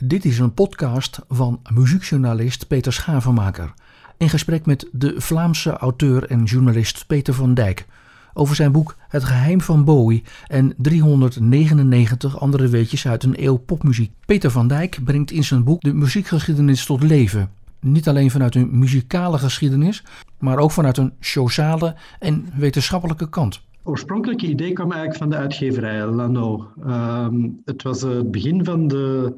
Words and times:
Dit 0.00 0.24
is 0.24 0.38
een 0.38 0.54
podcast 0.54 1.20
van 1.28 1.60
muziekjournalist 1.72 2.66
Peter 2.66 2.92
Schavenmaker. 2.92 3.74
In 4.16 4.28
gesprek 4.28 4.66
met 4.66 4.88
de 4.92 5.14
Vlaamse 5.16 5.70
auteur 5.70 6.30
en 6.30 6.44
journalist 6.44 7.06
Peter 7.06 7.34
van 7.34 7.54
Dijk. 7.54 7.86
Over 8.34 8.54
zijn 8.54 8.72
boek 8.72 8.96
Het 9.08 9.24
geheim 9.24 9.60
van 9.60 9.84
Bowie 9.84 10.22
en 10.46 10.74
399 10.76 12.40
andere 12.40 12.68
weetjes 12.68 13.06
uit 13.06 13.24
een 13.24 13.44
eeuw 13.44 13.56
popmuziek. 13.56 14.10
Peter 14.26 14.50
van 14.50 14.68
Dijk 14.68 14.98
brengt 15.04 15.30
in 15.30 15.44
zijn 15.44 15.64
boek 15.64 15.80
de 15.80 15.94
muziekgeschiedenis 15.94 16.84
tot 16.84 17.02
leven. 17.02 17.50
Niet 17.80 18.08
alleen 18.08 18.30
vanuit 18.30 18.54
een 18.54 18.78
muzikale 18.78 19.38
geschiedenis, 19.38 20.04
maar 20.38 20.58
ook 20.58 20.70
vanuit 20.70 20.96
een 20.96 21.12
sociale 21.20 21.94
en 22.18 22.46
wetenschappelijke 22.56 23.28
kant 23.28 23.60
oorspronkelijke 23.88 24.46
idee 24.46 24.72
kwam 24.72 24.92
eigenlijk 24.92 25.20
van 25.20 25.30
de 25.30 25.36
uitgeverij 25.36 26.06
Lano. 26.06 26.68
Ehm, 26.86 27.48
het 27.64 27.82
was 27.82 28.02
het 28.02 28.30
begin 28.30 28.64
van 28.64 28.88
de 28.88 29.34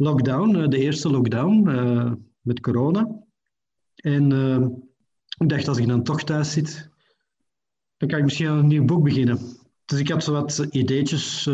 lockdown, 0.00 0.56
eh, 0.56 0.68
de 0.68 0.78
eerste 0.78 1.10
lockdown 1.10 1.68
uh, 1.68 2.12
met 2.40 2.60
corona. 2.60 3.22
En 3.94 4.30
uh, 4.30 4.66
ik 5.38 5.48
dacht, 5.48 5.68
als 5.68 5.78
ik 5.78 5.86
dan 5.86 6.02
toch 6.02 6.24
thuis 6.24 6.52
zit, 6.52 6.90
dan 7.96 8.08
kan 8.08 8.18
ik 8.18 8.24
misschien 8.24 8.48
aan 8.48 8.58
een 8.58 8.66
nieuw 8.66 8.84
boek 8.84 9.04
beginnen. 9.04 9.38
Dus 9.84 9.98
ik 9.98 10.08
had 10.08 10.24
zo 10.24 10.32
wat 10.32 10.66
ideetjes 10.70 11.48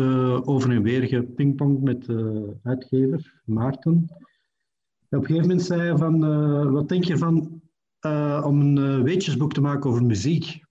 over 0.45 0.71
en 0.71 0.81
weer 0.81 1.03
gepingpongd 1.07 1.81
met 1.81 2.05
de 2.05 2.53
uitgever, 2.63 3.41
Maarten. 3.45 4.07
En 5.09 5.17
op 5.17 5.23
een 5.23 5.25
gegeven 5.25 5.47
moment 5.47 5.61
zei 5.61 5.81
hij 5.81 5.97
van, 5.97 6.71
wat 6.71 6.89
denk 6.89 7.03
je 7.03 7.17
van 7.17 7.61
om 8.43 8.61
een 8.61 9.03
weetjesboek 9.03 9.53
te 9.53 9.61
maken 9.61 9.89
over 9.89 10.03
muziek? 10.03 10.65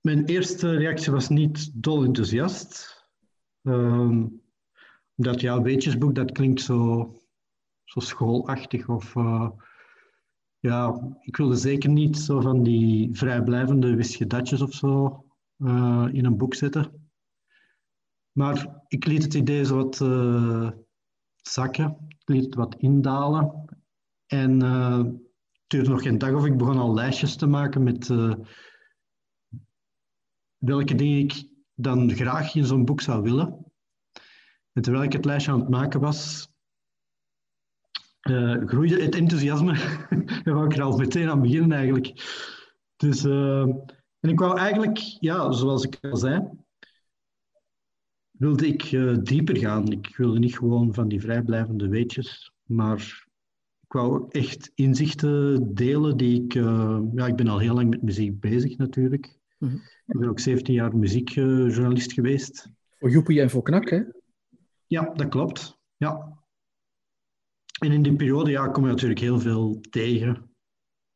Mijn 0.00 0.24
eerste 0.24 0.76
reactie 0.76 1.12
was 1.12 1.28
niet 1.28 1.70
dol 1.82 2.04
enthousiast. 2.04 3.02
Um, 3.62 4.43
omdat 5.16 5.40
ja, 5.40 5.62
weetjesboek, 5.62 6.14
dat 6.14 6.32
klinkt 6.32 6.60
zo, 6.60 7.12
zo 7.84 8.00
schoolachtig. 8.00 8.88
Of 8.88 9.14
uh, 9.14 9.50
ja, 10.58 11.00
ik 11.20 11.36
wilde 11.36 11.56
zeker 11.56 11.90
niet 11.90 12.18
zo 12.18 12.40
van 12.40 12.62
die 12.62 13.16
vrijblijvende 13.16 13.94
wisgedatjes 13.94 14.60
of 14.60 14.72
zo 14.72 15.24
uh, 15.58 16.08
in 16.12 16.24
een 16.24 16.36
boek 16.36 16.54
zetten. 16.54 17.10
Maar 18.32 18.82
ik 18.88 19.06
liet 19.06 19.22
het 19.22 19.34
idee 19.34 19.64
zo 19.64 19.76
wat 19.76 20.00
uh, 20.00 20.70
zakken. 21.34 21.96
Ik 22.08 22.28
liet 22.28 22.44
het 22.44 22.54
wat 22.54 22.74
indalen. 22.74 23.64
En 24.26 24.60
het 24.60 25.20
duurde 25.66 25.90
nog 25.90 26.02
geen 26.02 26.18
dag 26.18 26.32
of 26.32 26.46
ik 26.46 26.56
begon 26.56 26.78
al 26.78 26.94
lijstjes 26.94 27.36
te 27.36 27.46
maken 27.46 27.82
met 27.82 28.08
welke 30.56 30.94
dingen 30.94 31.18
ik 31.18 31.48
dan 31.74 32.10
graag 32.10 32.54
in 32.54 32.64
zo'n 32.64 32.84
boek 32.84 33.00
zou 33.00 33.22
willen. 33.22 33.63
En 34.74 34.82
terwijl 34.82 35.04
ik 35.04 35.12
het 35.12 35.24
lijstje 35.24 35.52
aan 35.52 35.60
het 35.60 35.68
maken 35.68 36.00
was, 36.00 36.48
uh, 38.28 38.66
groeide 38.66 39.02
het 39.02 39.14
enthousiasme. 39.14 39.72
Daar 40.44 40.54
wou 40.54 40.64
ik 40.64 40.76
er 40.76 40.82
al 40.82 40.96
meteen 40.96 41.28
aan 41.28 41.40
beginnen 41.40 41.72
eigenlijk. 41.72 42.06
Dus, 42.96 43.24
uh, 43.24 43.60
en 44.20 44.28
ik 44.30 44.38
wou 44.38 44.58
eigenlijk, 44.58 44.98
ja, 44.98 45.52
zoals 45.52 45.84
ik 45.84 45.98
al 46.00 46.16
zei, 46.16 46.48
wilde 48.30 48.66
ik 48.66 48.92
uh, 48.92 49.16
dieper 49.22 49.56
gaan. 49.56 49.92
Ik 49.92 50.16
wilde 50.16 50.38
niet 50.38 50.56
gewoon 50.56 50.94
van 50.94 51.08
die 51.08 51.20
vrijblijvende 51.20 51.88
weetjes, 51.88 52.52
maar 52.62 53.26
ik 53.80 53.92
wou 53.92 54.26
echt 54.28 54.70
inzichten 54.74 55.74
delen 55.74 56.16
die 56.16 56.44
ik... 56.44 56.52
ja, 57.14 57.26
ik 57.26 57.36
ben 57.36 57.48
al 57.48 57.58
heel 57.58 57.74
lang 57.74 57.90
met 57.90 58.02
muziek 58.02 58.40
bezig 58.40 58.76
natuurlijk. 58.76 59.38
Mhm. 59.58 59.74
Ik 60.06 60.18
ben 60.18 60.28
ook 60.28 60.40
17 60.40 60.74
jaar 60.74 60.96
muziekjournalist 60.96 62.12
geweest. 62.12 62.70
Voor 62.98 63.10
Joepie 63.10 63.40
en 63.40 63.50
voor 63.50 63.62
Knak, 63.62 63.90
hè? 63.90 64.02
Ja, 64.94 65.10
dat 65.14 65.28
klopt. 65.28 65.78
Ja. 65.96 66.38
En 67.80 67.92
in 67.92 68.02
die 68.02 68.16
periode 68.16 68.50
ja, 68.50 68.68
kom 68.68 68.84
je 68.84 68.90
natuurlijk 68.90 69.20
heel 69.20 69.40
veel 69.40 69.80
tegen. 69.90 70.50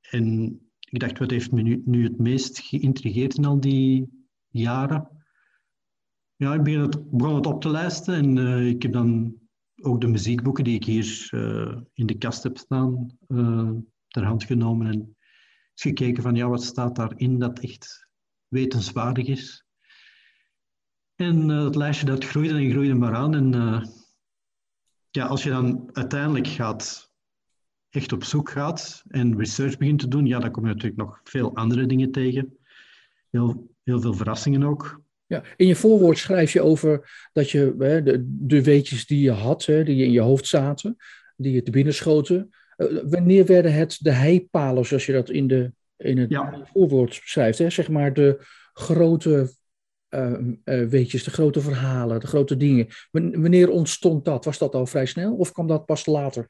En 0.00 0.58
ik 0.80 1.00
dacht, 1.00 1.18
wat 1.18 1.30
heeft 1.30 1.52
me 1.52 1.80
nu, 1.84 2.02
het 2.02 2.18
meest 2.18 2.58
geïntrigeerd 2.58 3.36
in 3.36 3.44
al 3.44 3.60
die 3.60 4.08
jaren? 4.48 5.08
Ja, 6.36 6.54
ik 6.54 6.62
begon 6.62 6.80
het, 6.80 7.10
begon 7.10 7.34
het 7.34 7.46
op 7.46 7.60
te 7.60 7.68
lijsten 7.68 8.14
en 8.14 8.36
uh, 8.36 8.68
ik 8.68 8.82
heb 8.82 8.92
dan 8.92 9.38
ook 9.82 10.00
de 10.00 10.06
muziekboeken 10.06 10.64
die 10.64 10.74
ik 10.74 10.84
hier 10.84 11.28
uh, 11.34 11.80
in 11.92 12.06
de 12.06 12.18
kast 12.18 12.42
heb 12.42 12.56
staan 12.56 13.18
uh, 13.28 13.70
ter 14.06 14.24
hand 14.24 14.44
genomen 14.44 14.86
en 14.86 15.16
gekeken 15.74 16.22
van 16.22 16.34
ja, 16.34 16.48
wat 16.48 16.62
staat 16.62 16.96
daarin 16.96 17.38
dat 17.38 17.58
echt 17.58 18.08
wetenswaardig 18.46 19.26
is. 19.26 19.67
En 21.18 21.48
uh, 21.48 21.64
het 21.64 21.76
lijstje 21.76 22.06
dat 22.06 22.24
groeide 22.24 22.54
en 22.54 22.70
groeide 22.70 22.94
maar 22.94 23.14
aan. 23.14 23.34
En 23.34 23.52
uh, 23.52 23.82
ja, 25.10 25.26
als 25.26 25.42
je 25.42 25.50
dan 25.50 25.90
uiteindelijk 25.92 26.46
gaat, 26.46 27.12
echt 27.88 28.12
op 28.12 28.24
zoek 28.24 28.50
gaat 28.50 29.04
en 29.08 29.38
research 29.38 29.76
begint 29.76 29.98
te 29.98 30.08
doen, 30.08 30.26
ja, 30.26 30.38
dan 30.38 30.50
kom 30.50 30.62
je 30.62 30.68
natuurlijk 30.68 31.00
nog 31.00 31.20
veel 31.24 31.56
andere 31.56 31.86
dingen 31.86 32.10
tegen. 32.10 32.58
Heel, 33.30 33.70
heel 33.84 34.00
veel 34.00 34.14
verrassingen 34.14 34.62
ook. 34.62 35.00
Ja, 35.26 35.42
in 35.56 35.66
je 35.66 35.76
voorwoord 35.76 36.18
schrijf 36.18 36.52
je 36.52 36.62
over 36.62 37.10
dat 37.32 37.50
je 37.50 37.74
hè, 37.78 38.02
de, 38.02 38.24
de 38.28 38.62
weetjes 38.62 39.06
die 39.06 39.20
je 39.20 39.30
had, 39.30 39.64
hè, 39.64 39.84
die 39.84 40.04
in 40.04 40.12
je 40.12 40.20
hoofd 40.20 40.46
zaten, 40.46 40.96
die 41.36 41.52
je 41.52 41.62
te 41.62 41.70
binnen 41.70 41.94
schoten. 41.94 42.50
Uh, 42.76 43.02
wanneer 43.04 43.46
werden 43.46 43.74
het 43.74 43.98
de 44.00 44.12
heipalen, 44.12 44.86
zoals 44.86 45.06
je 45.06 45.12
dat 45.12 45.30
in 45.30 45.46
de 45.46 45.72
in 45.96 46.18
het 46.18 46.30
ja. 46.30 46.66
voorwoord 46.72 47.20
schrijft. 47.24 47.58
Hè? 47.58 47.70
Zeg 47.70 47.88
maar 47.88 48.12
de 48.12 48.46
grote 48.72 49.50
weetjes, 50.64 51.24
de 51.24 51.30
grote 51.30 51.60
verhalen, 51.60 52.20
de 52.20 52.26
grote 52.26 52.56
dingen. 52.56 52.86
wanneer 53.10 53.70
ontstond 53.70 54.24
dat? 54.24 54.44
Was 54.44 54.58
dat 54.58 54.74
al 54.74 54.86
vrij 54.86 55.06
snel 55.06 55.34
of 55.34 55.52
kwam 55.52 55.66
dat 55.66 55.86
pas 55.86 56.06
later? 56.06 56.48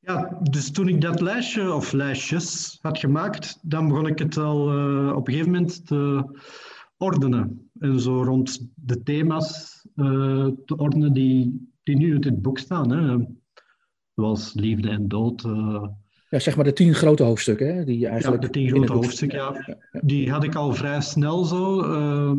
Ja, 0.00 0.38
dus 0.42 0.70
toen 0.70 0.88
ik 0.88 1.00
dat 1.00 1.20
lijstje 1.20 1.72
of 1.72 1.92
lijstjes 1.92 2.78
had 2.80 2.98
gemaakt, 2.98 3.58
dan 3.62 3.88
begon 3.88 4.06
ik 4.06 4.18
het 4.18 4.36
al 4.36 4.78
uh, 4.78 5.16
op 5.16 5.26
een 5.26 5.32
gegeven 5.32 5.52
moment 5.52 5.86
te 5.86 6.24
ordenen. 6.96 7.70
En 7.78 8.00
zo 8.00 8.22
rond 8.22 8.68
de 8.74 9.02
thema's 9.02 9.78
te 10.64 10.76
ordenen 10.76 11.12
die, 11.12 11.68
die 11.82 11.96
nu 11.96 12.14
in 12.14 12.22
het 12.22 12.42
boek 12.42 12.58
staan. 12.58 12.90
Hè. 12.90 13.26
Zoals 14.14 14.54
liefde 14.54 14.88
en 14.88 15.08
dood, 15.08 15.42
ja, 16.30 16.38
zeg 16.38 16.56
maar 16.56 16.64
de 16.64 16.72
tien 16.72 16.94
grote 16.94 17.22
hoofdstukken. 17.22 17.74
Hè, 17.74 17.84
die 17.84 18.06
eigenlijk 18.06 18.42
ja, 18.42 18.48
de 18.48 18.52
tien 18.52 18.68
grote 18.68 18.92
hoofdstukken, 18.92 19.38
ja. 19.38 19.76
Die 20.00 20.30
had 20.30 20.44
ik 20.44 20.54
al 20.54 20.74
vrij 20.74 21.00
snel 21.00 21.44
zo. 21.44 21.84
Uh, 21.84 22.32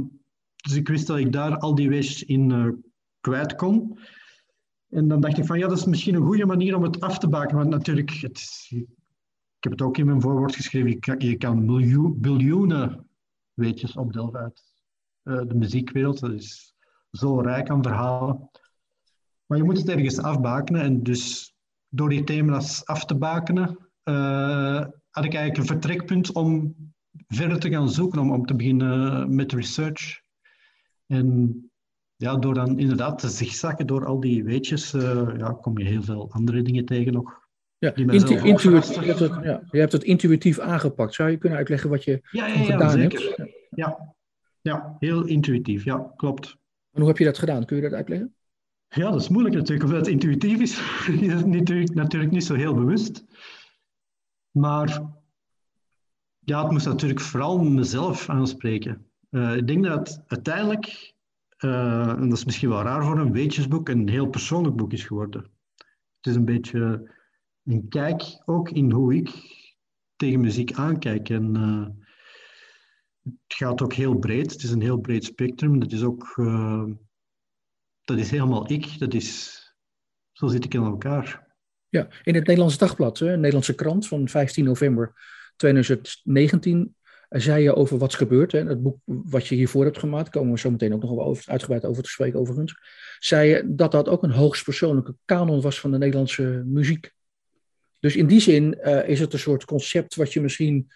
dus 0.56 0.75
ik 0.75 0.88
wist 0.88 1.07
dat 1.07 1.18
ik 1.18 1.31
daar 1.31 1.57
al 1.57 1.75
die 1.75 1.90
weetjes 1.90 2.24
in 2.24 2.50
uh, 2.50 2.68
kwijt 3.19 3.56
kon. 3.56 4.00
En 4.90 5.07
dan 5.07 5.22
dacht 5.22 5.38
ik 5.38 5.46
van 5.46 5.59
ja, 5.59 5.68
dat 5.68 5.78
is 5.78 5.85
misschien 5.85 6.16
een 6.16 6.25
goede 6.25 6.46
manier 6.46 6.75
om 6.75 6.84
het 6.84 7.00
af 7.00 7.18
te 7.18 7.28
baken. 7.28 7.57
Want 7.57 7.69
natuurlijk, 7.69 8.09
het, 8.09 8.68
ik 8.69 8.88
heb 9.59 9.72
het 9.72 9.81
ook 9.81 9.97
in 9.97 10.06
mijn 10.06 10.22
voorwoord 10.22 10.56
geschreven, 10.56 10.90
je 10.90 11.00
kan, 11.00 11.19
je 11.19 11.38
kan 11.38 11.66
miljoen, 11.66 12.19
biljoenen 12.19 13.08
weetjes 13.53 13.96
opdelven 13.96 14.40
uit 14.40 14.62
uh, 15.23 15.41
de 15.47 15.56
muziekwereld. 15.56 16.19
Dat 16.19 16.31
is 16.31 16.73
zo 17.12 17.40
rijk 17.40 17.69
aan 17.69 17.84
verhalen. 17.84 18.50
Maar 19.46 19.58
je 19.58 19.63
moet 19.63 19.78
het 19.78 19.90
ergens 19.90 20.22
afbakenen. 20.22 20.81
En 20.81 21.03
dus 21.03 21.50
door 21.94 22.09
die 22.09 22.24
thema's 22.24 22.85
af 22.85 23.06
te 23.06 23.16
bakenen, 23.16 23.78
uh, 24.03 24.85
had 25.09 25.25
ik 25.25 25.34
eigenlijk 25.34 25.57
een 25.57 25.66
vertrekpunt 25.66 26.31
om 26.31 26.75
verder 27.28 27.59
te 27.59 27.69
gaan 27.69 27.90
zoeken, 27.90 28.19
om, 28.19 28.31
om 28.31 28.46
te 28.46 28.56
beginnen 28.56 29.35
met 29.35 29.52
research. 29.52 30.22
En 31.07 31.56
ja, 32.16 32.35
door 32.35 32.53
dan 32.53 32.79
inderdaad 32.79 33.19
te 33.19 33.29
zigzaggen 33.29 33.88
door 33.88 34.06
al 34.06 34.19
die 34.19 34.44
weetjes, 34.44 34.94
uh, 34.94 35.29
ja, 35.38 35.52
kom 35.62 35.78
je 35.78 35.85
heel 35.85 36.03
veel 36.03 36.31
andere 36.31 36.62
dingen 36.62 36.85
tegen 36.85 37.13
nog. 37.13 37.40
Ja, 37.78 37.96
intu 37.96 38.16
intuïtief, 38.16 38.96
je, 38.96 39.06
hebt 39.06 39.19
het, 39.19 39.34
ja, 39.44 39.63
je 39.72 39.79
hebt 39.79 39.91
het 39.91 40.03
intuïtief 40.03 40.59
aangepakt. 40.59 41.13
Zou 41.13 41.29
je 41.29 41.38
kunnen 41.38 41.58
uitleggen 41.58 41.90
wat 41.90 42.03
je 42.03 42.19
ja, 42.31 42.47
ja, 42.47 42.63
gedaan 42.63 43.00
hebt? 43.00 43.35
Ja. 43.69 44.16
ja, 44.62 44.96
heel 45.00 45.25
intuïtief, 45.25 45.84
ja, 45.84 46.13
klopt. 46.16 46.58
En 46.91 47.00
hoe 47.00 47.08
heb 47.08 47.18
je 47.18 47.25
dat 47.25 47.38
gedaan? 47.38 47.66
Kun 47.66 47.75
je 47.75 47.81
dat 47.81 47.94
uitleggen? 47.94 48.35
Ja, 48.93 49.11
dat 49.11 49.22
is 49.22 49.29
moeilijk 49.29 49.55
natuurlijk, 49.55 49.84
omdat 49.84 49.99
het 49.99 50.14
intuïtief 50.14 50.59
is. 50.59 50.79
is 51.35 51.46
natuurlijk, 51.46 51.93
natuurlijk 51.93 52.32
niet 52.32 52.43
zo 52.43 52.55
heel 52.55 52.73
bewust. 52.73 53.26
Maar 54.52 55.02
ja, 56.40 56.61
het 56.61 56.72
moest 56.72 56.85
natuurlijk 56.85 57.20
vooral 57.20 57.64
mezelf 57.64 58.29
aanspreken. 58.29 59.05
Uh, 59.29 59.55
ik 59.55 59.67
denk 59.67 59.84
dat 59.84 60.23
uiteindelijk, 60.28 61.14
uh, 61.59 62.09
en 62.09 62.29
dat 62.29 62.38
is 62.38 62.46
misschien 62.46 62.70
wel 62.70 62.82
raar 62.82 63.03
voor 63.03 63.20
een 63.20 63.32
weetjesboek, 63.32 63.90
een 63.90 64.09
heel 64.09 64.28
persoonlijk 64.28 64.76
boek 64.76 64.93
is 64.93 65.03
geworden. 65.03 65.41
Het 66.17 66.28
is 66.28 66.35
een 66.35 66.46
beetje 66.46 67.11
een 67.64 67.88
kijk 67.90 68.41
ook 68.46 68.70
in 68.70 68.91
hoe 68.91 69.16
ik 69.16 69.29
tegen 70.16 70.40
muziek 70.40 70.73
aankijk. 70.73 71.29
En 71.29 71.55
uh, 71.58 71.88
het 73.23 73.53
gaat 73.53 73.82
ook 73.82 73.93
heel 73.93 74.16
breed. 74.16 74.52
Het 74.52 74.64
is 74.64 74.72
een 74.72 74.82
heel 74.82 74.99
breed 74.99 75.23
spectrum. 75.23 75.79
Dat 75.79 75.91
is 75.91 76.03
ook 76.03 76.35
dat 78.11 78.19
is 78.19 78.31
helemaal 78.31 78.72
ik. 78.72 78.99
Dat 78.99 79.13
is, 79.13 79.59
zo 80.31 80.47
zit 80.47 80.66
ik 80.66 80.73
in 80.73 80.84
elkaar. 80.84 81.49
Ja, 81.90 82.08
in 82.23 82.35
het 82.35 82.46
Nederlandse 82.46 82.78
Dagblad, 82.78 83.19
hè, 83.19 83.35
Nederlandse 83.35 83.75
krant 83.75 84.08
van 84.08 84.28
15 84.28 84.66
november 84.66 85.13
2019, 85.55 86.96
zei 87.29 87.63
je 87.63 87.75
over 87.75 87.97
Wat's 87.97 88.16
gebeurd, 88.16 88.52
hè, 88.52 88.63
het 88.67 88.81
boek 88.81 88.97
wat 89.05 89.47
je 89.47 89.55
hiervoor 89.55 89.84
hebt 89.84 89.99
gemaakt, 89.99 90.29
komen 90.29 90.52
we 90.52 90.59
zo 90.59 90.72
meteen 90.72 90.93
ook 90.93 91.02
nog 91.02 91.09
wel 91.09 91.25
over, 91.25 91.52
uitgebreid 91.52 91.85
over 91.85 92.03
te 92.03 92.09
spreken 92.09 92.40
overigens, 92.40 92.75
zei 93.19 93.49
je 93.49 93.63
dat 93.75 93.91
dat 93.91 94.09
ook 94.09 94.23
een 94.23 94.31
hoogstpersoonlijke 94.31 95.16
kanon 95.25 95.61
was 95.61 95.79
van 95.79 95.91
de 95.91 95.97
Nederlandse 95.97 96.64
muziek. 96.66 97.11
Dus 97.99 98.16
in 98.16 98.28
die 98.28 98.40
zin 98.40 98.78
uh, 98.84 99.07
is 99.07 99.19
het 99.19 99.34
een 99.34 99.40
soort 99.40 99.66
concept 99.66 100.16
wat 100.16 100.34
je 100.34 100.41
misschien, 100.41 100.91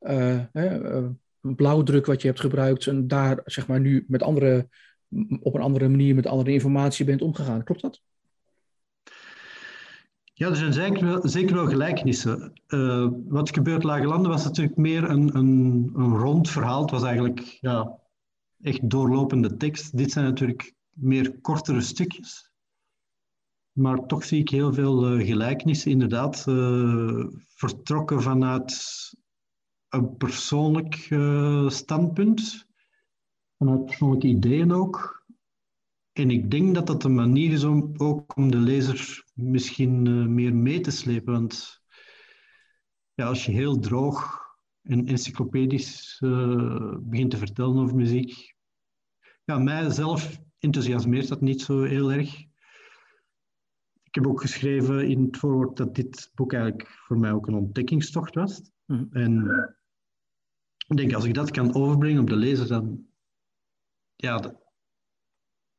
uh, 0.00 0.40
een 0.52 1.54
blauwdruk 1.54 2.06
wat 2.06 2.22
je 2.22 2.28
hebt 2.28 2.40
gebruikt 2.40 2.86
en 2.86 3.08
daar 3.08 3.40
zeg 3.44 3.66
maar 3.66 3.80
nu 3.80 4.04
met 4.08 4.22
andere, 4.22 4.68
op 5.40 5.54
een 5.54 5.60
andere 5.60 5.88
manier 5.88 6.14
met 6.14 6.26
andere 6.26 6.52
informatie 6.52 7.04
bent 7.04 7.22
omgegaan. 7.22 7.64
Klopt 7.64 7.82
dat? 7.82 8.02
Ja, 10.32 10.48
er 10.48 10.56
zijn 10.56 10.72
zeker 11.22 11.54
wel, 11.54 11.66
gelijkenissen. 11.66 12.62
Uh, 12.68 13.08
wat 13.28 13.50
gebeurt 13.50 13.82
Lage 13.82 14.06
Landen 14.06 14.30
was 14.30 14.44
natuurlijk 14.44 14.76
meer 14.76 15.10
een, 15.10 15.36
een, 15.36 15.90
een 15.94 16.16
rond 16.16 16.50
verhaal. 16.50 16.80
Het 16.80 16.90
was 16.90 17.02
eigenlijk 17.02 17.40
ja, 17.40 17.98
echt 18.60 18.90
doorlopende 18.90 19.56
tekst. 19.56 19.96
Dit 19.96 20.12
zijn 20.12 20.24
natuurlijk 20.24 20.74
meer 20.90 21.40
kortere 21.40 21.80
stukjes. 21.80 22.52
Maar 23.72 24.06
toch 24.06 24.24
zie 24.24 24.40
ik 24.40 24.48
heel 24.48 24.72
veel 24.72 25.12
uh, 25.12 25.26
gelijkenissen, 25.26 25.90
inderdaad. 25.90 26.44
Uh, 26.48 27.26
vertrokken 27.54 28.22
vanuit 28.22 28.74
een 29.88 30.16
persoonlijk 30.16 30.94
standpunt, 31.66 32.68
vanuit 33.60 33.84
persoonlijke 33.84 34.26
ideeën 34.26 34.72
ook. 34.72 35.24
En 36.12 36.30
ik 36.30 36.50
denk 36.50 36.74
dat 36.74 36.86
dat 36.86 37.04
een 37.04 37.14
manier 37.14 37.52
is 37.52 37.64
om 37.64 37.92
ook 37.96 38.36
om 38.36 38.50
de 38.50 38.56
lezer 38.56 39.24
misschien 39.34 40.06
uh, 40.06 40.26
meer 40.26 40.54
mee 40.54 40.80
te 40.80 40.90
slepen. 40.90 41.32
Want 41.32 41.82
ja, 43.14 43.26
als 43.26 43.44
je 43.44 43.52
heel 43.52 43.78
droog 43.78 44.40
en 44.82 45.06
encyclopedisch 45.06 46.20
uh, 46.24 46.96
begint 47.00 47.30
te 47.30 47.36
vertellen 47.36 47.76
over 47.76 47.96
muziek, 47.96 48.54
ja, 49.44 49.58
mij 49.58 49.90
zelf 49.90 50.40
enthousiasmeert 50.58 51.28
dat 51.28 51.40
niet 51.40 51.62
zo 51.62 51.82
heel 51.82 52.12
erg. 52.12 52.40
Ik 54.02 54.14
heb 54.14 54.26
ook 54.26 54.40
geschreven 54.40 55.08
in 55.08 55.24
het 55.24 55.36
voorwoord 55.36 55.76
dat 55.76 55.94
dit 55.94 56.30
boek 56.34 56.52
eigenlijk 56.52 56.88
voor 56.88 57.18
mij 57.18 57.32
ook 57.32 57.46
een 57.46 57.54
ontdekkingstocht 57.54 58.34
was. 58.34 58.70
Mm. 58.86 59.08
En 59.10 59.48
ik 60.88 60.96
denk, 60.96 61.14
als 61.14 61.24
ik 61.24 61.34
dat 61.34 61.50
kan 61.50 61.74
overbrengen 61.74 62.20
op 62.20 62.28
de 62.28 62.36
lezer, 62.36 62.68
dan 62.68 63.09
ja, 64.20 64.38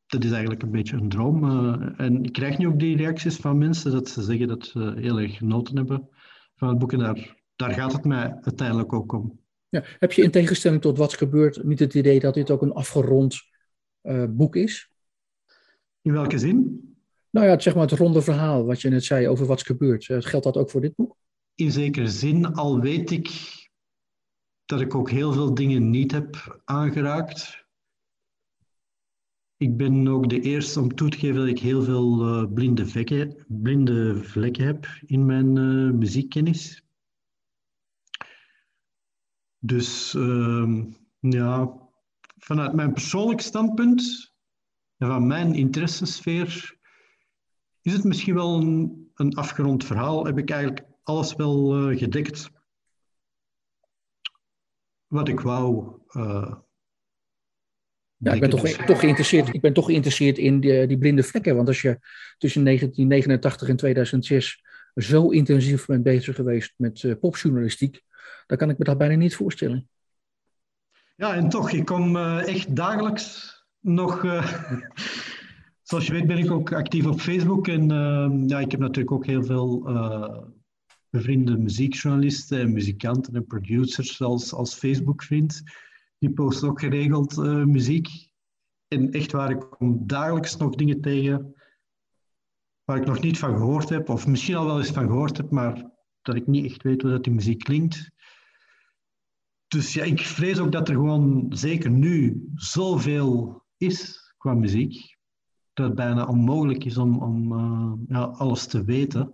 dat 0.05 0.23
is 0.23 0.31
eigenlijk 0.31 0.61
een 0.63 0.71
beetje 0.71 0.95
een 0.95 1.09
droom. 1.09 1.43
Uh, 1.43 1.99
en 1.99 2.23
ik 2.23 2.33
krijg 2.33 2.57
nu 2.57 2.67
ook 2.67 2.79
die 2.79 2.97
reacties 2.97 3.35
van 3.35 3.57
mensen 3.57 3.91
dat 3.91 4.09
ze 4.09 4.21
zeggen 4.21 4.47
dat 4.47 4.65
ze 4.65 4.93
heel 4.95 5.19
erg 5.19 5.37
genoten 5.37 5.75
hebben 5.75 6.09
van 6.55 6.69
het 6.69 6.77
boek. 6.77 6.93
En 6.93 6.99
daar, 6.99 7.35
daar 7.55 7.71
gaat 7.71 7.93
het 7.93 8.05
mij 8.05 8.39
uiteindelijk 8.41 8.93
ook 8.93 9.11
om. 9.11 9.39
Ja, 9.69 9.83
heb 9.99 10.11
je 10.11 10.23
in 10.23 10.31
tegenstelling 10.31 10.81
tot 10.81 10.97
wat 10.97 11.13
gebeurt 11.13 11.63
niet 11.63 11.79
het 11.79 11.93
idee 11.93 12.19
dat 12.19 12.33
dit 12.33 12.51
ook 12.51 12.61
een 12.61 12.73
afgerond 12.73 13.41
uh, 14.03 14.25
boek 14.29 14.55
is? 14.55 14.91
In 16.01 16.11
welke 16.11 16.37
zin? 16.37 16.89
Nou 17.29 17.47
ja, 17.47 17.59
zeg 17.59 17.73
maar 17.73 17.87
het 17.87 17.99
ronde 17.99 18.21
verhaal 18.21 18.65
wat 18.65 18.81
je 18.81 18.89
net 18.89 19.03
zei 19.03 19.27
over 19.27 19.45
wat 19.45 19.61
gebeurt. 19.61 20.07
Uh, 20.07 20.17
geldt 20.19 20.45
dat 20.45 20.57
ook 20.57 20.69
voor 20.69 20.81
dit 20.81 20.95
boek? 20.95 21.17
In 21.55 21.71
zekere 21.71 22.07
zin, 22.07 22.45
al 22.45 22.79
weet 22.79 23.11
ik 23.11 23.29
dat 24.65 24.81
ik 24.81 24.95
ook 24.95 25.09
heel 25.09 25.33
veel 25.33 25.53
dingen 25.53 25.89
niet 25.89 26.11
heb 26.11 26.61
aangeraakt 26.65 27.60
ik 29.61 29.77
ben 29.77 30.07
ook 30.07 30.29
de 30.29 30.41
eerste 30.41 30.79
om 30.79 30.95
toe 30.95 31.09
te 31.09 31.17
geven 31.17 31.35
dat 31.35 31.47
ik 31.47 31.59
heel 31.59 31.83
veel 31.83 32.27
uh, 32.27 32.53
blinde, 32.53 32.87
vlekken, 32.87 33.45
blinde 33.47 34.23
vlekken 34.23 34.65
heb 34.65 34.87
in 35.05 35.25
mijn 35.25 35.55
uh, 35.55 35.91
muziekkennis. 35.91 36.83
Dus 39.59 40.13
uh, 40.13 40.85
ja, 41.19 41.79
vanuit 42.37 42.73
mijn 42.73 42.93
persoonlijk 42.93 43.41
standpunt 43.41 44.33
en 44.97 45.07
van 45.07 45.27
mijn 45.27 45.53
interessesfeer 45.53 46.77
is 47.81 47.93
het 47.93 48.03
misschien 48.03 48.35
wel 48.35 48.61
een, 48.61 49.09
een 49.13 49.35
afgerond 49.35 49.85
verhaal. 49.85 50.25
Heb 50.25 50.37
ik 50.37 50.49
eigenlijk 50.49 50.87
alles 51.03 51.35
wel 51.35 51.91
uh, 51.91 51.97
gedekt 51.97 52.49
wat 55.07 55.27
ik 55.27 55.39
wou 55.39 55.99
ja, 58.23 58.33
ik 58.33 58.39
ben 58.39 58.49
toch, 58.49 58.67
toch, 58.67 58.99
geïnteresseerd, 58.99 59.53
ik 59.53 59.61
ben 59.61 59.73
toch 59.73 59.85
geïnteresseerd 59.85 60.37
in 60.37 60.59
die, 60.59 60.87
die, 60.87 60.97
blinde 60.97 61.23
vlekken. 61.23 61.55
Want 61.55 61.67
als 61.67 61.81
je 61.81 61.99
tussen 62.37 62.63
1989 62.63 63.69
en 63.69 63.75
2006 63.75 64.61
zo 64.95 65.29
intensief 65.29 65.85
bent 65.85 66.03
bezig 66.03 66.35
geweest 66.35 66.73
met 66.75 67.03
uh, 67.03 67.13
popjournalistiek, 67.19 68.01
dan 68.47 68.57
kan 68.57 68.69
ik 68.69 68.77
me 68.77 68.83
dat 68.83 68.97
bijna 68.97 69.15
niet 69.15 69.35
voorstellen. 69.35 69.89
Ja, 71.15 71.35
en 71.35 71.49
toch, 71.49 71.71
ik 71.71 71.85
kom 71.85 72.15
uh, 72.15 72.47
echt 72.47 72.75
dagelijks 72.75 73.55
nog. 73.79 74.23
Uh, 74.23 74.61
zoals 75.83 76.05
je 76.05 76.13
weet 76.13 76.27
ben 76.27 76.37
ik 76.37 76.51
ook 76.51 76.73
actief 76.73 77.05
op 77.05 77.19
Facebook. 77.19 77.67
En 77.67 77.87
ja, 78.47 78.59
ik 78.59 78.71
heb 78.71 78.79
natuurlijk 78.79 79.11
ook 79.11 79.25
heel 79.25 79.43
veel 79.43 79.89
bevriende 81.09 81.57
muziekjournalisten 81.57 82.59
en 82.59 82.73
muzikanten 82.73 83.35
en 83.35 83.45
producers 83.45 84.21
als, 84.21 84.53
als 84.53 84.73
Facebook-vriend 84.73 85.63
die 86.21 86.33
post 86.33 86.63
ook 86.63 86.79
geregeld 86.79 87.37
uh, 87.37 87.63
muziek. 87.63 88.07
En 88.87 89.11
echt 89.11 89.31
waar, 89.31 89.49
ik 89.49 89.59
kom 89.59 90.07
dagelijks 90.07 90.57
nog 90.57 90.75
dingen 90.75 91.01
tegen 91.01 91.55
waar 92.83 92.97
ik 92.97 93.05
nog 93.05 93.21
niet 93.21 93.37
van 93.37 93.57
gehoord 93.57 93.89
heb, 93.89 94.09
of 94.09 94.27
misschien 94.27 94.55
al 94.55 94.65
wel 94.65 94.79
eens 94.79 94.91
van 94.91 95.07
gehoord 95.07 95.37
heb, 95.37 95.51
maar 95.51 95.91
dat 96.21 96.35
ik 96.35 96.47
niet 96.47 96.65
echt 96.65 96.83
weet 96.83 97.01
hoe 97.01 97.11
dat 97.11 97.23
die 97.23 97.33
muziek 97.33 97.63
klinkt. 97.63 98.11
Dus 99.67 99.93
ja, 99.93 100.03
ik 100.03 100.19
vrees 100.19 100.59
ook 100.59 100.71
dat 100.71 100.89
er 100.89 100.95
gewoon, 100.95 101.45
zeker 101.49 101.89
nu, 101.89 102.45
zoveel 102.55 103.63
is 103.77 104.19
qua 104.37 104.53
muziek, 104.53 105.17
dat 105.73 105.85
het 105.85 105.95
bijna 105.95 106.25
onmogelijk 106.25 106.83
is 106.83 106.97
om, 106.97 107.21
om 107.21 107.53
uh, 107.53 107.93
ja, 108.07 108.23
alles 108.23 108.67
te 108.67 108.83
weten. 108.83 109.33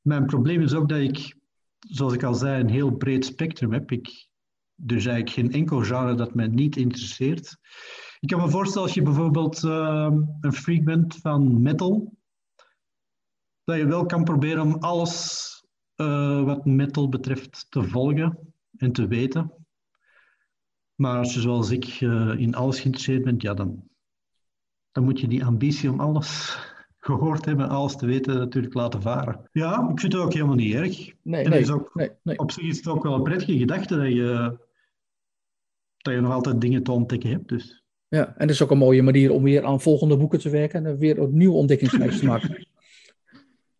Mijn 0.00 0.26
probleem 0.26 0.62
is 0.62 0.74
ook 0.74 0.88
dat 0.88 0.98
ik, 0.98 1.36
zoals 1.78 2.12
ik 2.12 2.22
al 2.22 2.34
zei, 2.34 2.60
een 2.60 2.70
heel 2.70 2.96
breed 2.96 3.24
spectrum 3.24 3.72
heb. 3.72 3.90
Ik, 3.90 4.27
dus 4.80 5.06
eigenlijk 5.06 5.30
geen 5.30 5.52
enkel 5.52 5.82
genre 5.82 6.14
dat 6.14 6.34
mij 6.34 6.46
niet 6.46 6.76
interesseert. 6.76 7.56
Ik 8.20 8.28
kan 8.28 8.40
me 8.40 8.48
voorstellen 8.48 8.86
als 8.86 8.94
je 8.94 9.02
bijvoorbeeld 9.02 9.62
uh, 9.62 10.12
een 10.40 10.52
freak 10.52 10.84
bent 10.84 11.16
van 11.16 11.62
metal, 11.62 12.16
dat 13.64 13.76
je 13.76 13.86
wel 13.86 14.06
kan 14.06 14.24
proberen 14.24 14.62
om 14.62 14.74
alles 14.74 15.46
uh, 15.96 16.44
wat 16.44 16.64
metal 16.64 17.08
betreft 17.08 17.66
te 17.68 17.82
volgen 17.82 18.52
en 18.76 18.92
te 18.92 19.06
weten. 19.06 19.52
Maar 20.94 21.18
als 21.18 21.34
je 21.34 21.40
zoals 21.40 21.70
ik 21.70 22.00
uh, 22.00 22.38
in 22.38 22.54
alles 22.54 22.80
geïnteresseerd 22.80 23.24
bent, 23.24 23.42
ja, 23.42 23.54
dan, 23.54 23.88
dan 24.92 25.04
moet 25.04 25.20
je 25.20 25.28
die 25.28 25.44
ambitie 25.44 25.90
om 25.90 26.00
alles 26.00 26.58
gehoord 26.98 27.44
hebben, 27.44 27.68
alles 27.68 27.96
te 27.96 28.06
weten, 28.06 28.38
natuurlijk 28.38 28.74
laten 28.74 29.02
varen. 29.02 29.48
Ja, 29.52 29.88
ik 29.90 30.00
vind 30.00 30.12
het 30.12 30.22
ook 30.22 30.32
helemaal 30.32 30.54
niet 30.54 30.74
erg. 30.74 31.12
Nee, 31.22 31.48
nee, 31.48 31.60
is 31.60 31.70
ook, 31.70 31.94
nee, 31.94 32.10
nee. 32.22 32.38
Op 32.38 32.50
zich 32.50 32.64
is 32.64 32.76
het 32.76 32.88
ook 32.88 33.02
wel 33.02 33.14
een 33.14 33.22
prettige 33.22 33.58
gedachte 33.58 33.96
dat 33.96 34.12
je 34.12 34.58
dat 36.08 36.16
je 36.16 36.26
nog 36.26 36.32
altijd 36.32 36.60
dingen 36.60 36.82
te 36.82 36.92
ontdekken 36.92 37.30
hebt. 37.30 37.48
Dus. 37.48 37.82
Ja, 38.08 38.26
en 38.26 38.46
dat 38.46 38.50
is 38.50 38.62
ook 38.62 38.70
een 38.70 38.78
mooie 38.78 39.02
manier 39.02 39.32
om 39.32 39.42
weer 39.42 39.64
aan 39.64 39.80
volgende 39.80 40.16
boeken 40.16 40.38
te 40.38 40.50
werken 40.50 40.86
en 40.86 40.98
weer 40.98 41.18
een 41.18 41.36
nieuwe 41.36 41.56
ontdekkingsreis 41.56 42.18
te 42.18 42.26
maken. 42.26 42.56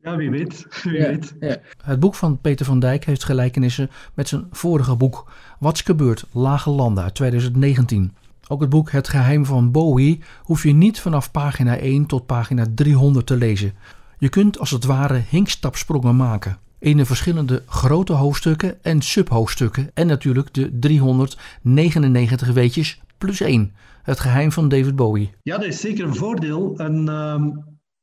Ja, 0.02 0.16
wie 0.16 0.30
weet. 0.30 0.66
Wie 0.82 0.92
weet. 0.92 1.35
Ja. 1.40 1.56
Het 1.85 2.00
boek 2.00 2.14
van 2.14 2.40
Peter 2.40 2.66
van 2.66 2.80
Dijk 2.80 3.04
heeft 3.04 3.25
gelijkenissen 3.25 3.90
met 4.14 4.28
zijn 4.28 4.47
vorige 4.50 4.97
boek 4.97 5.30
Wat's 5.58 5.80
gebeurd? 5.80 6.26
Lage 6.32 6.70
Landen 6.70 7.04
uit 7.04 7.14
2019. 7.14 8.14
Ook 8.49 8.61
het 8.61 8.70
boek 8.70 8.90
Het 8.90 9.08
geheim 9.08 9.44
van 9.44 9.70
Bowie 9.70 10.23
hoef 10.42 10.62
je 10.62 10.73
niet 10.73 11.00
vanaf 11.00 11.30
pagina 11.30 11.78
1 11.78 12.06
tot 12.06 12.26
pagina 12.26 12.66
300 12.75 13.26
te 13.26 13.37
lezen. 13.37 13.73
Je 14.18 14.28
kunt 14.28 14.58
als 14.58 14.70
het 14.70 14.85
ware 14.85 15.23
hinkstapsprongen 15.28 16.16
maken 16.16 16.58
in 16.78 16.97
de 16.97 17.04
verschillende 17.04 17.62
grote 17.66 18.12
hoofdstukken 18.12 18.82
en 18.82 19.02
subhoofdstukken 19.02 19.90
en 19.94 20.06
natuurlijk 20.06 20.54
de 20.54 20.78
399 20.78 22.52
weetjes 22.52 23.00
plus 23.18 23.40
1. 23.40 23.73
Het 24.02 24.20
geheim 24.20 24.52
van 24.52 24.68
David 24.68 24.97
Bowie. 24.97 25.30
Ja, 25.42 25.56
dat 25.56 25.66
is 25.66 25.80
zeker 25.80 26.04
een 26.04 26.14
voordeel. 26.14 26.76
En 26.76 27.08
uh, 27.08 27.47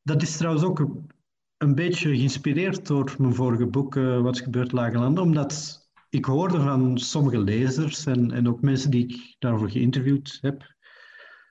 dat 0.02 0.22
is 0.22 0.36
trouwens 0.36 0.64
ook 0.64 0.78
een, 1.56 1.74
beetje 1.74 2.16
geïnspireerd 2.16 2.86
door 2.86 3.14
mijn 3.18 3.34
vorige 3.34 3.66
boek, 3.66 3.94
uh, 3.94 4.20
Wat 4.20 4.34
is 4.34 4.40
gebeurd 4.40 4.72
Lage 4.72 4.98
Landen, 4.98 5.22
omdat 5.22 5.84
ik 6.08 6.24
hoorde 6.24 6.60
van 6.60 6.98
sommige 6.98 7.38
lezers 7.38 8.06
en, 8.06 8.30
en 8.30 8.48
ook 8.48 8.60
mensen 8.60 8.90
die 8.90 9.06
ik 9.06 9.36
daarvoor 9.38 9.70
geïnterviewd 9.70 10.38
heb, 10.40 10.74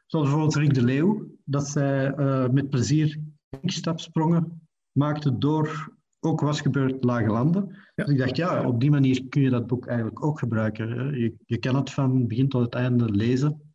zoals 0.06 0.26
bijvoorbeeld 0.26 0.56
Rick 0.56 0.74
de 0.74 0.84
Leeuw, 0.84 1.28
dat 1.46 1.68
zij 1.68 2.18
uh, 2.18 2.50
met 2.50 2.70
plezier 2.70 3.20
stapsprongen 3.64 4.68
maakten 4.92 5.40
door 5.40 5.95
ook 6.26 6.42
was 6.42 6.62
gebeurd 6.62 7.04
Lage 7.04 7.28
Landen. 7.28 7.76
Dus 7.96 8.10
ik 8.10 8.18
dacht, 8.18 8.36
ja, 8.36 8.68
op 8.68 8.80
die 8.80 8.92
manier 8.92 9.26
kun 9.30 9.42
je 9.42 9.50
dat 9.50 9.68
boek 9.68 9.88
eigenlijk 9.88 10.26
ook 10.26 10.40
gebruiken. 10.40 11.20
Je, 11.20 11.34
je 11.46 11.58
kan 11.58 11.76
het 11.76 11.90
van 11.90 12.28
begin 12.28 12.50
tot 12.50 12.62
het 12.62 12.74
einde 12.74 13.12
lezen. 13.12 13.74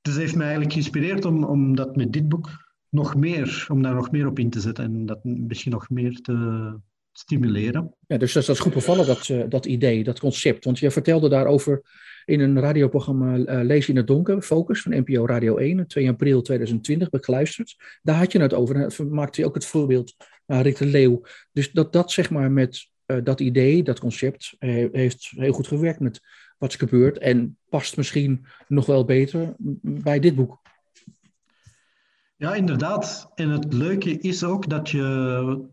Dus 0.00 0.12
het 0.12 0.22
heeft 0.22 0.34
mij 0.34 0.46
eigenlijk 0.46 0.72
geïnspireerd 0.72 1.24
om, 1.24 1.44
om 1.44 1.76
dat 1.76 1.96
met 1.96 2.12
dit 2.12 2.28
boek 2.28 2.48
nog 2.88 3.16
meer, 3.16 3.66
om 3.68 3.82
daar 3.82 3.94
nog 3.94 4.10
meer 4.10 4.26
op 4.26 4.38
in 4.38 4.50
te 4.50 4.60
zetten 4.60 4.84
en 4.84 5.06
dat 5.06 5.24
misschien 5.24 5.72
nog 5.72 5.90
meer 5.90 6.20
te, 6.20 6.78
stimuleren. 7.12 7.94
Ja, 8.06 8.16
dus 8.16 8.32
dat, 8.32 8.44
dat 8.44 8.56
is 8.56 8.62
goed 8.62 8.74
bevallen, 8.74 9.06
dat, 9.06 9.30
dat 9.48 9.66
idee, 9.66 10.04
dat 10.04 10.20
concept. 10.20 10.64
Want 10.64 10.78
je 10.78 10.90
vertelde 10.90 11.28
daarover 11.28 11.82
in 12.24 12.40
een 12.40 12.60
radioprogramma 12.60 13.36
uh, 13.36 13.64
Lees 13.64 13.88
in 13.88 13.96
het 13.96 14.06
Donker, 14.06 14.42
Focus, 14.42 14.82
van 14.82 14.92
NPO 14.92 15.26
Radio 15.26 15.56
1, 15.56 15.86
2 15.86 16.08
april 16.08 16.42
2020, 16.42 17.10
begeluisterd. 17.10 17.76
Daar 18.02 18.16
had 18.16 18.32
je 18.32 18.40
het 18.40 18.54
over. 18.54 18.76
En 18.76 19.14
maakte 19.14 19.40
je 19.40 19.46
ook 19.46 19.54
het 19.54 19.66
voorbeeld 19.66 20.14
Rick 20.58 20.76
de 20.76 20.86
Leeuw. 20.86 21.22
Dus 21.52 21.72
dat 21.72 21.92
dat 21.92 22.10
zeg 22.10 22.30
maar 22.30 22.50
met 22.50 22.88
dat 23.22 23.40
idee, 23.40 23.82
dat 23.82 24.00
concept, 24.00 24.56
heeft 24.58 25.32
heel 25.36 25.52
goed 25.52 25.66
gewerkt 25.66 26.00
met 26.00 26.20
wat 26.58 26.70
is 26.70 26.76
gebeurd. 26.76 27.18
En 27.18 27.58
past 27.68 27.96
misschien 27.96 28.46
nog 28.68 28.86
wel 28.86 29.04
beter 29.04 29.54
bij 29.82 30.20
dit 30.20 30.34
boek. 30.34 30.60
Ja, 32.36 32.54
inderdaad. 32.54 33.30
En 33.34 33.48
het 33.48 33.72
leuke 33.72 34.18
is 34.18 34.44
ook 34.44 34.68
dat 34.68 34.90
je. 34.90 35.68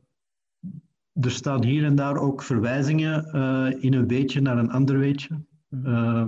Er 1.22 1.31
staan 1.31 1.63
hier 1.63 1.84
en 1.84 1.96
daar 1.96 2.17
ook 2.17 2.43
verwijzingen 2.43 3.36
uh, 3.36 3.84
in 3.84 3.93
een 3.93 4.07
weetje 4.07 4.41
naar 4.41 4.57
een 4.57 4.72
ander 4.72 5.00
weetje. 5.00 5.46
Uh, 5.69 6.25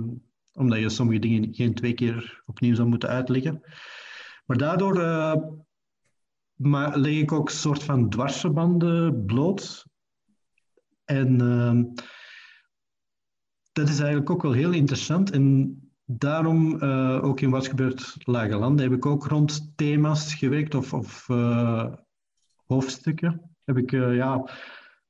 omdat 0.52 0.78
je 0.78 0.88
sommige 0.88 1.18
dingen 1.18 1.54
geen 1.54 1.74
twee 1.74 1.92
keer 1.92 2.42
opnieuw 2.46 2.74
zou 2.74 2.88
moeten 2.88 3.08
uitleggen. 3.08 3.62
Maar 4.46 4.56
daardoor 4.56 4.98
uh, 5.00 5.34
maar 6.60 6.98
leg 6.98 7.14
ik 7.14 7.32
ook 7.32 7.48
een 7.48 7.54
soort 7.54 7.82
van 7.82 8.08
dwarsverbanden 8.08 9.24
bloot. 9.24 9.86
En 11.04 11.40
ehm, 11.40 11.84
dat 13.72 13.88
is 13.88 13.98
eigenlijk 13.98 14.30
ook 14.30 14.42
wel 14.42 14.52
heel 14.52 14.72
interessant. 14.72 15.30
En 15.30 15.76
daarom, 16.04 16.82
uh, 16.82 17.24
ook 17.24 17.40
in 17.40 17.50
Wat 17.50 17.66
gebeurt 17.66 18.16
Lage 18.18 18.56
Landen, 18.56 18.84
heb 18.84 18.96
ik 18.96 19.06
ook 19.06 19.26
rond 19.26 19.72
thema's 19.76 20.34
gewerkt 20.34 20.74
of, 20.74 20.92
of 20.92 21.28
uh, 21.28 21.94
hoofdstukken. 22.66 23.56
Heb 23.64 23.76
ik 23.76 23.92
uh, 23.92 24.16
ja, 24.16 24.50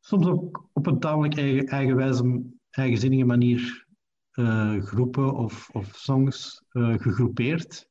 soms 0.00 0.26
ook 0.26 0.68
op 0.72 0.86
een 0.86 1.00
tamelijk 1.00 1.36
eigen, 1.36 1.66
eigenwijze, 1.66 2.42
eigenzinnige 2.70 3.24
manier 3.24 3.88
groepen 4.80 5.34
of, 5.34 5.70
of 5.72 5.96
songs 5.96 6.62
gegroepeerd. 6.72 7.89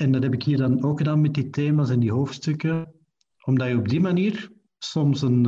En 0.00 0.12
dat 0.12 0.22
heb 0.22 0.34
ik 0.34 0.42
hier 0.42 0.56
dan 0.56 0.84
ook 0.84 0.98
gedaan 0.98 1.20
met 1.20 1.34
die 1.34 1.50
thema's 1.50 1.90
en 1.90 2.00
die 2.00 2.12
hoofdstukken, 2.12 2.92
omdat 3.44 3.68
je 3.68 3.76
op 3.76 3.88
die 3.88 4.00
manier 4.00 4.50
soms 4.78 5.22
een 5.22 5.42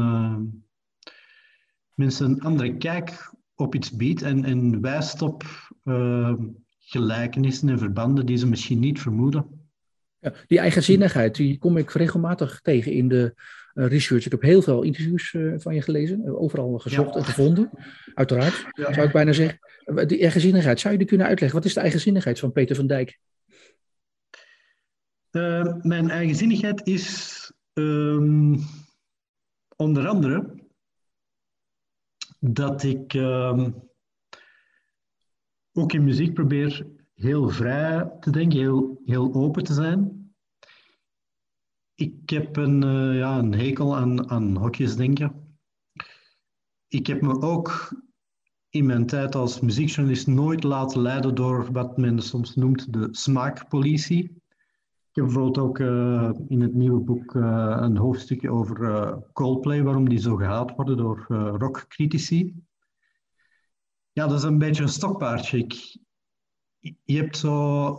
mensen 1.95 2.31
een 2.31 2.41
andere 2.41 2.77
kijk 2.77 3.35
op 3.55 3.75
iets 3.75 3.91
biedt 3.91 4.23
en, 4.23 4.45
en 4.45 4.81
wijst 4.81 5.23
op 5.23 5.45
uh, 5.85 6.35
gelijkenissen 6.79 7.69
en 7.69 7.79
verbanden 7.79 8.27
die 8.27 8.37
ze 8.37 8.47
misschien 8.47 8.79
niet 8.79 9.01
vermoeden. 9.01 9.47
Ja, 10.19 10.33
die 10.47 10.59
eigenzinnigheid, 10.59 11.35
die 11.35 11.59
kom 11.59 11.77
ik 11.77 11.91
regelmatig 11.91 12.61
tegen 12.61 12.93
in 12.93 13.09
de 13.09 13.35
uh, 13.75 13.87
research. 13.87 14.25
Ik 14.25 14.33
heb 14.33 14.43
heel 14.43 14.63
veel 14.63 14.83
interviews 14.83 15.37
van 15.57 15.75
je 15.75 15.83
gelezen, 15.83 16.39
overal 16.39 16.79
gezocht 16.79 17.15
ja. 17.15 17.19
en 17.19 17.25
gevonden, 17.25 17.71
uiteraard, 18.15 18.67
ja. 18.73 18.93
zou 18.93 19.07
ik 19.07 19.13
bijna 19.13 19.33
zeggen. 19.33 19.59
Die 20.07 20.21
eigenzinnigheid, 20.21 20.81
zou 20.81 20.93
je 20.93 20.99
die 20.99 21.09
kunnen 21.09 21.27
uitleggen? 21.27 21.59
Wat 21.59 21.67
is 21.67 21.75
de 21.75 21.81
eigenzinnigheid 21.81 22.39
van 22.39 22.53
Peter 22.53 22.77
van 22.77 22.87
Dijk? 22.87 23.19
Mijn 25.83 26.11
eigenzinnigheid 26.11 26.87
is 26.87 27.53
um, 27.73 28.59
onder 29.77 30.09
andere 30.09 30.61
dat 32.39 32.83
ik 32.83 33.15
uh, 33.15 33.69
ook 35.73 35.93
in 35.93 36.05
muziek 36.05 36.35
probeer 36.35 36.87
heel 37.15 37.49
vrij 37.49 38.11
te 38.21 38.31
denken, 38.31 38.59
heel, 38.59 39.01
heel 39.05 39.35
open 39.35 39.65
te 39.65 39.73
zijn. 39.73 40.31
Ik 41.95 42.31
heb 42.31 42.57
een, 42.57 42.85
uh, 42.85 43.19
ja, 43.19 43.39
een 43.39 43.55
hekel 43.55 43.97
aan, 43.97 44.31
aan 44.31 44.57
hokjes 44.57 44.97
denken. 44.97 45.59
Ik 46.89 47.07
heb 47.07 47.21
me 47.21 47.41
ook 47.41 47.93
in 48.69 48.87
mijn 48.87 49.07
tijd 49.07 49.35
als 49.35 49.61
muziekjournalist 49.61 50.27
nooit 50.27 50.63
laten 50.65 51.01
leiden 51.01 51.35
door 51.35 51.73
wat 51.73 51.97
men 51.97 52.23
soms 52.23 52.55
noemt 52.55 52.93
de 52.93 53.09
smaakpolitie. 53.11 54.42
Ik 55.13 55.19
heb 55.19 55.27
bijvoorbeeld 55.27 55.59
ook 55.59 55.79
uh, 55.79 56.31
in 56.49 56.61
het 56.61 56.75
nieuwe 56.75 57.01
boek 57.01 57.35
uh, 57.35 57.77
een 57.81 57.97
hoofdstukje 57.97 58.51
over 58.51 58.81
uh, 58.81 59.17
Coldplay, 59.33 59.83
waarom 59.83 60.09
die 60.09 60.19
zo 60.19 60.37
gehaat 60.37 60.75
worden 60.77 60.97
door 60.97 61.25
rockcritici. 61.59 62.55
Ja, 64.13 64.27
dat 64.27 64.39
is 64.39 64.45
een 64.45 64.59
beetje 64.59 64.83
een 64.83 64.89
stokpaardje. 64.89 65.59
Ik, 65.59 65.99
je 67.03 67.17
hebt 67.17 67.37
zo 67.37 67.95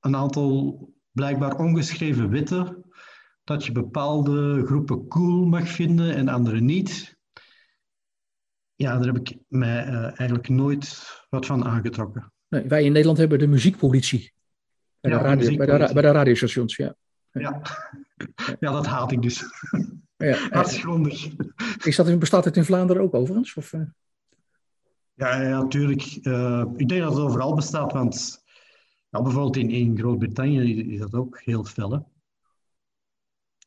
een 0.00 0.16
aantal 0.16 0.78
blijkbaar 1.10 1.58
ongeschreven 1.58 2.30
wetten 2.30 2.84
dat 3.44 3.64
je 3.64 3.72
bepaalde 3.72 4.66
groepen 4.66 5.06
cool 5.06 5.46
mag 5.46 5.68
vinden 5.68 6.14
en 6.14 6.28
andere 6.28 6.60
niet. 6.60 7.18
Ja, 8.74 8.96
daar 8.96 9.06
heb 9.06 9.16
ik 9.16 9.38
mij 9.46 9.84
eigenlijk 10.14 10.48
nooit 10.48 11.06
wat 11.30 11.46
van 11.46 11.64
aangetrokken. 11.64 12.32
Nee, 12.48 12.66
wij 12.66 12.84
in 12.84 12.92
Nederland 12.92 13.18
hebben 13.18 13.38
de 13.38 13.46
muziekpolitie. 13.46 14.36
Bij, 15.00 15.10
ja, 15.10 15.18
de, 15.18 15.24
radio, 15.24 15.56
bij, 15.56 15.66
de, 15.66 15.92
bij 15.92 16.02
de 16.02 16.10
radiostations, 16.10 16.76
ja. 16.76 16.94
Ja. 17.32 17.62
ja, 18.60 18.72
dat 18.78 18.86
haat 18.86 19.12
ik 19.12 19.22
dus. 19.22 19.44
Ja, 20.16 20.36
Hartgrondig. 20.50 21.28
Is 21.84 21.96
dat, 21.96 22.18
bestaat 22.18 22.44
het 22.44 22.56
in 22.56 22.64
Vlaanderen 22.64 23.02
ook 23.02 23.14
overigens? 23.14 23.54
Of, 23.54 23.72
uh... 23.72 23.82
Ja, 25.14 25.42
ja, 25.42 25.62
natuurlijk. 25.62 26.18
Uh, 26.22 26.64
ik 26.76 26.88
denk 26.88 27.02
dat 27.02 27.12
het 27.12 27.22
overal 27.22 27.54
bestaat, 27.54 27.92
want 27.92 28.44
ja, 29.10 29.22
bijvoorbeeld 29.22 29.56
in, 29.56 29.70
in 29.70 29.98
Groot-Brittannië 29.98 30.92
is 30.92 30.98
dat 30.98 31.14
ook 31.14 31.40
heel 31.40 31.64
fel. 31.64 31.92
Hè? 31.92 31.98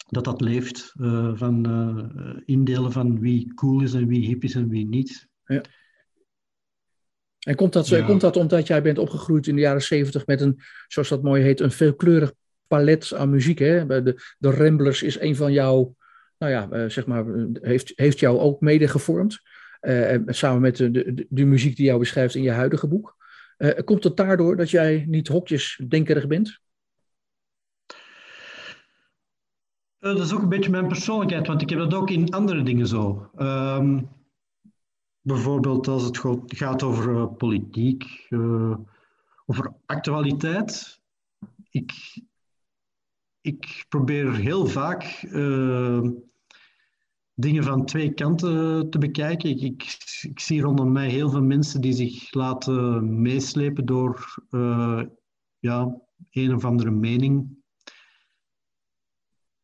Dat 0.08 0.24
dat 0.24 0.42
leeft 0.42 0.94
uh, 1.00 1.32
van 1.36 2.44
indelen 2.46 2.92
van 2.92 3.20
wie 3.20 3.54
cool 3.54 3.82
is 3.82 3.94
en 3.94 4.08
wie 4.08 4.26
hip 4.26 4.44
is 4.44 4.56
en 4.56 4.70
wie 4.70 4.86
niet. 4.86 5.30
Ja. 5.46 5.62
En 7.42 7.56
komt 7.56 7.74
dat, 7.74 7.88
ja. 7.88 8.06
komt 8.06 8.22
dat 8.22 8.38
omdat 8.38 8.68
jij 8.68 8.82
bent 8.82 8.98
opgegroeid 8.98 9.48
in 9.48 9.56
de 9.56 9.62
jaren 9.62 9.82
zeventig 9.82 10.26
met 10.26 10.42
een, 10.42 10.60
zoals 10.88 11.10
dat 11.10 11.24
mooi 11.24 11.44
heet, 11.44 11.60
een 11.60 11.72
veelkleurig 11.72 12.34
palet 12.68 13.14
aan 13.14 13.30
muziek? 13.30 13.60
Hè? 13.60 13.86
De, 13.86 14.22
de 14.38 14.52
Ramblers 14.52 15.04
is 15.04 15.20
een 15.20 15.36
van 15.36 15.52
jouw, 15.52 15.96
nou 16.38 16.52
ja, 16.52 16.70
uh, 16.72 16.90
zeg 16.90 17.06
maar, 17.06 17.26
heeft, 17.62 17.94
heeft 17.96 18.20
jou 18.20 18.40
ook 18.40 18.62
mede 18.62 18.88
gevormd. 18.88 19.40
Uh, 19.82 20.16
samen 20.26 20.62
met 20.62 20.76
de, 20.76 20.92
de, 20.92 21.26
de, 21.30 21.46
muziek 21.46 21.76
die 21.76 21.86
jou 21.86 22.00
beschrijft 22.00 22.36
in 22.36 22.44
je 22.44 22.52
huidige 22.52 22.88
boek. 22.88 23.16
Uh, 23.58 23.70
komt 23.86 24.04
het 24.04 24.18
daardoor 24.18 24.58
dat 24.58 24.70
jij 24.70 25.06
niet 25.08 25.28
hokjesdenkerig 25.28 26.28
bent? 26.28 26.60
dat 30.00 30.20
is 30.20 30.34
ook 30.34 30.42
een 30.42 30.50
beetje 30.50 30.72
mijn 30.72 30.88
persoonlijkheid, 30.88 31.48
want 31.48 31.62
ik 31.62 31.70
heb 31.70 31.80
dat 31.80 31.94
ook 31.94 32.10
in 32.10 32.30
andere 32.30 32.64
dingen 32.64 32.88
zo. 32.88 33.30
Um, 33.38 34.10
Bijvoorbeeld 35.22 35.88
als 35.88 36.04
het 36.04 36.18
gaat 36.46 36.84
over 36.84 37.16
uh, 37.16 37.34
politiek, 37.38 38.26
uh, 38.30 38.78
over 39.46 39.74
actualiteit. 39.86 41.02
Ik, 41.70 42.22
ik 43.42 43.86
probeer 43.90 44.36
heel 44.36 44.68
vaak 44.68 45.22
uh, 45.22 46.10
dingen 47.34 47.64
van 47.64 47.86
twee 47.86 48.14
kanten 48.14 48.90
te 48.90 48.98
bekijken. 48.98 49.50
Ik, 49.50 49.62
ik, 49.62 49.98
ik, 50.22 50.40
zie 50.40 50.62
rondom 50.62 50.92
mij 50.92 51.10
heel 51.10 51.30
veel 51.30 51.44
mensen 51.44 51.82
die 51.82 51.94
zich 51.94 52.34
laten 52.34 53.22
meeslepen 53.22 53.86
door 53.86 54.44
ja, 55.60 56.02
een 56.32 56.54
of 56.54 56.66
andere 56.66 56.92
mening. 56.92 57.60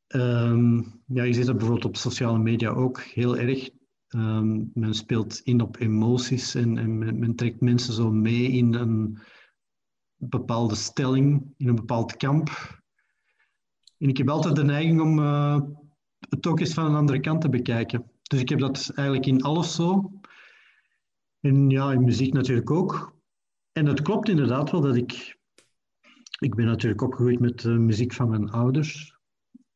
Um, 0.08 1.02
ja, 1.08 1.24
je 1.24 1.34
ziet 1.34 1.46
dat 1.46 1.58
bijvoorbeeld 1.58 1.86
op 1.86 1.98
sociale 1.98 2.38
media 2.38 2.70
ook 2.70 3.02
heel 3.02 3.38
erg. 3.38 3.70
Um, 4.10 4.72
men 4.74 4.94
speelt 4.94 5.40
in 5.40 5.62
op 5.62 5.80
emoties 5.80 6.56
en, 6.56 6.78
en 6.78 7.20
men, 7.20 7.36
trekt 7.36 7.62
mensen 7.62 7.94
zo 7.94 8.12
mee 8.12 8.48
in 8.48 8.74
een 8.74 9.20
bepaalde 10.16 10.76
stelling, 10.76 11.54
in 11.58 11.68
een 11.68 11.76
bepaald 11.76 12.18
kamp. 12.18 12.50
En 13.98 14.10
ik 14.10 14.18
heb 14.18 14.30
altijd 14.30 14.56
de 14.56 14.64
neiging 14.64 15.02
om 15.02 15.20
uh, 15.20 15.62
het 16.30 16.48
ook 16.48 16.60
eens 16.60 16.74
van 16.74 16.86
een 16.86 16.96
andere 16.96 17.20
kant 17.20 17.42
te 17.42 17.50
bekijken. 17.50 18.12
Dus 18.22 18.40
ik 18.40 18.50
heb 18.50 18.60
dat 18.60 18.92
eigenlijk 18.96 19.28
in 19.28 19.42
alles 19.42 19.76
zo. 19.76 20.12
En 21.40 21.70
ja, 21.70 21.92
in 21.92 22.04
muziek 22.04 22.34
natuurlijk 22.34 22.72
ook. 22.72 23.16
En 23.72 23.86
het 23.86 24.02
klopt 24.02 24.30
inderdaad 24.30 24.72
wel 24.72 24.82
dat 24.82 24.96
ik... 24.96 25.36
Ik 26.40 26.56
ben 26.56 26.66
natuurlijk 26.66 27.02
opgegroeid 27.02 27.40
met 27.40 27.60
de 27.60 27.70
muziek 27.70 28.14
van 28.14 28.30
mijn 28.30 28.50
ouders. 28.50 29.18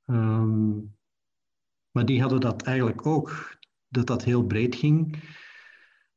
Um, 0.06 0.96
maar 1.92 2.06
die 2.06 2.22
hadden 2.22 2.40
dat 2.40 2.62
eigenlijk 2.62 3.06
ook 3.06 3.60
dat 3.92 4.08
dat 4.08 4.24
heel 4.24 4.46
breed 4.46 4.76
ging. 4.76 5.24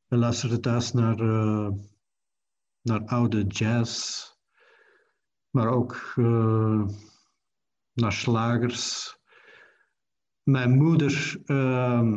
We 0.07 0.16
luisterden 0.16 0.61
thuis 0.61 0.93
naar, 0.93 1.21
uh, 1.21 1.69
naar 2.83 3.04
oude 3.04 3.45
jazz, 3.47 4.25
maar 5.50 5.69
ook 5.69 6.14
uh, 6.16 6.88
naar 7.93 8.12
slagers. 8.12 9.16
Mijn 10.43 10.76
moeder, 10.76 11.43
uh, 11.47 12.12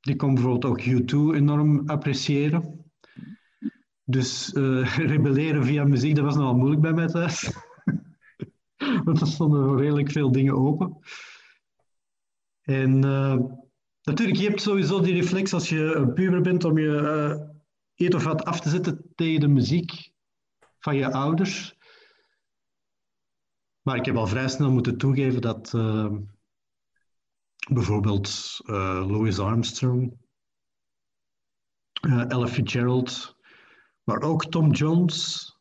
die 0.00 0.16
kon 0.16 0.34
bijvoorbeeld 0.34 0.64
ook 0.64 0.80
U2 0.80 1.34
enorm 1.34 1.88
appreciëren. 1.88 2.92
Dus 4.04 4.52
uh, 4.52 4.96
rebelleren 5.12 5.64
via 5.64 5.84
muziek, 5.84 6.14
dat 6.14 6.24
was 6.24 6.36
nogal 6.36 6.56
moeilijk 6.56 6.82
bij 6.82 6.92
mij 6.92 7.06
thuis. 7.06 7.52
Want 9.04 9.20
er 9.20 9.26
stonden 9.26 9.76
redelijk 9.76 10.10
veel 10.10 10.32
dingen 10.32 10.54
open. 10.54 10.98
En 12.60 13.04
natuurlijk, 14.08 14.38
je 14.38 14.48
hebt 14.48 14.60
sowieso 14.60 15.00
die 15.00 15.14
reflex 15.14 15.52
als 15.52 15.68
je 15.68 15.94
een 15.94 16.12
puber 16.12 16.40
bent 16.40 16.64
om 16.64 16.78
je 16.78 16.86
uh, 16.86 17.48
eet 17.94 18.14
of 18.14 18.24
wat 18.24 18.44
af 18.44 18.60
te 18.60 18.68
zetten 18.68 19.12
tegen 19.14 19.40
de 19.40 19.48
muziek 19.48 20.12
van 20.78 20.96
je 20.96 21.12
ouders. 21.12 21.76
Maar 23.82 23.96
ik 23.96 24.04
heb 24.04 24.16
al 24.16 24.26
vrij 24.26 24.48
snel 24.48 24.70
moeten 24.70 24.98
toegeven 24.98 25.40
dat 25.40 25.72
uh, 25.72 26.16
bijvoorbeeld 27.70 28.60
Louis 28.64 29.38
Armstrong, 29.38 30.18
Ella 32.00 32.46
Fitzgerald, 32.46 33.36
maar 34.02 34.20
ook 34.20 34.44
Tom 34.44 34.70
Jones 34.70 35.52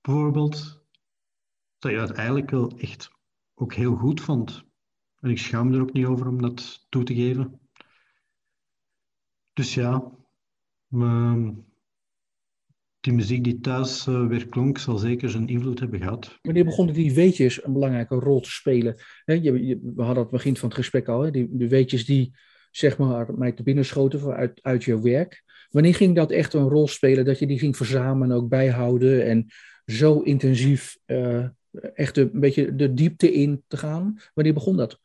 bijvoorbeeld, 0.00 0.82
dat 1.78 1.90
je 1.90 1.96
dat 1.96 2.10
eigenlijk 2.10 2.50
wel 2.50 2.78
echt 2.78 3.10
ook 3.54 3.74
heel 3.74 3.96
goed 3.96 4.20
vond. 4.20 4.64
En 5.20 5.30
ik 5.30 5.38
schaam 5.38 5.68
me 5.68 5.76
er 5.76 5.82
ook 5.82 5.92
niet 5.92 6.06
over 6.06 6.26
om 6.26 6.42
dat 6.42 6.86
toe 6.88 7.04
te 7.04 7.14
geven. 7.14 7.63
Dus 9.54 9.74
ja, 9.74 10.12
die 13.04 13.12
muziek 13.12 13.44
die 13.44 13.60
thuis 13.60 14.06
uh, 14.06 14.26
weer 14.26 14.48
klonk, 14.48 14.78
zal 14.78 14.98
zeker 14.98 15.30
zijn 15.30 15.48
invloed 15.48 15.80
hebben 15.80 16.00
gehad. 16.00 16.38
Wanneer 16.42 16.64
begonnen 16.64 16.94
die 16.94 17.14
weetjes 17.14 17.64
een 17.64 17.72
belangrijke 17.72 18.14
rol 18.14 18.40
te 18.40 18.50
spelen? 18.50 18.94
we 19.24 19.92
hadden 19.96 20.22
het 20.22 20.30
begin 20.30 20.56
van 20.56 20.68
het 20.68 20.78
gesprek 20.78 21.08
al, 21.08 21.32
die, 21.32 21.68
weetjes 21.68 22.04
die 22.04 22.34
zeg 22.70 22.98
maar, 22.98 23.34
mij 23.34 23.52
te 23.52 23.62
binnen 23.62 23.84
schoten 23.84 24.34
uit, 24.34 24.62
uit 24.62 24.84
je 24.84 25.00
werk. 25.00 25.42
Wanneer 25.70 25.94
ging 25.94 26.14
dat 26.14 26.30
echt 26.30 26.54
een 26.54 26.68
rol 26.68 26.88
spelen, 26.88 27.24
dat 27.24 27.38
je 27.38 27.46
die 27.46 27.58
ging 27.58 27.76
verzamelen 27.76 28.30
en 28.30 28.36
ook 28.36 28.48
bijhouden 28.48 29.24
en 29.24 29.46
zo 29.86 30.20
intensief 30.20 30.98
uh, 31.06 31.46
echt 31.94 32.16
een 32.16 32.30
beetje 32.32 32.74
de 32.74 32.94
diepte 32.94 33.32
in 33.32 33.62
te 33.68 33.76
gaan? 33.76 34.18
Wanneer 34.34 34.54
begon 34.54 34.76
dat? 34.76 35.00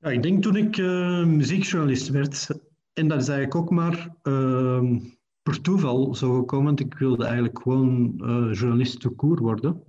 Ja, 0.00 0.10
ik 0.10 0.22
denk 0.22 0.42
toen 0.42 0.56
ik 0.56 0.76
uh, 0.76 1.24
muziekjournalist 1.24 2.08
werd. 2.08 2.48
En 2.92 3.08
dat 3.08 3.20
is 3.20 3.28
eigenlijk 3.28 3.54
ook 3.54 3.70
maar 3.70 4.16
uh, 4.22 5.00
per 5.42 5.60
toeval 5.60 6.14
zo 6.14 6.38
gekomen, 6.38 6.66
want 6.66 6.80
ik 6.80 6.94
wilde 6.94 7.24
eigenlijk 7.24 7.62
gewoon 7.62 8.14
uh, 8.16 8.52
journalist 8.52 9.00
te 9.00 9.08
koer 9.08 9.40
worden. 9.40 9.82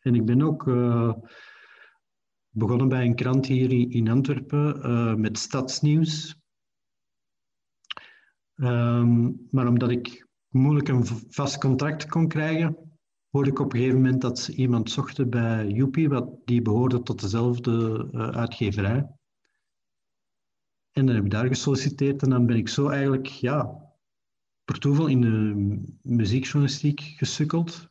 En 0.00 0.14
ik 0.14 0.24
ben 0.24 0.42
ook 0.42 0.64
begonnen 2.50 2.88
bij 2.88 3.04
een 3.04 3.14
krant 3.14 3.46
hier 3.46 3.72
in 3.90 4.08
Antwerpen 4.08 5.20
met 5.20 5.38
stadsnieuws. 5.38 6.36
Um, 8.54 9.48
maar 9.50 9.68
omdat 9.68 9.90
ik 9.90 10.28
moeilijk 10.48 10.88
een 10.88 11.06
vast 11.28 11.58
contract 11.58 12.06
kon 12.06 12.28
krijgen, 12.28 12.76
hoorde 13.30 13.50
ik 13.50 13.58
op 13.58 13.72
een 13.72 13.78
gegeven 13.78 14.00
moment 14.02 14.20
dat 14.20 14.38
ze 14.38 14.54
iemand 14.54 14.90
zochten 14.90 15.30
bij 15.30 15.66
Joepie, 15.66 16.08
wat 16.08 16.30
die 16.44 16.62
behoorde 16.62 17.02
tot 17.02 17.20
dezelfde 17.20 18.08
uitgeverij. 18.12 19.16
En 20.98 21.06
dan 21.06 21.14
heb 21.14 21.24
ik 21.24 21.30
daar 21.30 21.46
gesolliciteerd 21.46 22.22
en 22.22 22.30
dan 22.30 22.46
ben 22.46 22.56
ik 22.56 22.68
zo 22.68 22.88
eigenlijk, 22.88 23.26
ja, 23.26 23.86
per 24.64 24.78
toeval 24.78 25.06
in 25.06 25.20
de 25.20 25.80
muziekjournalistiek 26.02 27.00
gesukkeld. 27.00 27.88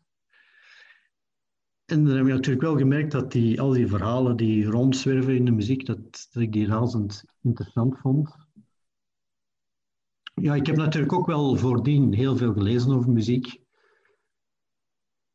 En 1.86 2.04
dan 2.04 2.16
heb 2.16 2.26
ik 2.26 2.32
natuurlijk 2.32 2.62
wel 2.62 2.78
gemerkt 2.78 3.12
dat 3.12 3.32
die, 3.32 3.62
al 3.62 3.70
die 3.70 3.88
verhalen 3.88 4.38
die 4.38 4.66
rondzwerven 4.66 5.36
in 5.36 5.46
de 5.46 5.52
muziek, 5.52 5.86
dat, 5.86 6.28
dat 6.32 6.44
ik 6.44 6.52
die 6.52 6.68
razend 6.68 7.24
interessant 7.42 7.98
vond. 7.98 8.36
Ja, 10.34 10.56
ik 10.56 10.66
heb 10.66 10.76
natuurlijk 10.76 11.14
ook 11.14 11.28
wel 11.28 11.56
voordien 11.56 12.14
heel 12.14 12.38
veel 12.38 12.54
gelezen 12.54 12.92
over 12.92 13.12
muziek. 13.12 13.60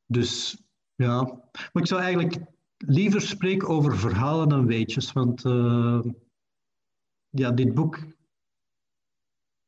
Dus 0.06 0.62
ja, 0.94 1.22
maar 1.72 1.82
ik 1.82 1.86
zou 1.86 2.00
eigenlijk 2.00 2.44
liever 2.76 3.20
spreken 3.20 3.68
over 3.68 3.98
verhalen 3.98 4.48
dan 4.48 4.66
weetjes, 4.66 5.12
want 5.12 5.44
uh, 5.44 6.00
ja, 7.32 7.50
dit 7.50 7.74
boek 7.74 7.98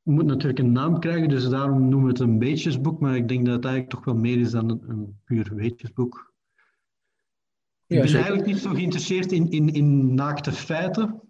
moet 0.03 0.25
natuurlijk 0.25 0.59
een 0.59 0.73
naam 0.73 1.01
krijgen, 1.01 1.29
dus 1.29 1.49
daarom 1.49 1.89
noemen 1.89 2.03
we 2.03 2.09
het 2.09 2.21
een 2.21 2.39
weetjesboek, 2.39 3.01
maar 3.01 3.17
ik 3.17 3.29
denk 3.29 3.45
dat 3.45 3.55
het 3.55 3.65
eigenlijk 3.65 3.95
toch 3.95 4.05
wel 4.05 4.17
meer 4.17 4.41
is 4.41 4.51
dan 4.51 4.71
een, 4.71 4.83
een 4.89 5.21
puur 5.25 5.55
weetjesboek. 5.55 6.33
Ik 7.87 8.01
ben 8.01 8.15
eigenlijk 8.15 8.47
niet 8.47 8.59
zo 8.59 8.71
geïnteresseerd 8.71 9.33
in, 9.33 9.51
in, 9.51 9.69
in 9.69 10.15
naakte 10.15 10.53
feiten, 10.53 11.21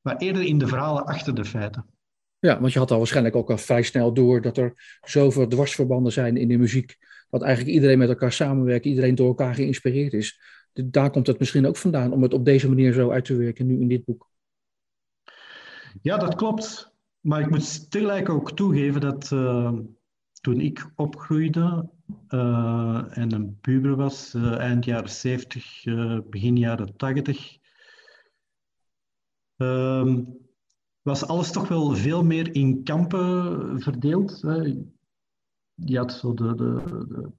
maar 0.00 0.16
eerder 0.16 0.42
in 0.42 0.58
de 0.58 0.66
verhalen 0.66 1.06
achter 1.06 1.34
de 1.34 1.44
feiten. 1.44 1.86
Ja, 2.38 2.60
want 2.60 2.72
je 2.72 2.78
had 2.78 2.90
al 2.90 2.98
waarschijnlijk 2.98 3.36
ook 3.36 3.50
al 3.50 3.58
vrij 3.58 3.82
snel 3.82 4.12
door 4.12 4.40
dat 4.40 4.56
er 4.56 4.98
zoveel 5.00 5.48
dwarsverbanden 5.48 6.12
zijn 6.12 6.36
in 6.36 6.48
de 6.48 6.58
muziek, 6.58 6.96
dat 7.30 7.42
eigenlijk 7.42 7.74
iedereen 7.74 7.98
met 7.98 8.08
elkaar 8.08 8.32
samenwerkt, 8.32 8.84
iedereen 8.84 9.14
door 9.14 9.28
elkaar 9.28 9.54
geïnspireerd 9.54 10.12
is. 10.12 10.40
Daar 10.72 11.10
komt 11.10 11.26
het 11.26 11.38
misschien 11.38 11.66
ook 11.66 11.76
vandaan 11.76 12.12
om 12.12 12.22
het 12.22 12.34
op 12.34 12.44
deze 12.44 12.68
manier 12.68 12.92
zo 12.92 13.10
uit 13.10 13.24
te 13.24 13.36
werken 13.36 13.66
nu 13.66 13.80
in 13.80 13.88
dit 13.88 14.04
boek. 14.04 14.29
Ja, 16.02 16.16
dat 16.16 16.34
klopt. 16.34 16.94
Maar 17.20 17.40
ik 17.40 17.50
moet 17.50 17.90
tegelijk 17.90 18.28
ook 18.28 18.52
toegeven 18.52 19.00
dat 19.00 19.30
uh, 19.30 19.72
toen 20.40 20.60
ik 20.60 20.92
opgroeide 20.94 21.90
uh, 22.28 23.18
en 23.18 23.32
een 23.32 23.58
puber 23.60 23.96
was, 23.96 24.34
uh, 24.34 24.58
eind 24.58 24.84
jaren 24.84 25.10
70, 25.10 25.84
begin 26.30 26.56
jaren 26.56 26.96
80, 26.96 27.58
ehm, 29.56 30.24
was 31.02 31.26
alles 31.26 31.50
toch 31.50 31.68
wel 31.68 31.94
veel 31.94 32.24
meer 32.24 32.54
in 32.54 32.82
kampen 32.82 33.80
verdeeld. 33.80 34.40
Je 35.74 35.96
had 35.96 36.12
zo 36.12 36.34
de, 36.34 36.54
de, 36.54 36.82
de, 37.08 37.30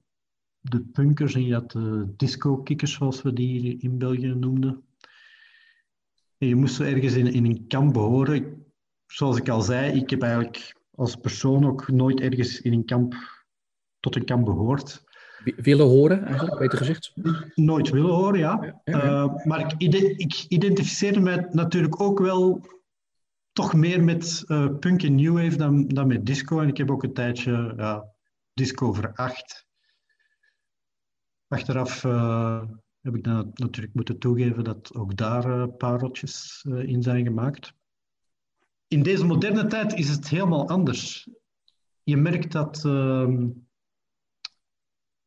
de 0.60 0.80
punkers 0.80 1.34
en 1.34 1.44
je 1.44 1.54
had 1.54 1.70
de 1.70 2.12
disco-kikkers, 2.16 2.92
zoals 2.92 3.22
we 3.22 3.32
die 3.32 3.60
hier 3.60 3.82
in 3.82 3.98
België 3.98 4.34
noemden. 4.34 4.84
Je 6.46 6.56
moest 6.56 6.74
zo 6.74 6.82
ergens 6.82 7.14
in, 7.14 7.32
in 7.32 7.44
een 7.44 7.66
kamp 7.66 7.92
behoren. 7.92 8.66
Zoals 9.06 9.36
ik 9.36 9.48
al 9.48 9.60
zei, 9.60 9.92
ik 9.92 10.10
heb 10.10 10.22
eigenlijk 10.22 10.74
als 10.94 11.16
persoon 11.16 11.66
ook 11.66 11.88
nooit 11.88 12.20
ergens 12.20 12.60
in 12.60 12.72
een 12.72 12.84
kamp 12.84 13.14
tot 14.00 14.16
een 14.16 14.24
kamp 14.24 14.44
behoord. 14.44 15.04
Willen 15.44 15.86
horen, 15.86 16.24
eigenlijk, 16.24 16.58
beter 16.58 16.78
gezegd? 16.78 17.12
Nooit 17.54 17.90
willen 17.90 18.14
horen, 18.14 18.38
ja. 18.38 18.58
ja, 18.62 18.80
ja. 18.84 19.04
Uh, 19.04 19.44
maar 19.44 19.60
ik, 19.60 19.92
ik 20.16 20.44
identificeerde 20.48 21.20
mij 21.20 21.46
natuurlijk 21.50 22.00
ook 22.00 22.18
wel 22.18 22.66
toch 23.52 23.74
meer 23.74 24.04
met 24.04 24.44
uh, 24.46 24.78
punk 24.78 25.02
en 25.02 25.14
new 25.14 25.32
wave 25.32 25.56
dan, 25.56 25.88
dan 25.88 26.06
met 26.06 26.26
disco. 26.26 26.60
En 26.60 26.68
ik 26.68 26.76
heb 26.76 26.90
ook 26.90 27.02
een 27.02 27.12
tijdje 27.12 27.74
ja, 27.76 28.04
disco 28.54 28.92
veracht. 28.92 29.66
Achteraf 31.48 32.04
uh, 32.04 32.62
heb 33.02 33.14
ik 33.14 33.24
dan 33.24 33.50
natuurlijk 33.54 33.94
moeten 33.94 34.18
toegeven 34.18 34.64
dat 34.64 34.94
ook 34.94 35.16
daar 35.16 35.46
uh, 35.46 35.76
pareltjes 35.76 36.64
in 36.64 37.02
zijn 37.02 37.24
gemaakt. 37.24 37.74
In 38.88 39.02
deze 39.02 39.24
moderne 39.24 39.66
tijd 39.66 39.92
is 39.92 40.08
het 40.08 40.28
helemaal 40.28 40.68
anders. 40.68 41.28
Je 42.02 42.16
merkt 42.16 42.52
dat, 42.52 42.84
ehm, 42.84 43.48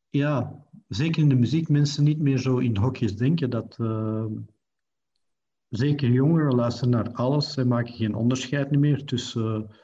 ja, 0.09 0.65
zeker 0.87 1.21
in 1.21 1.29
de 1.29 1.35
muziek, 1.35 1.69
mensen 1.69 2.03
niet 2.03 2.19
meer 2.19 2.37
zo 2.37 2.57
in 2.57 2.77
hokjes 2.77 3.15
denken. 3.15 3.49
Dat 3.49 3.79
ehm, 3.79 4.33
zeker 5.69 6.09
jongeren 6.09 6.55
luisteren 6.55 6.89
naar 6.89 7.11
alles 7.11 7.57
en 7.57 7.67
maken 7.67 7.93
geen 7.93 8.15
onderscheid 8.15 8.71
meer 8.71 9.05
tussen 9.05 9.61
uh, 9.61 9.77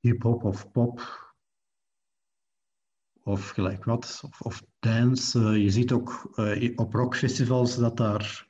hip-hop 0.00 0.44
of 0.44 0.70
pop 0.70 1.27
of 3.28 3.48
gelijk 3.48 3.84
wat, 3.84 4.20
of, 4.24 4.40
of 4.40 4.62
dance. 4.78 5.38
Uh, 5.38 5.62
je 5.62 5.70
ziet 5.70 5.92
ook 5.92 6.32
uh, 6.36 6.72
op 6.76 6.94
rockfestivals 6.94 7.76
dat 7.76 7.96
daar 7.96 8.48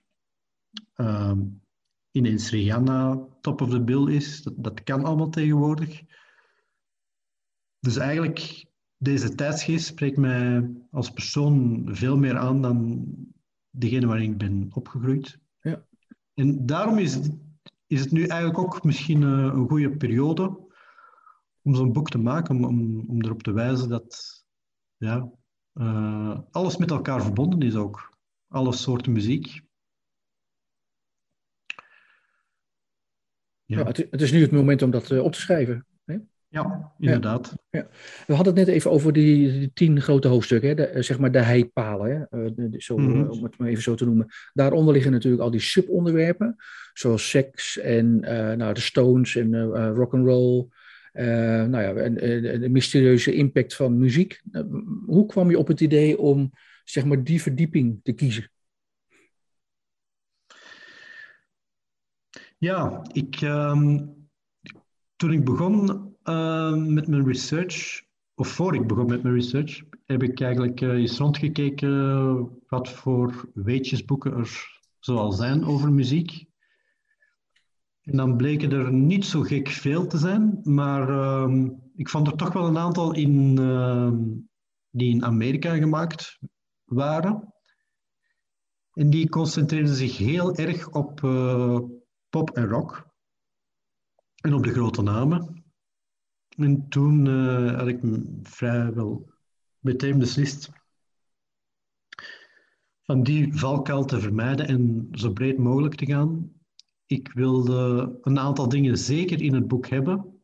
uh, 0.97 1.33
ineens 2.11 2.51
Rihanna 2.51 3.27
top 3.41 3.61
of 3.61 3.71
the 3.71 3.83
bill 3.83 4.15
is. 4.15 4.43
Dat, 4.43 4.55
dat 4.57 4.83
kan 4.83 5.05
allemaal 5.05 5.31
tegenwoordig. 5.31 6.03
Dus 7.79 7.97
eigenlijk, 7.97 8.67
deze 8.97 9.35
tijdsgeest 9.35 9.87
spreekt 9.87 10.17
mij 10.17 10.71
als 10.91 11.11
persoon 11.11 11.89
veel 11.91 12.17
meer 12.17 12.39
aan 12.39 12.63
dan 12.63 13.07
degene 13.71 14.07
waarin 14.07 14.31
ik 14.31 14.39
ben 14.39 14.69
opgegroeid. 14.73 15.39
En 16.35 16.67
daarom 16.67 16.99
is 16.99 17.15
het, 17.15 17.31
is 17.87 18.01
het 18.01 18.11
nu 18.11 18.25
eigenlijk 18.25 18.59
ook 18.59 18.85
misschien 18.85 19.23
een, 19.23 19.51
eh, 19.51 19.59
een 19.59 19.69
goede 19.69 19.97
periode 19.97 20.67
om 21.63 21.75
zo'n 21.75 21.93
boek 21.93 22.09
te 22.09 22.19
maken, 22.19 22.57
om, 22.57 22.65
om, 22.65 23.05
om 23.09 23.25
erop 23.25 23.43
te 23.43 23.53
wijzen 23.53 23.89
dat 23.89 24.38
ja, 24.99 25.31
uh, 25.75 26.39
alles 26.51 26.77
met 26.77 26.91
elkaar 26.91 27.23
verbonden 27.23 27.63
is 27.63 27.75
ook. 27.75 28.17
Alle 28.49 28.73
soorten 28.73 29.13
muziek. 29.13 29.47
Ja. 33.65 33.79
ja 33.79 33.85
het, 33.85 33.97
het, 33.97 34.21
is 34.21 34.33
nu 34.33 34.41
het 34.41 34.51
moment 34.51 34.83
om 34.83 34.91
dat 34.91 35.11
uh, 35.11 35.23
op 35.23 35.33
te 35.33 35.41
schrijven. 35.41 35.87
Ja, 36.51 36.93
inderdaad. 36.99 37.55
Ja, 37.71 37.87
We 38.27 38.35
hadden 38.35 38.57
het 38.57 38.67
net 38.67 38.75
even 38.75 38.91
over 38.91 39.13
die, 39.13 39.71
tien 39.73 40.01
grote 40.01 40.29
hoofdstukken, 40.29 40.69
hè? 40.69 40.75
De, 40.75 40.87
eh, 40.87 41.03
zeg 41.03 41.19
maar 41.19 41.33
de 41.33 41.39
heipalen, 41.39 42.11
hè? 42.11 42.45
Eh, 42.45 42.51
de, 42.55 42.75
zo, 42.81 42.97
mm 42.97 43.13
-hmm. 43.13 43.31
om 43.31 43.43
het 43.43 43.59
maar 43.59 43.69
even 43.69 43.83
zo 43.83 43.95
te 43.95 44.05
noemen. 44.05 44.27
Daaronder 44.53 44.93
liggen 44.93 45.13
natuurlijk 45.13 45.43
al 45.43 45.51
die 45.51 45.61
subonderwerpen, 45.61 46.57
zoals 46.93 47.31
seks 47.31 47.79
en 47.79 48.21
uh, 48.25 48.53
nou, 48.53 48.75
de 48.75 48.81
Stones 48.81 49.37
en 49.37 49.65
rock 49.95 50.15
and 50.15 50.27
roll. 50.27 50.69
Nou 51.69 51.83
ja, 51.83 51.93
en, 51.95 52.15
de 52.61 52.69
mysterieuze 52.69 53.35
impact 53.35 53.75
van 53.75 53.99
muziek. 53.99 54.43
hoe 55.07 55.27
kwam 55.27 55.51
je 55.51 55.59
op 55.59 55.67
het 55.67 55.81
idee 55.81 56.19
om 56.19 56.51
zeg 56.85 57.05
maar, 57.05 57.25
die 57.25 57.43
verdieping 57.43 58.01
te 58.03 58.13
kiezen? 58.13 58.51
Ja, 62.59 63.03
ik, 63.13 63.41
ehm, 63.41 64.07
toen 65.17 65.33
ik 65.33 65.45
begon 65.45 66.07
ehm, 66.23 66.95
met 66.95 67.09
mijn 67.09 67.27
research, 67.27 68.03
of 68.35 68.49
voor 68.49 68.75
ik 68.75 68.87
begon 68.87 69.07
met 69.07 69.23
mijn 69.23 69.35
research, 69.35 69.83
heb 70.07 70.23
ik 70.23 70.41
eigenlijk 70.41 70.81
eens 70.81 71.19
rondgekeken 71.19 72.61
wat 72.69 72.89
voor 72.89 73.51
weetjesboeken 73.55 74.33
er 74.33 74.81
zoal 74.99 75.33
zijn 75.33 75.65
over 75.65 75.93
muziek. 75.93 76.48
En 78.09 78.17
dan 78.17 78.37
bleken 78.37 78.73
er 78.73 78.93
niet 78.93 79.25
zo 79.25 79.41
gek 79.41 79.69
veel 79.69 80.07
te 80.07 80.19
zijn, 80.19 80.61
maar 80.63 81.09
ehm, 81.09 81.69
ik 81.95 82.09
vond 82.09 82.27
er 82.27 82.37
toch 82.37 82.53
wel 82.53 82.67
een 82.67 82.79
aantal 82.79 83.15
in, 83.15 83.55
die 84.91 85.11
in 85.11 85.25
Amerika 85.25 85.77
gemaakt 85.77 86.39
waren. 86.85 87.55
En 88.93 89.11
die 89.11 89.29
concentreerden 89.29 89.95
zich 89.95 90.17
heel 90.17 90.57
erg 90.57 90.91
op 90.91 91.21
uh, 91.21 91.79
pop 92.29 92.51
en 92.51 92.67
rock. 92.67 93.07
En 94.35 94.55
op 94.55 94.63
de 94.63 94.73
grote 94.73 95.03
namen. 95.03 95.65
En 96.57 96.89
toen 96.89 97.27
uh, 97.27 97.77
had 97.77 97.89
ik 97.89 98.01
vrijwel 98.43 99.31
meteen 99.79 100.19
beslist 100.19 100.71
van 103.03 103.23
die 103.23 103.59
valkuil 103.59 104.05
te 104.05 104.21
vermijden 104.21 104.67
en 104.67 105.09
zo 105.13 105.33
breed 105.33 105.59
mogelijk 105.59 105.95
te 105.95 106.07
gaan. 106.07 106.58
Ik 107.09 107.33
wilde 107.33 108.19
een 108.23 108.39
aantal 108.39 108.69
dingen 108.69 108.99
zeker 108.99 109.43
in 109.43 109.55
het 109.55 109.69
boek 109.69 109.89
hebben. 109.89 110.43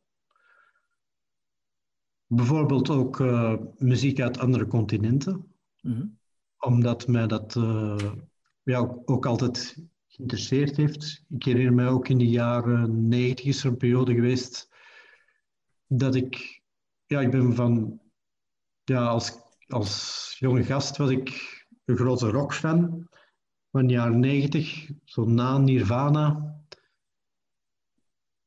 Bijvoorbeeld 2.26 2.90
ook 2.90 3.18
uh, 3.18 3.54
muziek 3.76 4.20
uit 4.20 4.38
andere 4.38 4.66
continenten. 4.66 5.54
Mm 5.80 5.92
-hmm. 5.92 6.18
Omdat 6.58 7.06
mij 7.06 7.26
dat 7.26 7.54
uh, 7.54 8.12
ja, 8.62 8.78
ook 9.04 9.26
altijd 9.26 9.82
geïnteresseerd 10.06 10.76
heeft. 10.76 11.24
Ik 11.28 11.44
herinner 11.44 11.74
mij 11.74 11.88
ook 11.88 12.08
in 12.08 12.18
de 12.18 12.28
jaren 12.28 13.08
negentig 13.08 13.44
is 13.44 13.64
er 13.64 13.70
een 13.70 13.76
periode 13.76 14.14
geweest 14.14 14.68
dat 15.86 16.14
ik, 16.14 16.62
ja, 17.06 17.20
ik 17.20 17.30
ben 17.30 17.54
van, 17.54 18.00
ja, 18.84 19.06
als, 19.06 19.32
als 19.66 20.36
jonge 20.38 20.64
gast 20.64 20.96
was 20.96 21.10
ik 21.10 21.28
een 21.84 21.96
grote 21.96 22.30
rockfan 22.30 23.08
van 23.70 23.86
de 23.86 23.92
jaren 23.92 24.20
negentig, 24.20 24.90
zo 25.04 25.24
na 25.24 25.58
Nirvana. 25.58 26.53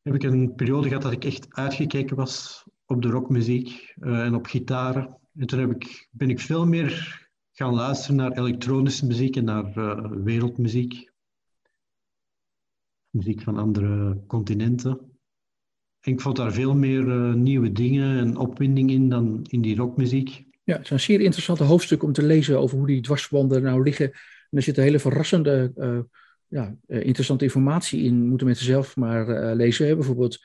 Heb 0.08 0.16
ik 0.16 0.24
een 0.24 0.56
periode 0.56 0.88
gehad 0.88 1.02
dat 1.04 1.12
ik 1.12 1.26
echt 1.26 1.48
uitgekeken 1.50 2.16
was 2.16 2.64
op 2.86 3.02
de 3.02 3.10
rockmuziek 3.10 3.94
uh, 4.00 4.26
en 4.26 4.36
op 4.36 4.46
gitaren. 4.46 5.18
En 5.36 5.48
toen 5.48 5.60
heb 5.60 5.72
ik, 5.72 6.08
ben 6.12 6.30
ik 6.30 6.40
veel 6.40 6.66
meer 6.66 7.22
gaan 7.52 7.74
luisteren 7.74 8.16
naar 8.16 8.32
elektronische 8.32 9.06
muziek 9.06 9.36
en 9.36 9.44
naar 9.44 9.78
uh, 9.78 10.12
wereldmuziek. 10.12 11.12
Muziek 13.10 13.42
van 13.42 13.58
andere 13.58 14.24
continenten. 14.28 14.90
En 16.00 16.12
ik 16.12 16.22
vond 16.22 16.36
daar 16.36 16.54
veel 16.54 16.76
meer 16.76 17.08
uh, 17.08 17.34
nieuwe 17.34 17.72
dingen 17.72 18.18
en 18.18 18.38
opwinding 18.38 18.92
in 18.92 19.10
dan 19.10 19.46
in 19.50 19.62
die 19.62 19.76
rockmuziek. 19.76 20.46
Ja, 20.64 20.74
het 20.74 20.84
is 20.84 20.90
een 20.90 21.00
zeer 21.00 21.22
interessante 21.22 21.64
hoofdstuk 21.64 22.04
om 22.04 22.14
te 22.14 22.24
lezen 22.24 22.60
over 22.60 22.78
hoe 22.78 22.88
die 22.88 23.02
dwarsbanden 23.02 23.62
nou 23.62 23.84
liggen. 23.84 24.12
En 24.50 24.58
er 24.58 24.62
zit 24.62 24.78
een 24.78 24.84
hele 24.84 25.00
verrassende, 25.00 25.74
ja, 26.48 26.76
interessante 26.88 27.44
informatie 27.44 28.04
in. 28.04 28.28
Moeten 28.28 28.48
mensen 28.48 28.66
zelf 28.66 28.96
maar 28.96 29.56
lezen. 29.56 29.88
Hè? 29.88 29.96
Bijvoorbeeld, 29.96 30.40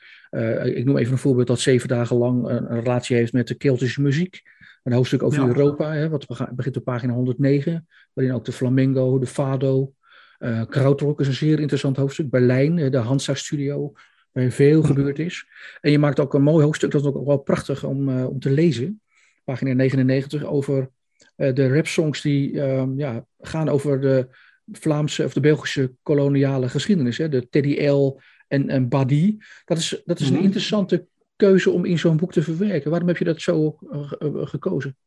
ik 0.63 0.85
noem 0.85 0.97
even 0.97 1.11
een 1.11 1.17
voorbeeld 1.17 1.47
dat 1.47 1.59
zeven 1.59 1.87
dagen 1.87 2.15
lang 2.15 2.47
een, 2.47 2.81
relatie 2.81 3.15
heeft 3.15 3.33
met 3.33 3.47
de 3.47 3.55
Keltische 3.55 4.01
muziek. 4.01 4.41
Een 4.83 4.93
hoofdstuk 4.93 5.23
over 5.23 5.47
Europa, 5.47 5.93
hè, 5.93 6.09
wat 6.09 6.25
begint 6.55 6.77
op 6.77 6.83
pagina 6.83 7.13
109, 7.13 7.87
waarin 8.13 8.33
ook 8.33 8.45
de 8.45 8.51
flamengo, 8.51 9.19
de 9.19 9.25
fado, 9.25 9.93
uh, 10.43 10.61
krautrock 10.69 11.19
is 11.19 11.27
een 11.27 11.33
zeer 11.33 11.59
interessant 11.59 11.97
hoofdstuk. 11.97 12.29
Berlijn, 12.29 12.91
de 12.91 12.97
Hansa 12.97 13.33
Studio, 13.33 13.93
waar 14.31 14.51
veel 14.51 14.83
gebeurd 14.83 15.19
is. 15.19 15.47
En 15.81 15.91
je 15.91 15.99
maakt 15.99 16.19
ook 16.19 16.33
een 16.33 16.41
mooi 16.41 16.63
hoofdstuk, 16.63 16.91
dat 16.91 17.01
is 17.01 17.07
ook 17.07 17.25
wel 17.25 17.37
prachtig 17.37 17.83
om, 17.83 18.09
uh, 18.09 18.29
om 18.29 18.39
te 18.39 18.49
lezen. 18.49 19.01
Pagina 19.43 19.73
99, 19.73 20.43
over 20.43 20.89
uh, 21.37 21.53
de 21.53 21.73
rapsongs 21.73 22.21
die 22.21 22.61
ehm, 22.61 22.97
ja, 22.97 23.25
gaan 23.39 23.69
over 23.69 24.01
de 24.01 24.27
Vlaamse 24.71 25.23
of 25.23 25.33
de 25.33 25.39
Belgische 25.39 25.93
koloniale 26.03 26.69
geschiedenis. 26.69 27.17
Hè? 27.17 27.29
De 27.29 27.49
Teddy 27.49 27.87
L 27.87 28.19
en, 28.47 28.69
en 28.69 28.89
Badi. 28.89 29.37
Dat 29.65 29.77
is, 29.77 30.01
dat 30.05 30.19
is 30.19 30.27
een 30.27 30.33
mhm. 30.33 30.43
interessante 30.43 31.07
keuze 31.35 31.69
om 31.71 31.85
in 31.85 31.99
zo'n 31.99 32.17
boek 32.17 32.31
te 32.31 32.41
verwerken? 32.41 32.89
Waarom 32.89 33.07
heb 33.07 33.17
je 33.17 33.25
dat 33.25 33.41
zo 33.41 33.77
uh, 33.91 34.11
gekozen? 34.47 34.97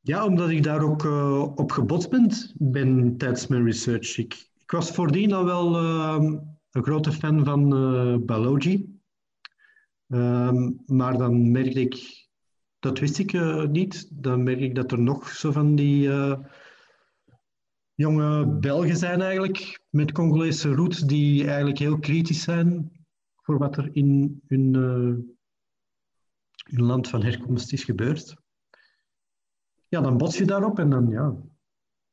Ja, 0.00 0.24
omdat 0.24 0.50
ik 0.50 0.62
daar 0.62 0.82
ook 0.82 1.04
uh, 1.04 1.42
op 1.54 1.70
gebotst 1.70 2.10
ben, 2.10 2.30
ben 2.54 3.16
tijdens 3.16 3.46
mijn 3.46 3.64
research. 3.64 4.18
Ik, 4.18 4.34
ik 4.58 4.70
was 4.70 4.90
voordien 4.90 5.32
al 5.32 5.44
wel 5.44 5.82
uh, 5.82 6.38
een 6.70 6.84
grote 6.84 7.12
fan 7.12 7.44
van 7.44 7.68
Balogi. 8.26 8.94
Um, 10.08 10.82
maar 10.86 11.18
dan 11.18 11.50
merkte 11.50 11.80
ik, 11.80 12.26
dat 12.78 12.98
wist 12.98 13.18
ik 13.18 13.32
niet, 13.70 14.08
dan 14.22 14.42
merk 14.42 14.60
ik 14.60 14.74
dat 14.74 14.92
er 14.92 15.00
nog 15.00 15.28
zo 15.28 15.52
van 15.52 15.74
die 15.74 16.10
jonge 17.96 18.46
Belgen 18.46 18.96
zijn 18.96 19.20
eigenlijk, 19.20 19.80
met 19.88 20.12
Congolese 20.12 20.74
roots, 20.74 21.00
die 21.00 21.46
eigenlijk 21.46 21.78
heel 21.78 21.98
kritisch 21.98 22.42
zijn 22.42 22.90
voor 23.42 23.58
wat 23.58 23.76
er 23.76 23.88
in 23.92 24.40
hun, 24.46 24.74
hun 26.64 26.82
land 26.82 27.08
van 27.08 27.22
herkomst 27.22 27.72
is 27.72 27.84
gebeurd. 27.84 28.36
Ja, 29.88 30.00
dan 30.00 30.16
bots 30.16 30.38
je 30.38 30.44
daarop 30.44 30.78
en 30.78 30.90
dan, 30.90 31.08
ja, 31.08 31.36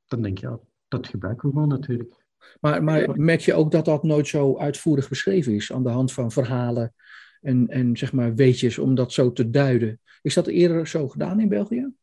dan 0.08 0.22
denk 0.22 0.38
je, 0.38 0.48
ja, 0.48 0.60
dat 0.88 1.08
gebruiken 1.08 1.48
we 1.48 1.54
gewoon 1.54 1.69
natuurlijk. 1.69 2.26
Maar, 2.60 2.84
maar 2.84 3.19
merk 3.19 3.39
je 3.39 3.54
ook 3.54 3.72
dat 3.72 3.86
dat 3.86 4.04
nooit 4.04 4.28
zo 4.28 4.58
uitvoerig 4.58 5.10
beschreven 5.10 5.54
is 5.54 5.72
aan 5.72 5.84
de 5.84 5.89
hand 5.89 6.13
van 6.13 6.32
verhalen 6.32 6.93
en, 7.41 7.67
en 7.67 7.98
zeg 7.98 8.13
maar 8.13 8.36
weetjes 8.36 8.78
om 8.78 8.96
dat 8.96 9.13
zo 9.13 9.32
te 9.32 9.50
duiden? 9.50 10.00
Is 10.22 10.34
dat 10.34 10.48
eerder 10.48 10.88
zo 10.88 11.08
gedaan 11.08 11.39
in 11.39 11.50
België? 11.50 11.93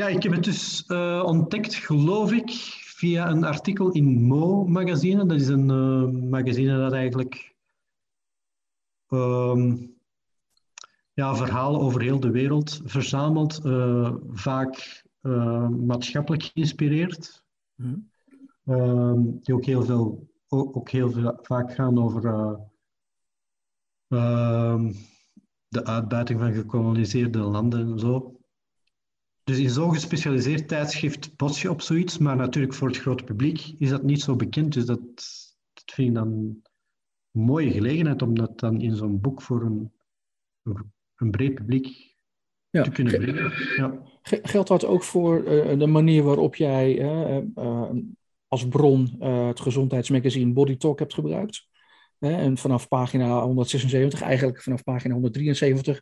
Ja, 0.00 0.08
ik 0.08 0.22
heb 0.22 0.32
het 0.32 0.44
dus 0.44 0.84
uh, 0.88 1.22
ontdekt, 1.26 1.74
geloof 1.74 2.32
ik, 2.32 2.50
via 2.84 3.30
een 3.30 3.44
artikel 3.44 3.90
in 3.90 4.22
Mo 4.22 4.64
magazine. 4.64 5.26
Dat 5.26 5.40
is 5.40 5.48
een 5.48 5.68
uh, 5.68 6.30
magazine 6.30 6.78
dat 6.78 6.92
eigenlijk 6.92 7.54
um, 9.08 9.94
ja, 11.12 11.34
verhalen 11.34 11.80
over 11.80 12.00
heel 12.00 12.20
de 12.20 12.30
wereld 12.30 12.80
verzameld, 12.84 13.60
uh, 13.64 14.14
vaak 14.30 15.02
maatschappelijk 15.70 16.42
geïnspireerd. 16.42 17.44
Mm. 17.74 18.10
Um, 18.64 19.40
die 19.42 19.54
ook 19.54 19.64
heel 19.64 19.82
veel, 19.82 20.28
ook, 20.48 20.76
ook 20.76 20.90
heel 20.90 21.10
veel, 21.10 21.38
vaak 21.42 21.74
gaan 21.74 22.02
over 22.02 22.24
uh, 24.08 24.84
de 25.68 25.84
uitbuiting 25.84 26.40
van 26.40 26.52
gekoloniseerde 26.52 27.38
landen 27.38 27.90
en 27.90 27.98
zo. 27.98 28.39
Dus 29.50 29.58
in 29.58 29.70
zo'n 29.70 29.92
gespecialiseerd 29.92 30.68
tijdschrift 30.68 31.36
bots 31.36 31.62
je 31.62 31.70
op 31.70 31.80
zoiets, 31.80 32.18
maar 32.18 32.36
natuurlijk 32.36 32.74
voor 32.74 32.88
het 32.88 32.98
grote 32.98 33.24
publiek 33.24 33.74
is 33.78 33.88
dat 33.88 34.02
niet 34.02 34.22
zo 34.22 34.36
bekend. 34.36 34.72
Dus 34.72 34.84
dat, 34.84 35.00
dat 35.72 35.94
vind 35.94 36.08
ik 36.08 36.14
dan 36.14 36.62
mooie 37.30 37.70
gelegenheid 37.70 38.22
om 38.22 38.34
dat 38.34 38.58
dan 38.58 38.80
in 38.80 38.96
zo'n 38.96 39.20
boek 39.20 39.42
voor 39.42 39.62
een, 39.62 39.92
een 41.16 41.30
breed 41.30 41.54
publiek 41.54 42.16
ja. 42.70 42.82
te 42.82 42.90
kunnen 42.90 43.20
brengen. 43.20 43.52
Ja. 43.76 44.02
Geldt 44.22 44.68
dat 44.68 44.84
ook 44.84 45.02
voor 45.02 45.44
uh, 45.44 45.78
de 45.78 45.86
manier 45.86 46.22
waarop 46.22 46.56
jij 46.56 46.98
uh, 46.98 47.42
uh, 47.56 47.90
als 48.48 48.68
bron 48.68 49.22
het 49.22 49.60
gezondheidsmagazine 49.60 50.52
Body 50.52 50.76
Talk 50.76 50.98
hebt 50.98 51.14
gebruikt? 51.14 51.68
en 52.18 52.58
vanaf 52.58 52.88
pagina 52.88 53.42
176, 53.42 54.20
eigenlijk 54.22 54.62
vanaf 54.62 54.82
pagina 54.82 55.12
173, 55.12 56.00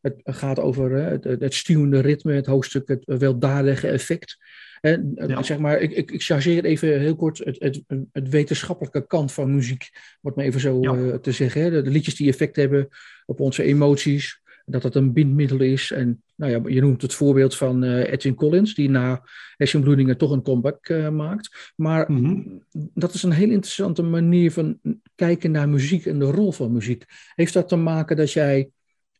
het 0.00 0.20
gaat 0.24 0.58
over 0.58 0.90
het, 0.90 1.24
het 1.24 1.54
stuwende 1.54 2.00
ritme, 2.00 2.32
het 2.32 2.46
hoofdstuk 2.46 2.88
het 2.88 3.02
weldadige 3.04 3.88
effect. 3.88 4.38
En, 4.80 5.12
ja. 5.14 5.42
zeg 5.42 5.58
maar, 5.58 5.80
ik, 5.80 5.92
ik, 5.92 6.10
ik 6.10 6.22
chargeer 6.22 6.64
even 6.64 7.00
heel 7.00 7.16
kort 7.16 7.38
het, 7.38 7.56
het, 7.58 7.82
het, 8.12 8.28
wetenschappelijke 8.28 9.06
kant 9.06 9.32
van 9.32 9.54
muziek, 9.54 9.90
wat 10.20 10.36
me 10.36 10.42
even 10.42 10.60
zo 10.60 10.80
uh, 10.80 11.14
te 11.14 11.32
zeggen. 11.32 11.62
Hè? 11.62 11.82
De, 11.82 11.90
liedjes 11.90 12.16
die 12.16 12.28
effect 12.28 12.56
hebben 12.56 12.88
op 13.26 13.40
onze 13.40 13.62
emoties, 13.62 14.40
dat 14.64 14.82
dat 14.82 14.94
een 14.94 15.12
bindmiddel 15.12 15.60
is. 15.60 15.90
En 15.90 16.22
nou 16.34 16.52
ja, 16.52 16.60
je 16.74 16.80
noemt 16.80 17.02
het 17.02 17.14
voorbeeld 17.14 17.56
van 17.56 17.84
uh, 17.84 18.12
Edwin 18.12 18.34
Collins, 18.34 18.74
die 18.74 18.90
na 18.90 19.22
hersenbloedingen 19.56 20.16
toch 20.18 20.30
een 20.30 20.42
comeback 20.42 20.88
uh, 20.88 21.08
maakt. 21.08 21.72
Maar 21.76 22.12
mm 22.12 22.24
-hmm. 22.24 22.64
dat 22.94 23.14
is 23.14 23.22
een 23.22 23.32
heel 23.32 23.50
interessante 23.50 24.02
manier 24.02 24.52
van 24.52 24.78
kijken 25.14 25.50
naar 25.50 25.68
muziek 25.68 26.06
en 26.06 26.18
de 26.18 26.30
rol 26.30 26.52
van 26.52 26.72
muziek. 26.72 27.04
Heeft 27.34 27.52
dat 27.52 27.68
te 27.68 27.76
maken 27.76 28.16
dat 28.16 28.32
jij 28.32 28.70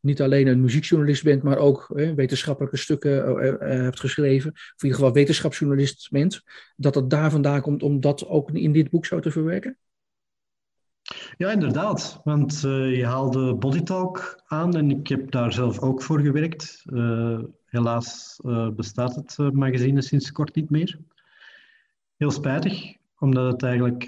niet 0.01 0.23
alleen 0.23 0.47
een 0.47 0.61
muziekjournalist 0.61 1.25
bent, 1.25 1.43
maar 1.43 1.59
ook 1.59 1.91
eh, 1.95 2.13
wetenschappelijke 2.13 2.77
stukken 2.77 3.39
eh, 3.39 3.49
eh, 3.49 3.83
hebt 3.83 4.01
geschreven, 4.01 4.51
of 4.51 4.57
in 4.57 4.87
ieder 4.87 4.99
geval 4.99 5.13
wetenschapsjournalist 5.13 6.09
bent, 6.11 6.43
dat 6.77 6.95
het 6.95 7.11
daar 7.11 7.31
vandaan 7.31 7.61
komt 7.61 7.83
om 7.83 8.01
dat 8.01 8.27
ook 8.27 8.51
in 8.51 8.73
dit 8.73 8.91
boek 8.91 9.07
zo 9.07 9.21
te 9.21 9.31
verwerken? 9.31 9.77
Ja, 11.37 11.51
inderdaad. 11.51 12.21
Want 12.25 12.61
je 12.61 13.03
haalde 13.05 13.55
Body 13.55 13.83
Talk 13.83 14.43
aan 14.47 14.77
en 14.77 14.91
ik 14.91 15.07
heb 15.07 15.31
daar 15.31 15.53
zelf 15.53 15.81
ook 15.81 16.03
voor 16.03 16.21
gewerkt. 16.21 16.85
Helaas 17.65 18.41
bestaat 18.77 19.15
het 19.15 19.53
magazine 19.53 20.03
sinds 20.03 20.33
kort 20.33 20.55
niet 20.55 20.71
meer. 20.71 20.99
Heel 22.17 22.31
spijtig, 22.31 22.97
omdat 23.19 23.53
het 23.53 23.63
eigenlijk 23.63 24.05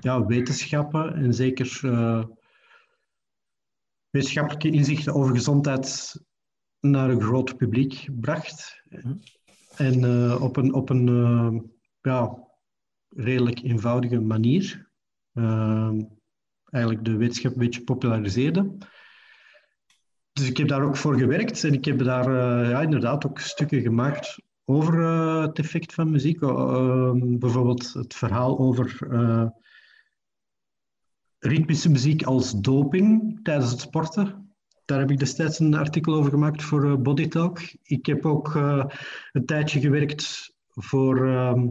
ja, 0.00 0.26
wetenschappen 0.26 1.14
en 1.14 1.34
zeker 1.34 1.80
wetenschappelijke 4.16 4.70
inzichten 4.70 5.14
over 5.14 5.34
gezondheid 5.34 6.16
naar 6.80 7.10
een 7.10 7.22
groot 7.22 7.56
publiek 7.56 8.08
bracht. 8.20 8.82
En 9.76 10.02
uh, 10.02 10.42
op 10.42 10.56
een, 10.56 10.74
op 10.74 10.90
een 10.90 11.06
uh, 11.06 11.60
ja, 12.00 12.38
redelijk 13.08 13.62
eenvoudige 13.62 14.20
manier. 14.20 14.90
Uh, 15.34 15.92
eigenlijk 16.70 17.04
de 17.04 17.16
wetenschap 17.16 17.52
een 17.52 17.58
beetje 17.58 17.84
populariseerde. 17.84 18.76
Dus 20.32 20.48
ik 20.48 20.56
heb 20.56 20.68
daar 20.68 20.82
ook 20.82 20.96
voor 20.96 21.18
gewerkt 21.18 21.64
en 21.64 21.72
ik 21.72 21.84
heb 21.84 21.98
daar 21.98 22.30
ja, 22.68 22.80
inderdaad 22.80 23.26
ook 23.26 23.38
stukken 23.38 23.80
gemaakt 23.80 24.42
over 24.64 24.98
het 25.40 25.58
effect 25.58 25.94
van 25.94 26.10
muziek. 26.10 26.40
bijvoorbeeld 27.38 27.92
het 27.92 28.14
verhaal 28.14 28.58
over 28.58 28.98
ritmische 31.38 31.90
muziek 31.90 32.22
als 32.22 32.60
doping 32.60 33.40
tijdens 33.42 33.70
het 33.70 33.80
sporten. 33.80 34.54
Daar 34.84 34.98
heb 34.98 35.10
ik 35.10 35.18
destijds 35.18 35.58
een 35.58 35.74
artikel 35.74 36.14
over 36.14 36.30
gemaakt 36.30 36.62
voor 36.62 36.84
uh, 36.84 36.96
Body 36.96 37.28
Talk. 37.28 37.60
Ik 37.82 38.06
heb 38.06 38.26
ook 38.26 38.54
uh, 38.54 38.84
een 39.32 39.46
tijdje 39.46 39.80
gewerkt 39.80 40.54
voor 40.68 41.26
uh, 41.26 41.62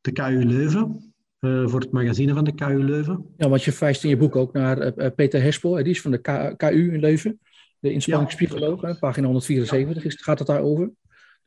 de 0.00 0.12
KU 0.12 0.44
Leuven, 0.44 1.14
uh, 1.40 1.68
voor 1.68 1.80
het 1.80 1.92
magazine 1.92 2.34
van 2.34 2.44
de 2.44 2.54
KU 2.54 2.82
Leuven. 2.84 3.34
Ja, 3.36 3.48
want 3.48 3.64
je 3.64 3.72
verwijst 3.72 4.04
in 4.04 4.10
je 4.10 4.16
boek 4.16 4.36
ook 4.36 4.52
naar 4.52 4.92
Peter 5.12 5.42
Hespel, 5.42 5.74
die 5.74 5.84
is 5.84 6.00
van 6.00 6.10
de 6.10 6.18
K 6.18 6.54
KU 6.56 6.92
in 6.92 7.00
Leuven, 7.00 7.40
de 7.78 7.92
inspanningspsycholoog, 7.92 8.82
ja. 8.82 8.94
pagina 8.94 9.26
174 9.26 10.04
is, 10.04 10.14
gaat 10.14 10.38
het 10.38 10.48
daarover. 10.48 10.90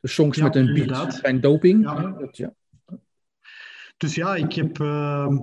De 0.00 0.08
songs 0.08 0.36
ja, 0.36 0.44
met 0.44 0.56
een 0.56 0.74
beat 0.74 1.14
zijn 1.14 1.40
doping. 1.40 1.84
Ja. 1.84 2.16
Dat, 2.18 2.36
ja. 2.36 2.54
Dus 3.96 4.14
ja, 4.14 4.36
ik 4.36 4.52
heb 4.52 4.80
ehm, 4.80 5.38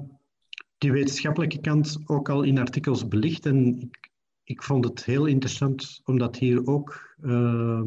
die 0.78 0.92
wetenschappelijke 0.92 1.60
kant 1.60 1.98
ook 2.06 2.30
al 2.30 2.44
in 2.44 2.58
artikels 2.58 3.08
belicht. 3.08 3.46
En 3.46 3.80
ik, 3.80 4.12
ik 4.44 4.64
vond 4.64 4.86
het 4.86 5.06
heel 5.06 5.26
interessant 5.26 6.02
om 6.04 6.18
dat 6.18 6.38
hier 6.38 6.68
ook 6.68 7.16
uh, 7.22 7.84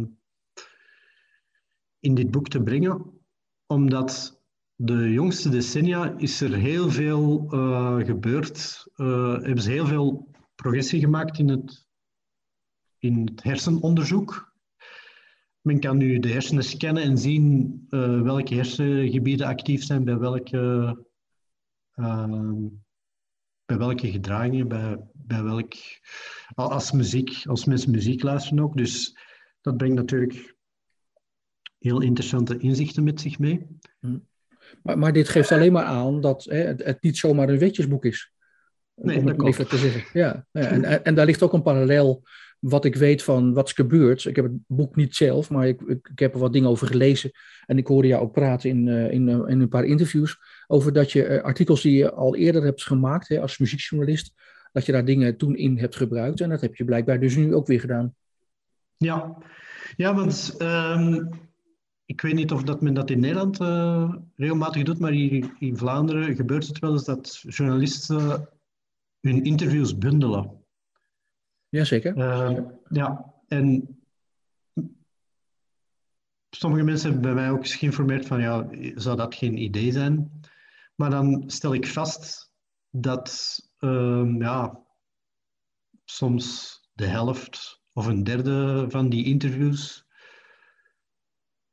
in 2.01 2.15
dit 2.15 2.31
boek 2.31 2.49
te 2.49 2.63
brengen. 2.63 3.19
Omdat 3.67 4.41
de 4.75 5.13
jongste 5.13 5.49
decennia 5.49 6.15
is 6.17 6.41
er 6.41 6.55
heel 6.55 6.91
veel 6.91 7.49
uh, 7.55 7.97
gebeurd. 7.97 8.89
Uh, 8.97 9.33
hebben 9.33 9.63
ze 9.63 9.71
heel 9.71 9.87
veel 9.87 10.29
progressie 10.55 11.01
gemaakt 11.01 11.39
in 11.39 11.49
het, 11.49 11.89
in 12.99 13.27
het 13.27 13.43
hersenonderzoek. 13.43 14.49
Men 15.61 15.81
kan 15.81 15.97
nu 15.97 16.19
de 16.19 16.29
hersenen 16.29 16.65
scannen 16.65 17.03
en 17.03 17.19
zien 17.19 17.87
welke 18.23 18.55
hersengebieden 18.55 19.47
actief 19.47 19.85
zijn 19.85 20.05
bij 20.05 20.19
welke 20.19 20.97
Ehm, 21.95 22.67
bij 23.65 23.79
welke 23.79 24.11
gedragingen, 24.11 24.69
bij, 24.69 24.99
bij 25.13 25.43
welk... 25.43 25.75
Als, 26.55 26.93
muziek, 26.93 27.43
als 27.45 27.65
mensen 27.65 27.91
muziek 27.91 28.23
luisteren 28.23 28.65
ook. 28.65 28.77
Dus 28.77 29.19
dat 29.61 29.77
brengt 29.77 29.97
natuurlijk 29.97 30.55
heel 31.79 32.01
interessante 32.01 32.59
inzichten 32.59 33.05
met 33.05 33.21
zich 33.21 33.39
mee. 33.39 33.67
Hm. 34.01 34.19
Maar, 34.83 34.99
maar 34.99 35.13
dit 35.13 35.29
geeft 35.29 35.53
alleen 35.53 35.73
maar 35.73 35.85
aan 35.85 36.21
dat 36.21 36.45
hè, 36.45 36.57
het, 36.57 36.85
het, 36.85 37.03
niet 37.03 37.19
zomaar 37.19 37.49
een 37.49 37.59
wetjesboek 37.59 38.05
is. 38.05 38.33
Nee, 38.95 39.19
om 39.19 39.47
het 39.47 39.69
te 39.69 39.77
zeggen. 39.77 40.05
Ja, 40.13 40.47
en, 40.53 41.05
en, 41.05 41.15
daar 41.15 41.27
ligt 41.27 41.43
ook 41.43 41.53
een 41.53 41.63
parallel 41.63 42.23
wat 42.61 42.85
ik 42.85 42.97
weet 42.97 43.23
van 43.23 43.53
wat 43.53 43.67
is 43.67 43.73
gebeurd. 43.73 44.25
Ik 44.25 44.37
heb 44.37 44.45
het 44.45 44.59
boek 44.67 44.97
niet 44.97 45.17
zelf, 45.17 45.51
maar 45.51 45.69
ik, 45.69 45.81
ik, 45.81 46.19
heb 46.19 46.35
er 46.35 46.41
wat 46.41 46.53
dingen 46.53 46.69
over 46.69 46.87
gelezen. 46.87 47.31
En 47.67 47.79
ik 47.79 47.87
hoorde 47.87 48.09
jou 48.09 48.23
ook 48.23 48.33
praten 48.33 48.71
in, 48.71 48.89
in, 48.89 49.29
uh, 49.29 49.35
in 49.47 49.61
een 49.61 49.69
paar 49.69 49.85
interviews 49.85 50.39
over 50.67 50.93
dat 50.93 51.13
je 51.13 51.29
uh, 51.29 51.43
artikels 51.43 51.83
die 51.83 51.97
je 51.97 52.13
al 52.13 52.37
eerder 52.37 52.63
hebt 52.63 52.83
gemaakt 52.83 53.29
hè, 53.29 53.41
als 53.41 53.59
muziekjournalist, 53.59 54.35
dat 54.73 54.87
je 54.87 54.93
daar 54.93 55.05
dingen 55.05 55.37
toen 55.37 55.57
in 55.57 55.79
hebt 55.79 55.97
gebruikt. 55.97 56.41
En 56.41 56.49
dat 56.49 56.61
heb 56.61 56.77
je 56.77 56.85
blijkbaar 56.85 57.21
dus 57.21 57.37
nu 57.37 57.55
ook 57.55 57.67
weer 57.67 57.81
gedaan. 57.81 58.15
Ja, 58.97 59.37
ja 59.97 60.15
want 60.15 60.57
um, 60.59 61.29
ik 62.05 62.21
weet 62.21 62.35
niet 62.35 62.53
of 62.53 62.63
dat 62.63 62.81
men 62.81 62.95
dat 62.95 63.11
in 63.11 63.21
Nederland 63.21 63.59
regelmatig 64.37 64.83
doet, 64.83 64.99
maar 64.99 65.13
in 65.13 65.77
Vlaanderen 65.77 66.37
gebeurt 66.37 66.67
het 66.67 66.79
wel 66.79 66.93
eens 66.93 67.05
dat 67.05 67.45
journalisten 67.49 68.49
hun 69.21 69.45
interviews 69.45 69.99
bundelen. 69.99 70.60
Jazeker. 71.71 72.17
Uh, 72.17 72.59
ja, 72.89 73.35
en 73.49 73.99
sommige 76.51 76.85
mensen 76.85 77.11
hebben 77.13 77.35
bij 77.35 77.43
mij 77.43 77.51
ook 77.51 77.59
eens 77.59 77.75
geïnformeerd 77.75 78.27
van, 78.27 78.41
ja, 78.41 78.69
zou 78.95 79.17
dat 79.17 79.35
geen 79.35 79.57
idee 79.57 79.93
zijn? 79.93 80.41
Maar 80.95 81.11
dan 81.11 81.43
stel 81.47 81.75
ik 81.75 81.87
vast 81.87 82.53
dat, 82.91 83.59
uh, 83.79 84.35
ja, 84.39 84.87
soms 86.05 86.79
de 86.93 87.07
helft 87.07 87.83
of 87.93 88.07
een 88.07 88.25
derde 88.25 88.87
van 88.89 89.09
die 89.09 89.25
interviews, 89.25 90.07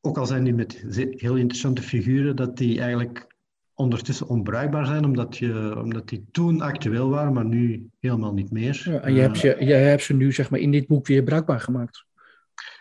ook 0.02 0.18
al 0.18 0.26
zijn 0.26 0.44
die 0.44 0.54
met 0.54 0.74
heel 1.18 1.36
interessante 1.36 1.82
figuren, 1.82 2.36
dat 2.36 2.58
die 2.58 2.82
eigenlijk 2.82 3.37
ondertussen 3.78 4.28
onbruikbaar 4.28 4.86
zijn, 4.86 5.06
omdat, 5.06 5.38
je, 5.38 5.76
omdat 5.84 6.10
die 6.10 6.26
toen 6.32 6.62
actueel 6.62 7.10
waren, 7.10 7.34
maar 7.34 7.46
nu 7.46 7.90
helemaal 8.00 8.34
niet 8.34 8.52
meer. 8.52 8.82
Ja, 8.86 9.00
en 9.00 9.14
je 9.14 9.22
hebt, 9.22 9.38
ze, 9.38 9.56
je 9.60 9.74
hebt 9.74 10.04
ze 10.04 10.14
nu 10.14 10.32
zeg 10.32 10.50
maar, 10.50 10.60
in 10.60 10.72
dit 10.72 10.88
boek 10.88 11.08
weer 11.08 11.24
bruikbaar 11.24 11.60
gemaakt. 11.60 12.06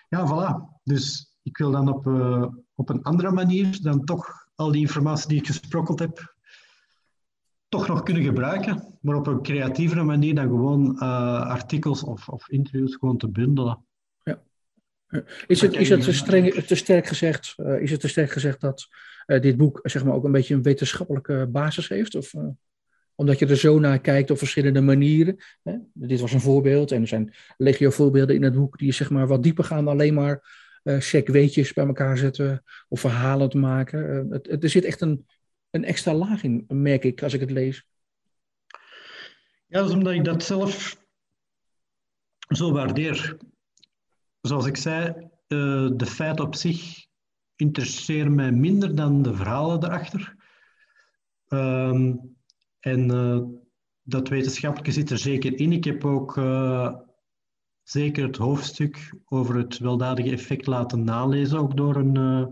Ja, 0.09 0.27
voilà. 0.29 0.81
Dus 0.85 1.35
ik 1.43 1.57
wil 1.57 1.71
dan 1.71 1.89
op, 1.89 2.07
uh, 2.07 2.47
op 2.75 2.89
een 2.89 3.03
andere 3.03 3.31
manier 3.31 3.79
dan 3.83 4.05
toch 4.05 4.49
al 4.55 4.73
die 4.73 4.81
informatie 4.81 5.29
die 5.29 5.39
ik 5.39 5.47
gesprokkeld 5.47 5.99
heb, 5.99 6.35
toch 7.69 7.89
nog 7.89 8.03
kunnen 8.03 8.23
gebruiken, 8.23 8.99
maar 9.01 9.17
op 9.17 9.27
een 9.27 9.43
creatievere 9.43 10.03
manier 10.03 10.35
dan 10.35 10.49
gewoon 10.49 10.93
uh, 10.95 11.41
artikels 11.41 12.03
of, 12.03 12.29
of 12.29 12.49
interviews 12.49 12.97
gewoon 12.97 13.17
te 13.17 13.29
bundelen. 13.29 13.85
Ja. 14.23 14.43
Is 15.47 15.61
het, 15.61 15.75
is 15.75 15.89
het 15.89 16.03
te, 16.03 16.13
streng, 16.13 16.55
te 16.55 16.75
sterk 16.75 17.07
gezegd, 17.07 17.55
uh, 17.57 17.81
is 17.81 17.91
het 17.91 18.01
te 18.01 18.09
sterk 18.09 18.31
gezegd 18.31 18.61
dat 18.61 18.89
dit 19.27 19.57
boek 19.57 19.81
zeg 19.83 20.05
maar, 20.05 20.15
ook 20.15 20.25
een 20.25 20.33
beetje 20.33 20.55
een 20.55 20.63
wetenschappelijke 20.63 21.49
basis 21.51 21.89
heeft? 21.89 22.15
Of, 22.15 22.33
uh, 22.33 22.43
omdat 23.15 23.39
je 23.39 23.47
er 23.47 23.57
zo 23.57 23.79
naar 23.79 24.01
kijkt 24.01 24.31
op 24.31 24.39
verschillende 24.39 24.81
manieren. 24.81 25.37
Hè? 25.63 25.77
Dit 25.93 26.21
was 26.21 26.33
een 26.33 26.41
voorbeeld 26.41 26.93
en 26.93 27.01
er 27.01 27.09
zijn 27.09 27.35
legio 27.57 27.91
voorbeelden 27.91 28.35
in 28.35 28.43
het 28.43 28.55
boek 28.55 28.79
die 28.79 28.93
zeg 28.93 29.11
maar, 29.11 29.27
wat 29.27 29.43
dieper 29.43 29.65
gaan 29.65 29.85
dan 29.85 29.93
alleen 29.93 30.15
maar 30.15 30.65
check 30.99 31.29
weetjes 31.29 31.73
bij 31.73 31.87
elkaar 31.87 32.19
zetten 32.19 32.65
of 32.89 33.01
verhalen 33.01 33.49
te 33.49 33.59
maken. 33.59 34.31
Het, 34.31 34.63
er 34.63 34.69
zit 34.69 34.85
echt 34.85 35.01
een, 35.01 35.27
een 35.71 35.85
extra 35.85 36.15
laag 36.15 36.43
in, 36.43 36.65
merk 36.69 37.05
ik 37.05 37.23
als 37.23 37.35
ik 37.35 37.41
het 37.41 37.51
lees. 37.51 37.87
Ja, 39.67 39.79
dat 39.79 39.89
is 39.89 39.95
omdat 39.95 40.13
ik 40.13 40.25
dat 40.25 40.43
zelf 40.43 41.05
zo 42.49 42.73
waardeer. 42.73 43.37
Zoals 44.41 44.67
ik 44.67 44.77
zei, 44.77 45.29
de 45.97 46.07
feiten 46.07 46.45
op 46.45 46.55
zich 46.55 47.06
interesseren 47.57 48.35
mij 48.35 48.53
minder 48.53 48.95
dan 48.95 49.23
de 49.23 49.35
verhalen 49.35 49.85
erachter. 49.85 50.37
Um, 51.49 52.37
en 52.81 53.11
uh, 53.11 53.41
dat 54.03 54.29
wetenschappelijke 54.29 54.93
zit 54.93 55.11
er 55.11 55.19
zeker 55.19 55.59
in. 55.59 55.73
Ik 55.73 55.85
heb 55.85 56.05
ook 56.05 56.37
uh, 56.37 56.95
zeker 57.83 58.27
het 58.27 58.37
hoofdstuk 58.37 59.15
over 59.25 59.57
het 59.57 59.79
weldadige 59.79 60.31
effect 60.31 60.67
laten 60.67 61.05
nalezen, 61.05 61.59
ook 61.59 61.77
door, 61.77 61.97
een, 61.97 62.15
uh, 62.15 62.47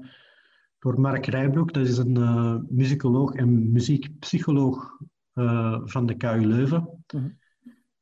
door 0.79 1.01
Mark 1.01 1.27
Rijbroek. 1.27 1.73
Dat 1.73 1.87
is 1.87 1.99
een 1.99 2.67
muzikoloog 2.69 3.35
en 3.35 3.73
muziekpsycholoog 3.73 4.97
van 5.85 6.07
de 6.07 6.17
KU 6.17 6.47
Leuven. 6.47 7.05
Mhm. 7.15 7.27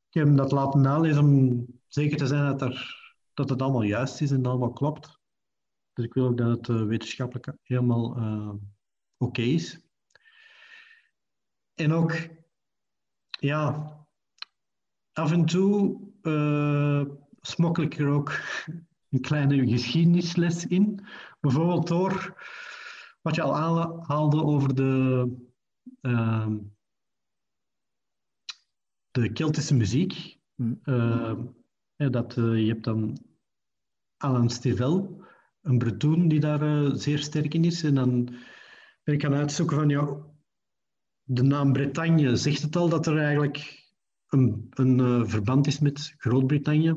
Ik 0.09 0.19
heb 0.19 0.27
hem 0.27 0.37
dat 0.37 0.53
laten 0.53 0.81
nalezen 0.81 1.25
om 1.25 1.67
zeker 1.87 2.17
te 2.17 2.27
zijn 2.27 2.45
dat, 2.45 2.63
er, 2.63 2.97
dat 3.35 3.49
het 3.49 3.63
allemaal 3.63 3.83
juist 3.83 4.21
is 4.21 4.31
en 4.31 4.47
allemaal 4.47 4.73
klopt. 4.73 5.21
Dus 5.93 6.05
ik 6.05 6.15
wil 6.15 6.27
ook 6.27 6.37
dat 6.37 6.57
het 6.57 6.69
uh, 6.69 6.87
wetenschappelijk 6.87 7.53
helemaal 7.63 8.19
uh, 8.19 8.53
oké 9.17 9.43
is. 9.43 9.81
En 11.75 11.93
ook, 11.93 12.13
ja, 13.31 13.93
af 15.13 15.33
en 15.33 15.45
toe 15.45 16.01
uh, 16.23 17.05
smokkel 17.41 17.83
ik 17.83 17.99
er 17.99 18.09
ook 18.09 18.41
een 19.09 19.21
kleine 19.21 19.69
geschiedenisles 19.69 20.67
in. 20.67 21.07
Bijvoorbeeld 21.41 21.89
door 21.89 22.43
wat 23.21 23.35
je 23.35 23.43
al 23.43 23.57
aanhaalde 23.57 24.43
over 24.43 24.75
de, 24.75 25.27
uh, 26.01 26.49
de 29.11 29.33
Keltische 29.33 29.75
muziek. 29.75 30.41
Mm. 30.55 30.81
ja, 31.97 32.09
dat, 32.09 32.35
je 32.35 32.67
hebt 32.67 32.85
dan 32.85 33.19
Alan 34.17 34.51
Stivell, 34.51 35.22
een 35.63 35.79
Breton 35.79 36.29
die 36.29 36.41
daar 36.41 36.63
uh, 36.63 36.95
zeer 36.95 37.19
sterk 37.19 37.55
in 37.55 37.65
is. 37.65 37.83
En 37.83 37.95
dan 37.95 38.25
ben 39.03 39.15
ik 39.15 39.23
gaan 39.23 39.35
uitzoeken 39.35 39.77
van, 39.77 39.89
ja, 39.89 40.17
de 41.23 41.43
naam 41.43 41.73
Bretagne 41.73 42.37
zegt 42.37 42.63
het 42.63 42.77
al 42.77 42.89
dat 42.89 43.07
er 43.07 43.19
eigenlijk 43.19 43.87
een, 44.29 44.67
een 44.71 44.99
uh, 44.99 45.27
verband 45.27 45.67
is 45.67 45.79
met 45.79 46.15
Groot-Brittannië. 46.17 46.95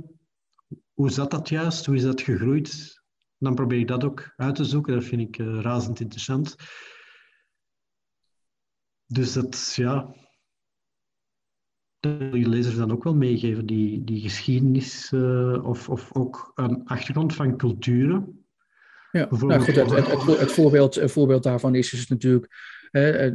Hoe 0.93 1.09
zat 1.09 1.31
dat 1.31 1.49
juist? 1.49 1.85
Hoe 1.85 1.95
is 1.95 2.03
dat 2.03 2.21
gegroeid? 2.21 3.01
Dan 3.37 3.55
probeer 3.55 3.79
ik 3.79 3.87
dat 3.87 4.03
ook 4.03 4.33
uit 4.35 4.55
te 4.55 4.63
zoeken. 4.63 4.93
Dat 4.93 5.03
vind 5.03 5.21
ik 5.21 5.37
uh, 5.37 5.61
razend 5.61 5.99
interessant. 5.99 6.55
dus 9.05 9.33
dat, 9.33 9.73
ja, 9.75 10.15
dat 11.99 12.17
wil 12.17 12.35
je 12.35 12.49
lezers 12.49 12.75
dan 12.75 12.91
ook 12.91 13.03
wel 13.03 13.15
meegeven, 13.15 13.65
die, 13.65 14.03
die 14.03 14.21
geschiedenis 14.21 15.13
of, 15.63 15.89
of 15.89 16.13
ook 16.15 16.51
een 16.55 16.85
achtergrond 16.85 17.33
van 17.33 17.57
culturen. 17.57 18.44
Ja, 19.15 19.27
nou 19.29 19.61
goed, 19.61 19.75
het, 19.75 20.39
het, 20.39 20.51
voorbeeld, 20.51 20.95
het 20.95 21.11
voorbeeld 21.11 21.43
daarvan 21.43 21.75
is, 21.75 21.93
is 21.93 22.07
natuurlijk 22.07 22.47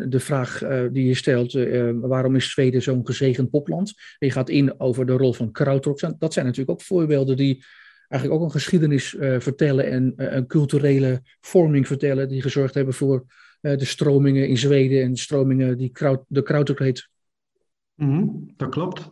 de 0.09 0.21
vraag 0.21 0.63
uh, 0.63 0.83
die 0.93 1.07
je 1.07 1.15
stelt, 1.15 1.55
uh, 1.55 1.91
waarom 2.01 2.37
is 2.37 2.51
Zweden 2.51 2.83
zo'n 2.83 3.07
gezegend 3.07 3.51
popland? 3.51 3.95
Je 4.19 4.31
gaat 4.31 4.49
in 4.49 4.81
over 4.81 5.07
de 5.07 5.13
rol 5.13 5.33
van 5.33 5.53
krautrock. 5.53 6.01
Dat 6.19 6.33
zijn 6.33 6.45
natuurlijk 6.45 6.71
ook 6.71 6.83
voorbeelden 6.83 7.37
die 7.37 7.65
eigenlijk 8.09 8.41
ook 8.41 8.47
een 8.47 8.61
geschiedenis 8.61 9.15
uh, 9.15 9.41
vertellen 9.41 9.91
en 9.91 10.13
een 10.17 10.47
culturele 10.47 11.23
vorming 11.41 11.87
vertellen, 11.87 12.29
die 12.29 12.43
gezorgd 12.43 12.75
hebben 12.75 12.95
voor 12.95 13.25
de 13.61 13.85
stromingen 13.85 14.49
in 14.49 14.59
Zweden 14.59 15.03
en 15.03 15.13
de 15.13 15.19
stromingen 15.19 15.79
die 15.79 15.91
kraut, 15.91 16.25
de 16.29 16.43
krautrock 16.43 16.79
heet. 16.79 17.09
Mm 17.95 18.53
dat 18.57 18.69
klopt. 18.69 19.11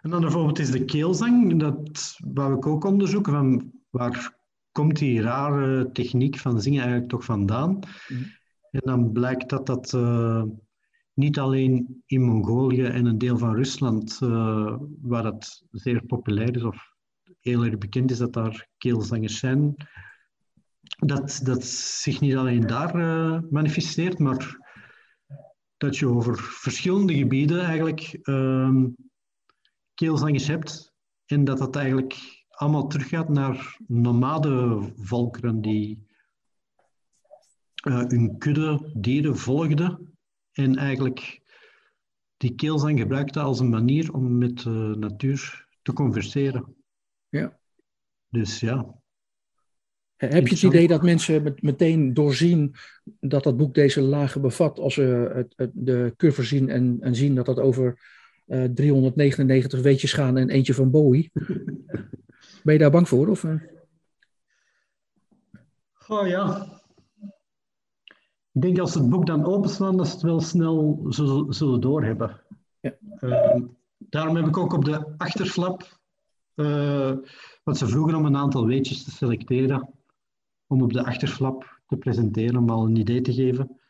En 0.00 0.10
dan 0.10 0.20
bijvoorbeeld 0.20 0.58
is 0.58 0.70
de 0.70 0.84
keelzang, 0.84 1.60
dat 1.60 2.16
wou 2.34 2.56
ik 2.56 2.66
ook 2.66 2.84
onderzoeken, 2.84 3.32
van 3.32 3.72
waar 3.90 4.38
komt 4.72 4.98
die 4.98 5.22
rare 5.22 5.92
techniek 5.92 6.38
van 6.38 6.60
zingen 6.60 6.80
eigenlijk 6.80 7.10
toch 7.10 7.24
vandaan? 7.24 7.78
Mm 8.08 8.38
En 8.70 8.80
dan 8.84 9.12
blijkt 9.12 9.48
dat 9.48 9.66
dat 9.66 9.92
uh, 9.92 10.42
niet 11.14 11.38
alleen 11.38 12.02
in 12.06 12.22
Mongolië 12.22 12.84
en 12.84 13.06
een 13.06 13.18
deel 13.18 13.38
van 13.38 13.54
Rusland, 13.54 14.20
uh, 14.22 14.76
waar 15.00 15.22
dat 15.22 15.64
zeer 15.70 16.04
populair 16.06 16.56
is 16.56 16.62
of 16.62 16.94
heel 17.40 17.64
erg 17.64 17.78
bekend 17.78 18.10
is 18.10 18.18
dat 18.18 18.32
daar 18.32 18.68
keelzangers 18.78 19.38
zijn, 19.38 19.74
dat 20.98 21.40
dat 21.42 21.64
zich 21.64 22.20
niet 22.20 22.36
alleen 22.36 22.66
daar 22.66 22.96
uh, 22.96 23.38
manifesteert, 23.50 24.18
maar 24.18 24.58
dat 25.76 25.96
je 25.96 26.08
over 26.08 26.38
verschillende 26.38 27.14
gebieden 27.14 27.60
eigenlijk 27.60 28.18
uh, 28.22 28.84
keelzangers 29.94 30.46
hebt 30.46 30.94
en 31.26 31.44
dat 31.44 31.58
dat 31.58 31.76
eigenlijk 31.76 32.39
allemaal 32.60 32.86
teruggaat 32.86 33.28
naar 33.28 33.76
nomade 33.86 34.82
volkeren 34.96 35.60
die 35.60 36.06
uh, 37.88 38.04
hun 38.06 38.38
kudde 38.38 38.92
dieren 38.94 39.36
volgden 39.36 40.18
en 40.52 40.76
eigenlijk 40.76 41.40
die 42.36 42.54
keelzang 42.54 42.98
gebruikten 42.98 43.42
als 43.42 43.60
een 43.60 43.68
manier 43.68 44.12
om 44.14 44.38
met 44.38 44.58
de 44.58 44.96
natuur 44.98 45.66
te 45.82 45.92
converseren. 45.92 46.76
Ja. 47.28 47.58
Dus 48.28 48.60
ja, 48.60 49.00
heb 50.16 50.46
je 50.46 50.54
het 50.54 50.62
idee 50.62 50.88
dat 50.88 51.02
mensen 51.02 51.54
meteen 51.60 52.14
doorzien 52.14 52.74
dat 53.20 53.42
dat 53.42 53.56
boek 53.56 53.74
deze 53.74 54.00
lagen 54.00 54.40
bevat 54.40 54.78
als 54.78 54.94
ze 54.94 55.30
het, 55.56 55.70
de 55.74 56.14
cover 56.16 56.44
zien 56.44 56.68
en, 56.68 56.96
en 57.00 57.14
zien 57.14 57.34
dat 57.34 57.46
dat 57.46 57.58
over 57.58 57.98
uh, 58.46 58.64
399 58.64 59.80
weetjes 59.80 60.12
gaan 60.12 60.36
en 60.36 60.48
eentje 60.48 60.74
van 60.74 60.90
Bowie? 60.90 61.30
Ben 62.62 62.72
je 62.72 62.78
daar 62.80 62.90
bang 62.90 63.08
voor? 63.08 63.28
Of? 63.28 63.44
Oh 66.08 66.26
ja. 66.26 66.78
Ik 68.52 68.62
denk 68.62 68.78
als 68.78 68.92
ze 68.92 68.98
het 68.98 69.10
boek 69.10 69.26
dan 69.26 69.44
openslaan, 69.44 69.96
dat 69.96 70.06
ze 70.06 70.12
het 70.12 70.22
wel 70.22 70.40
snel 70.40 71.06
zullen 71.48 71.80
doorhebben. 71.80 72.40
Ja. 72.80 72.94
Uh, 73.20 73.62
daarom 73.98 74.36
heb 74.36 74.46
ik 74.46 74.56
ook 74.56 74.72
op 74.72 74.84
de 74.84 75.14
achterflap, 75.16 75.98
uh, 76.54 77.12
wat 77.64 77.78
ze 77.78 77.88
vroegen 77.88 78.14
om 78.14 78.24
een 78.24 78.36
aantal 78.36 78.66
weetjes 78.66 79.04
te 79.04 79.10
selecteren, 79.10 79.88
om 80.66 80.82
op 80.82 80.92
de 80.92 81.04
achterflap 81.04 81.80
te 81.86 81.96
presenteren, 81.96 82.56
om 82.56 82.70
al 82.70 82.86
een 82.86 82.96
idee 82.96 83.20
te 83.20 83.32
geven. 83.32 83.80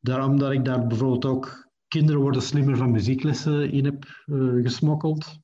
Daarom 0.00 0.38
dat 0.38 0.52
ik 0.52 0.64
daar 0.64 0.86
bijvoorbeeld 0.86 1.24
ook 1.24 1.64
Kinderen 1.88 2.20
worden 2.20 2.42
slimmer 2.42 2.76
van 2.76 2.90
muzieklessen 2.90 3.72
in 3.72 3.84
heb 3.84 4.24
uh, 4.26 4.62
gesmokkeld. 4.62 5.38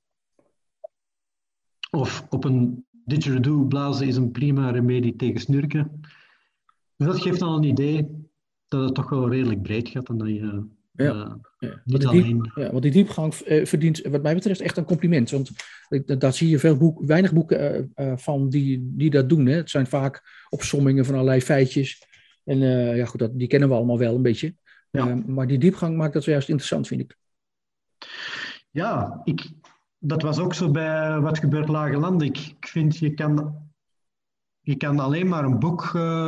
Of 1.90 2.26
op 2.28 2.44
een 2.44 2.84
didgeridoo 3.04 3.64
blazen 3.64 4.06
is 4.06 4.16
een 4.16 4.30
prima 4.30 4.70
remedie 4.70 5.16
tegen 5.16 5.40
snurken. 5.40 6.00
Dus 6.96 7.06
dat 7.06 7.20
geeft 7.20 7.42
al 7.42 7.56
een 7.56 7.62
idee 7.62 8.08
dat 8.68 8.84
het 8.84 8.94
toch 8.94 9.10
wel 9.10 9.30
redelijk 9.30 9.62
breed 9.62 9.88
gaat 9.88 10.08
en 10.08 10.18
dat 10.18 10.28
je 10.28 10.64
ja. 10.92 11.40
ja. 11.58 11.80
Niet 11.84 12.06
alleen... 12.06 12.50
ja, 12.54 12.70
want 12.70 12.82
die 12.82 12.92
diepgang 12.92 13.34
uh, 13.34 13.64
verdient 13.64 14.00
wat 14.00 14.22
mij 14.22 14.34
betreft 14.34 14.60
echt 14.60 14.76
een 14.76 14.84
compliment. 14.84 15.30
Want 15.30 15.50
daar 16.20 16.32
zie 16.32 16.48
je 16.48 16.58
veel 16.58 16.76
boek, 16.76 17.06
weinig 17.06 17.32
boeken 17.32 17.92
uh, 17.96 18.16
van 18.16 18.48
die, 18.48 18.90
die 18.96 19.10
dat 19.10 19.28
doen. 19.28 19.46
Hè. 19.46 19.54
Het 19.54 19.70
zijn 19.70 19.86
vaak 19.86 20.22
opsommingen 20.48 21.04
van 21.04 21.14
allerlei 21.14 21.40
feitjes. 21.40 22.08
En 22.44 22.58
ja, 22.96 23.04
goed, 23.04 23.20
dat, 23.20 23.38
die 23.38 23.48
kennen 23.48 23.68
we 23.68 23.74
allemaal 23.74 23.98
wel 23.98 24.14
een 24.14 24.22
beetje. 24.22 24.54
Ja. 24.90 25.22
maar 25.26 25.46
die 25.46 25.58
diepgang 25.58 25.96
maakt 25.96 26.12
dat 26.12 26.24
juist 26.24 26.48
interessant, 26.48 26.86
vind 26.86 27.00
ik. 27.00 27.16
Ja, 28.70 29.20
ik, 29.24 29.50
dat 30.00 30.22
was 30.22 30.38
ook 30.38 30.54
zo 30.54 30.70
bij 30.70 31.20
Wat 31.20 31.38
gebeurt 31.38 31.68
Lage 31.68 31.96
Land. 31.96 32.22
Ik, 32.22 32.38
ik 32.38 32.66
vind, 32.66 32.96
je 32.96 33.14
kan, 33.14 33.54
je 34.60 34.76
kan 34.76 34.98
alleen 34.98 35.28
maar 35.28 35.44
een 35.44 35.58
boek 35.58 35.82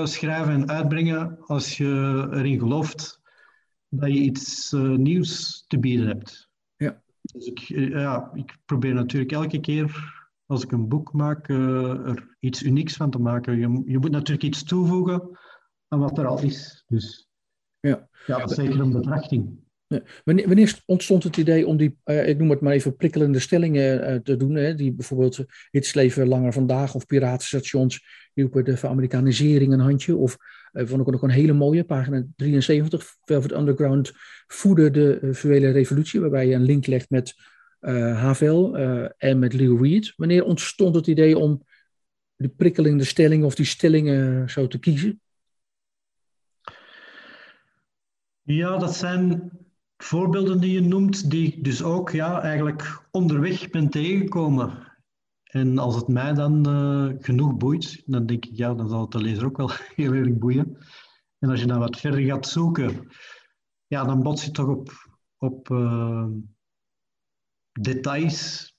schrijven 0.05 0.53
en 0.53 0.69
uitbrengen 0.69 1.39
als 1.47 1.77
je 1.77 2.27
erin 2.31 2.59
gelooft 2.59 3.21
dat 3.89 4.13
je 4.13 4.21
iets 4.21 4.73
uh, 4.73 4.97
nieuws 4.97 5.65
te 5.67 5.79
bieden 5.79 6.07
hebt. 6.07 6.51
Ja. 6.77 7.03
Dus 7.21 7.47
ik, 7.47 7.69
uh, 7.69 7.91
ja, 7.91 8.31
ik 8.35 8.59
probeer 8.65 8.95
natuurlijk 8.95 9.33
elke 9.33 9.61
keer 9.61 10.13
als 10.47 10.63
ik 10.63 10.73
een 10.73 10.89
boek 10.89 11.13
maak 11.13 11.49
uh, 11.49 12.09
er 12.09 12.37
iets 12.41 12.63
unieks 12.63 12.97
van 12.97 13.11
te 13.11 13.19
maken. 13.19 13.57
Je, 13.57 13.83
je 13.87 13.99
moet 13.99 14.11
natuurlijk 14.11 14.43
iets 14.43 14.63
toevoegen 14.63 15.39
aan 15.89 15.99
wat 15.99 16.19
er 16.19 16.27
al 16.27 16.43
is. 16.43 16.85
Dus 16.87 17.29
ja, 17.81 18.09
ja 18.27 18.39
dat 18.39 18.51
is 18.51 18.57
zeker 18.57 18.81
een 18.81 18.93
betrachting. 18.93 19.59
Wanneer, 20.25 20.47
wanneer, 20.47 20.83
ontstond 20.87 21.23
het 21.23 21.37
idee 21.37 21.67
om 21.67 21.77
die, 21.77 21.99
uh, 22.05 22.29
ik 22.29 22.39
noem 22.39 22.51
het 22.51 22.61
maar 22.61 22.73
even, 22.73 22.97
prikkelende 22.97 23.39
stellingen 23.39 24.11
uh, 24.11 24.17
te 24.17 24.37
doen? 24.37 24.55
Hè? 24.55 24.75
Die 24.75 24.93
bijvoorbeeld 24.93 25.45
Hits 25.71 25.95
leven 25.95 26.29
langer 26.29 26.53
vandaag 26.53 26.95
of 26.95 27.07
piratenstations 27.07 28.05
hielpen 28.35 28.65
de 28.65 28.77
veramerikanisering 28.77 29.73
een 29.73 29.81
handje. 29.81 30.17
Of 30.17 30.37
uh, 30.73 30.87
vond 30.87 31.01
ik 31.09 31.15
ook 31.15 31.23
een 31.23 31.31
hele 31.31 31.53
mooie, 31.53 31.85
pagina 31.85 32.25
73, 32.37 33.17
Velvet 33.25 33.53
Underground 33.53 34.13
voerde 34.47 34.91
de 34.91 35.19
visuele 35.21 35.71
revolutie, 35.71 36.21
waarbij 36.21 36.47
je 36.47 36.55
een 36.55 36.65
link 36.65 36.87
legt 36.87 37.11
met 37.11 37.35
Havel 38.15 38.77
en 39.19 39.39
met 39.39 39.53
Lou 39.53 39.83
Reed. 39.83 40.13
Wanneer 40.17 40.45
ontstond 40.45 40.95
het 40.95 41.07
idee 41.07 41.39
om 41.39 41.63
de 42.37 42.49
prikkelende 42.49 43.05
stellingen 43.05 43.47
of 43.47 43.55
die 43.55 43.67
stellingen 43.67 44.51
zo 44.51 44.67
te 44.67 44.79
kiezen? 44.79 45.21
Ja, 48.43 48.77
dat 48.77 48.97
zijn 48.97 49.51
voorbeelden 50.03 50.61
die 50.61 50.73
je 50.73 50.81
noemt, 50.81 51.31
die 51.31 51.47
ik 51.47 51.65
dus 51.65 51.83
ook 51.83 52.11
ja, 52.11 52.41
eigenlijk 52.41 53.09
onderweg 53.11 53.71
ben 53.71 53.89
tegengekomen. 53.89 54.91
En 55.43 55.79
als 55.79 55.95
het 55.95 56.09
mij 56.09 56.35
dan 56.35 56.69
uh, 56.69 57.15
genoeg 57.19 57.57
boeit, 57.57 58.03
dan 58.07 58.27
denk 58.27 58.45
ik, 58.45 58.57
ja, 58.57 58.75
dan 58.75 58.89
zal 58.89 59.01
het 59.01 59.11
de 59.11 59.21
lezer 59.21 59.45
ook 59.45 59.57
wel 59.57 59.71
heel 59.95 60.13
erg 60.13 60.39
boeien. 60.39 60.77
En 61.39 61.51
als 61.51 61.61
je 61.61 61.67
dan 61.67 61.79
wat 61.79 62.01
verder 62.01 62.21
gaat 62.21 62.47
zoeken, 62.47 63.09
ja, 63.87 64.05
dan 64.05 64.23
bots 64.23 64.45
je 64.45 64.51
toch 64.51 64.69
op, 64.69 65.09
op 65.37 65.69
uh, 65.69 66.27
details 67.73 68.71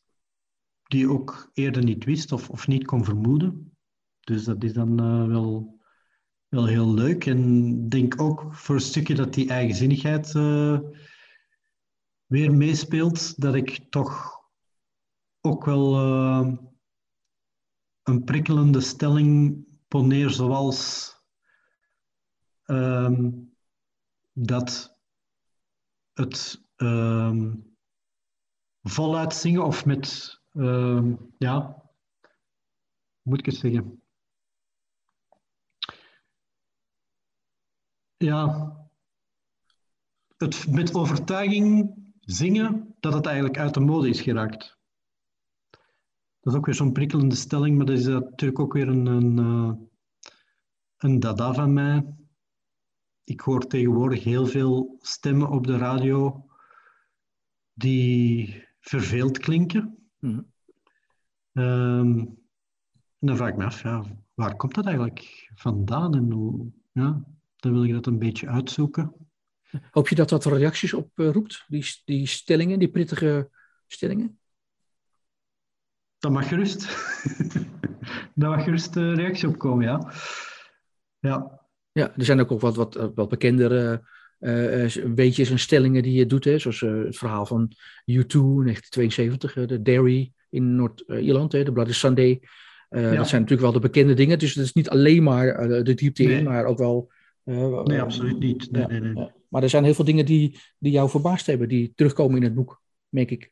die 0.84 1.00
je 1.00 1.10
ook 1.10 1.50
eerder 1.54 1.84
niet 1.84 2.04
wist 2.04 2.32
of, 2.32 2.50
of 2.50 2.68
niet 2.68 2.86
kon 2.86 3.04
vermoeden. 3.04 3.78
Dus 4.20 4.44
dat 4.44 4.64
is 4.64 4.74
dan 4.74 5.02
uh, 5.02 5.28
wel, 5.28 5.80
wel 6.48 6.66
heel 6.66 6.94
leuk. 6.94 7.26
En 7.26 7.90
denk 7.90 8.22
ook 8.22 8.48
voor 8.52 8.76
een 8.76 8.82
stukje 8.82 9.16
dat 9.16 9.34
die 9.34 9.50
eigenzinnigheid 9.50 10.34
weer 12.34 12.54
meespeelt, 12.54 13.42
dat 13.42 13.56
ik 13.56 13.90
toch 13.90 14.42
ook 15.42 15.66
wel 15.66 15.96
uh, 15.96 16.54
een 18.04 18.24
prikkelende 18.24 18.82
stelling 18.82 19.66
poneer, 19.88 20.30
zoals 20.30 21.12
uh, 22.66 23.20
dat 24.32 24.98
het 26.14 26.66
uh, 26.78 27.54
voluit 28.82 29.34
zingen 29.34 29.66
of 29.66 29.86
met, 29.86 30.40
ehm, 30.54 31.16
ja, 31.38 31.84
moet 33.22 33.40
ik 33.40 33.46
het 33.46 33.56
zeggen? 33.56 34.04
Ja, 38.18 38.76
het 40.38 40.68
met 40.72 40.96
overtuiging 40.96 42.02
zingen, 42.26 42.96
dat 43.00 43.14
het 43.14 43.26
eigenlijk 43.26 43.58
uit 43.58 43.74
de 43.74 43.80
mode 43.80 44.10
is 44.10 44.22
geraakt. 44.22 44.78
Dat 46.40 46.54
is 46.54 46.60
ook 46.60 46.66
weer 46.66 46.76
zo'n 46.76 46.92
prikkelende 46.92 47.36
stelling, 47.36 47.78
maar 47.78 47.86
dat 47.86 47.98
is 47.98 48.06
natuurlijk 48.06 48.60
ook 48.60 48.74
weer 48.74 48.88
een, 48.88 49.06
een, 49.06 49.40
eh, 49.40 49.72
een 50.98 51.20
dada 51.20 51.54
van 51.54 51.74
mij. 51.74 52.06
Ik 53.24 53.40
hoor 53.40 53.68
tegenwoordig 53.68 54.24
heel 54.24 54.46
veel 54.46 54.98
stemmen 55.00 55.50
op 55.50 55.68
de 55.68 55.78
radio 55.78 56.46
die 57.74 58.64
verveeld 58.80 59.38
klinken. 59.38 59.98
Mm. 60.20 60.52
Um, 61.54 62.20
en 63.20 63.30
dan 63.30 63.38
vraag 63.38 63.50
ik 63.50 63.58
me 63.58 63.66
af, 63.66 63.84
ja, 63.84 64.04
waar 64.34 64.56
komt 64.56 64.76
dat 64.76 64.86
eigenlijk 64.86 65.52
vandaan? 65.56 66.16
En 66.16 66.32
hoe, 66.32 66.72
ja, 66.92 67.24
dan 67.56 67.72
wil 67.72 67.84
ik 67.84 67.92
dat 67.92 68.06
een 68.06 68.20
beetje 68.20 68.48
uitzoeken. 68.48 69.14
Hoop 69.92 70.08
je 70.08 70.16
dat 70.16 70.30
dat 70.30 70.46
reacties 70.46 70.94
oproept, 70.94 71.66
die, 71.68 71.86
die 72.06 72.28
stellingen, 72.28 72.80
die 72.80 72.92
prettige 72.92 73.50
stellingen? 73.88 74.40
Dat 76.18 76.32
mag 76.32 76.48
gerust. 76.48 76.88
Daar 78.36 78.50
mag 78.50 78.64
gerust 78.64 78.96
uh, 78.96 79.16
reactie 79.16 79.48
op 79.48 79.58
komen, 79.58 79.86
ja. 79.86 80.12
ja. 81.20 81.62
Ja, 81.92 82.14
er 82.18 82.26
zijn 82.26 82.40
ook 82.40 82.62
wat, 82.62 82.76
wat, 82.76 83.12
wat 83.16 83.30
bekendere 83.30 84.08
uh, 84.40 84.86
weetjes 85.16 85.50
en 85.50 85.60
stellingen 85.60 86.04
die 86.04 86.14
je 86.14 86.26
doet. 86.26 86.44
Hè, 86.44 86.60
zoals 86.60 86.80
het 86.80 87.18
verhaal 87.18 87.46
van 87.46 87.72
U2 88.12 88.28
1972, 88.28 89.54
de 89.54 89.82
Derry 89.82 90.34
in 90.50 90.76
Noord-Ierland, 90.76 91.52
de 91.52 91.72
Bloody 91.72 91.92
Sunday. 91.92 92.42
Ja. 92.90 93.16
Dat 93.16 93.28
zijn 93.28 93.42
natuurlijk 93.42 93.62
wel 93.62 93.72
de 93.72 93.80
bekende 93.80 94.14
dingen. 94.14 94.40
Dus 94.40 94.54
het 94.54 94.66
is 94.66 94.74
niet 94.74 94.90
alleen 94.90 95.24
maar 95.24 95.68
de 95.84 95.94
diepte 95.94 96.24
in, 96.24 96.44
maar 96.44 96.66
ook 96.66 96.78
wel... 96.78 97.12
nee, 97.44 98.02
absoluut 98.02 98.40
niet. 98.40 98.72
Nee, 98.72 98.86
nee, 98.86 99.00
nee. 99.00 99.32
Maar 99.54 99.64
er 99.64 99.70
zijn 99.70 99.84
heel 99.84 99.94
veel 99.94 100.06
dingen 100.06 100.26
die, 100.26 100.60
die 100.78 100.92
jou 100.92 101.10
verbaasd 101.10 101.46
hebben, 101.46 101.68
die 101.68 101.94
terugkomen 101.96 102.38
in 102.38 102.44
het 102.44 102.56
boek, 102.56 102.82
merk 103.10 103.32
ik. 103.32 103.52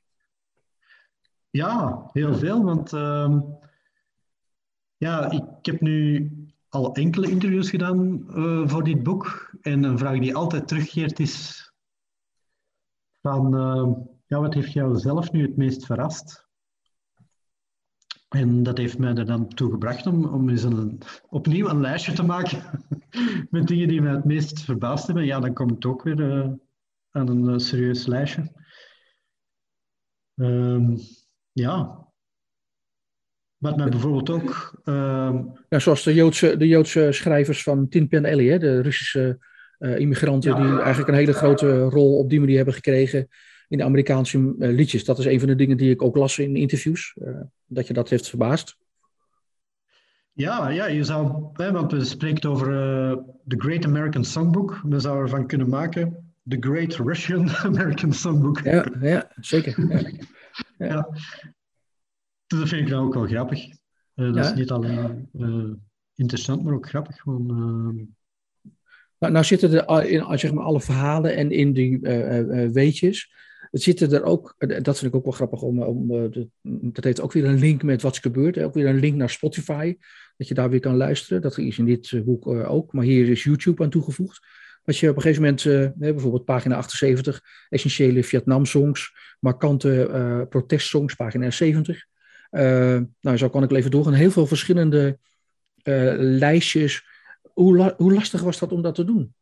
Ja, 1.50 2.10
heel 2.12 2.34
veel. 2.36 2.64
Want 2.64 2.94
uh, 2.94 3.40
ja, 4.98 5.32
ik 5.32 5.66
heb 5.66 5.82
nu 5.82 6.32
al 6.70 6.94
enkele 6.94 7.30
interviews 7.30 7.70
gedaan 7.70 8.24
uh, 8.30 8.68
voor 8.68 8.84
dit 8.84 9.04
boek. 9.04 9.54
En 9.62 9.84
een 9.84 9.98
vraag 9.98 10.20
die 10.20 10.36
altijd 10.36 10.68
terugkeert 10.68 11.20
is 11.20 11.66
van, 13.22 13.56
uh, 13.56 13.96
ja, 14.26 14.40
wat 14.40 14.54
heeft 14.54 14.72
jou 14.72 14.98
zelf 14.98 15.32
nu 15.32 15.42
het 15.42 15.58
meest 15.58 15.86
verrast? 15.86 16.50
En 18.32 18.64
dat 18.64 18.78
heeft 18.78 18.98
mij 18.98 19.14
er 19.14 19.26
dan 19.26 19.48
toe 19.48 19.72
gebracht 19.72 20.08
om, 20.08 20.26
om 20.26 20.50
eens 20.50 20.64
een, 20.64 21.02
opnieuw 21.30 21.70
een 21.70 21.82
lijstje 21.82 22.14
te 22.14 22.24
maken 22.24 22.64
met 23.50 23.68
dingen 23.68 23.88
die 23.88 24.02
mij 24.02 24.12
het 24.12 24.26
meest 24.26 24.62
verbaasd 24.62 25.06
hebben. 25.06 25.26
Ja, 25.26 25.40
dan 25.40 25.54
kom 25.54 25.72
ik 25.72 25.86
ook 25.86 26.04
weer 26.04 26.20
uh, 26.20 26.50
aan 27.12 27.28
een 27.28 27.60
serieus 27.60 28.06
lijstje. 28.06 28.52
Um, 30.36 30.98
ja. 31.52 32.08
Wat 33.58 33.78
mij 33.78 33.90
bijvoorbeeld 33.90 34.30
ook. 34.30 34.82
Uh... 34.86 35.40
Ja, 35.70 35.80
zoals 35.80 36.04
de 36.04 36.14
Joodse, 36.14 36.58
de 36.58 36.68
Joodse 36.68 37.12
schrijvers 37.12 37.64
van 37.64 37.90
Tin 37.90 38.08
Pen 38.08 38.26
Alley, 38.26 38.46
hè, 38.46 38.60
de 38.60 38.82
Russische 38.82 39.46
uh, 39.80 40.00
immigranten, 40.00 40.52
ja. 40.52 40.62
die 40.62 40.80
eigenlijk 40.80 41.08
een 41.08 41.18
hele 41.18 41.34
grote 41.34 41.80
rol 41.80 42.18
op 42.18 42.30
die 42.30 42.40
manier 42.40 42.56
hebben 42.56 42.74
gekregen 42.74 43.28
in 43.72 43.78
de 43.78 43.84
Amerikaanse 43.84 44.38
uh, 44.38 44.54
liedjes. 44.58 45.06
Dat 45.06 45.20
is 45.20 45.26
een 45.26 45.40
van 45.40 45.48
de 45.48 45.56
dingen 45.56 45.78
die 45.78 45.90
ik 45.90 46.02
ook 46.02 46.16
las 46.16 46.40
in 46.40 46.56
interviews, 46.56 47.16
uh, 47.22 47.42
dat 47.66 47.88
je 47.88 47.94
dat 47.94 48.10
heeft 48.10 48.30
verbaasd. 48.30 48.78
Ja, 50.32 50.70
ja 50.70 50.86
je 50.86 51.04
zou, 51.04 51.50
hè, 51.54 51.72
want 51.72 51.92
we 51.92 52.06
spreken 52.06 52.50
over 52.50 52.68
The 53.48 53.56
Great 53.58 53.86
American 53.86 54.26
Songbook. 54.26 54.82
We 54.84 55.00
zouden 55.00 55.24
ervan 55.24 55.48
kunnen 55.48 55.70
maken 55.70 56.34
The 56.48 56.58
Great 56.60 56.96
Russian 56.96 57.50
American 57.70 58.14
Songbook. 58.14 58.60
Ja, 58.60 58.86
ja 59.02 59.32
zeker. 59.36 59.88
Ja. 59.90 60.10
Ja. 60.78 61.10
Dat 62.48 62.68
vind 62.68 62.82
ik 62.82 62.88
dan 62.88 63.04
ook 63.04 63.14
wel 63.14 63.28
grappig. 63.28 63.66
Uh, 64.16 64.34
dat 64.34 64.46
is 64.46 64.54
niet 64.54 64.72
alleen 64.72 65.30
uh, 65.34 65.74
interessant, 66.16 66.64
maar 66.64 66.74
ook 66.74 66.90
grappig. 66.90 67.22
Gewoon, 67.22 67.42
uh... 67.42 68.06
nou, 69.18 69.34
nou, 69.34 69.46
zitten 69.46 69.88
er 69.88 70.06
in 70.06 70.40
zeg 70.40 70.54
maar, 70.54 70.64
alle 70.64 70.82
verhalen 70.82 71.36
en 71.36 71.52
in 71.52 71.74
die 71.74 72.00
weetjes, 72.72 73.32
het 73.72 73.82
zitten 73.82 74.12
er 74.12 74.24
ook, 74.24 74.56
dat 74.58 75.00
vind 75.00 75.04
ik 75.04 75.16
ook 75.16 75.24
wel 75.24 75.34
grappig, 75.34 75.62
om, 75.62 75.82
om 75.82 76.08
de, 76.08 76.48
dat 76.64 77.04
heeft 77.04 77.22
ook 77.22 77.32
weer 77.32 77.46
een 77.46 77.60
link 77.60 77.84
met 77.84 78.02
wat 78.02 78.14
is 78.14 78.20
gebeurd. 78.20 78.60
Ook 78.60 78.74
weer 78.74 78.88
een 78.88 79.00
link 79.00 79.16
naar 79.16 79.30
Spotify, 79.30 79.98
dat 80.38 80.48
je 80.48 80.54
daar 80.54 80.70
weer 80.70 80.80
kan 80.80 80.96
luisteren. 80.96 81.42
Dat 81.42 81.58
is 81.58 81.78
in 81.78 81.86
dit 81.86 82.22
boek 82.26 82.48
ook, 82.48 82.94
maar 82.94 83.04
hier 83.04 83.30
is 83.30 83.44
YouTube 83.44 83.84
aan 83.84 83.90
toegevoegd. 83.90 84.40
Als 84.84 85.00
je 85.00 85.10
op 85.10 85.16
een 85.16 85.22
gegeven 85.22 85.44
moment, 85.44 85.96
bijvoorbeeld 85.98 86.46
pagina 86.46 86.76
78, 86.76 87.42
essentiële 87.70 88.24
Vietnam-songs, 88.24 89.14
markante 89.40 90.46
protestsongs, 90.50 91.16
pagina 91.16 91.52
70. 91.52 92.06
Uh, 92.52 93.00
nou, 93.22 93.38
zo 93.38 93.50
kan 93.50 93.64
ik 93.64 93.72
even 93.72 93.92
doorgaan. 93.92 94.14
Heel 94.14 94.32
veel 94.32 94.48
verschillende 94.48 95.20
lijstjes. 96.18 97.06
Hoe, 97.54 97.94
hoe, 97.98 98.14
lastig 98.14 98.42
was 98.42 98.60
dat 98.60 98.72
om 98.72 98.82
dat 98.82 98.96
te 98.96 99.04
doen? 99.04 99.34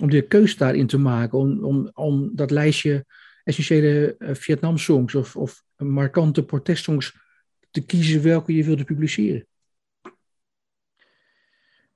Om 0.00 0.10
de 0.10 0.22
keus 0.22 0.56
daarin 0.56 0.86
te 0.86 0.98
maken, 0.98 1.38
om, 1.38 1.64
om, 1.64 1.90
om 1.94 2.30
dat 2.34 2.50
lijstje 2.50 3.06
essentiële 3.44 4.16
Vietnam-songs 4.18 5.14
of, 5.14 5.36
of 5.36 5.62
markante 5.76 6.44
protestsongs 6.44 7.16
te 7.70 7.86
kiezen 7.86 8.22
welke 8.22 8.54
je 8.54 8.64
wilde 8.64 8.84
publiceren. 8.84 9.46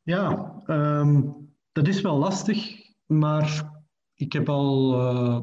Ja, 0.03 0.55
um 0.66 1.48
dat 1.72 1.88
is 1.88 2.01
wel 2.01 2.16
lastig, 2.16 2.76
maar 3.07 3.70
ik 4.14 4.32
heb 4.32 4.48
al 4.48 5.01
uh, 5.01 5.40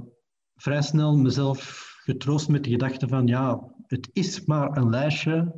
vrij 0.55 0.81
snel 0.81 1.17
mezelf 1.17 1.91
getroost 2.03 2.47
met 2.47 2.63
de 2.63 2.69
gedachte 2.69 3.07
van 3.07 3.27
ja, 3.27 3.73
het 3.87 4.09
is 4.13 4.45
maar 4.45 4.77
een 4.77 4.89
lijstje 4.89 5.55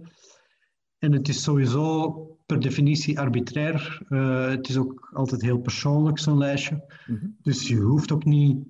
en 0.97 1.11
het 1.11 1.27
is 1.27 1.43
sowieso 1.43 2.38
per 2.49 2.59
definitie 2.59 3.19
arbitrair. 3.19 4.01
Uh, 4.09 4.47
het 4.49 4.69
is 4.69 4.77
ook 4.77 5.09
altijd 5.13 5.41
heel 5.41 5.59
persoonlijk, 5.59 6.19
zo'n 6.19 6.37
lijstje. 6.37 6.75
Mm 7.07 7.17
-hmm. 7.17 7.37
Dus 7.41 7.67
je 7.67 7.75
hoeft 7.75 8.11
ook 8.11 8.25
niet 8.25 8.65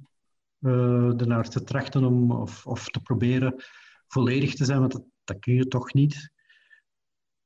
uh, 0.60 1.22
ernaar 1.22 1.50
te 1.50 1.64
trachten 1.64 2.04
om, 2.04 2.32
of, 2.32 2.66
of 2.66 2.90
te 2.90 3.02
proberen 3.02 3.64
volledig 4.08 4.56
te 4.56 4.66
zijn, 4.66 4.80
want 4.80 4.92
dat, 4.92 5.04
dat 5.24 5.40
kun 5.40 5.54
je 5.54 5.68
toch 5.68 5.94
niet. 5.94 6.32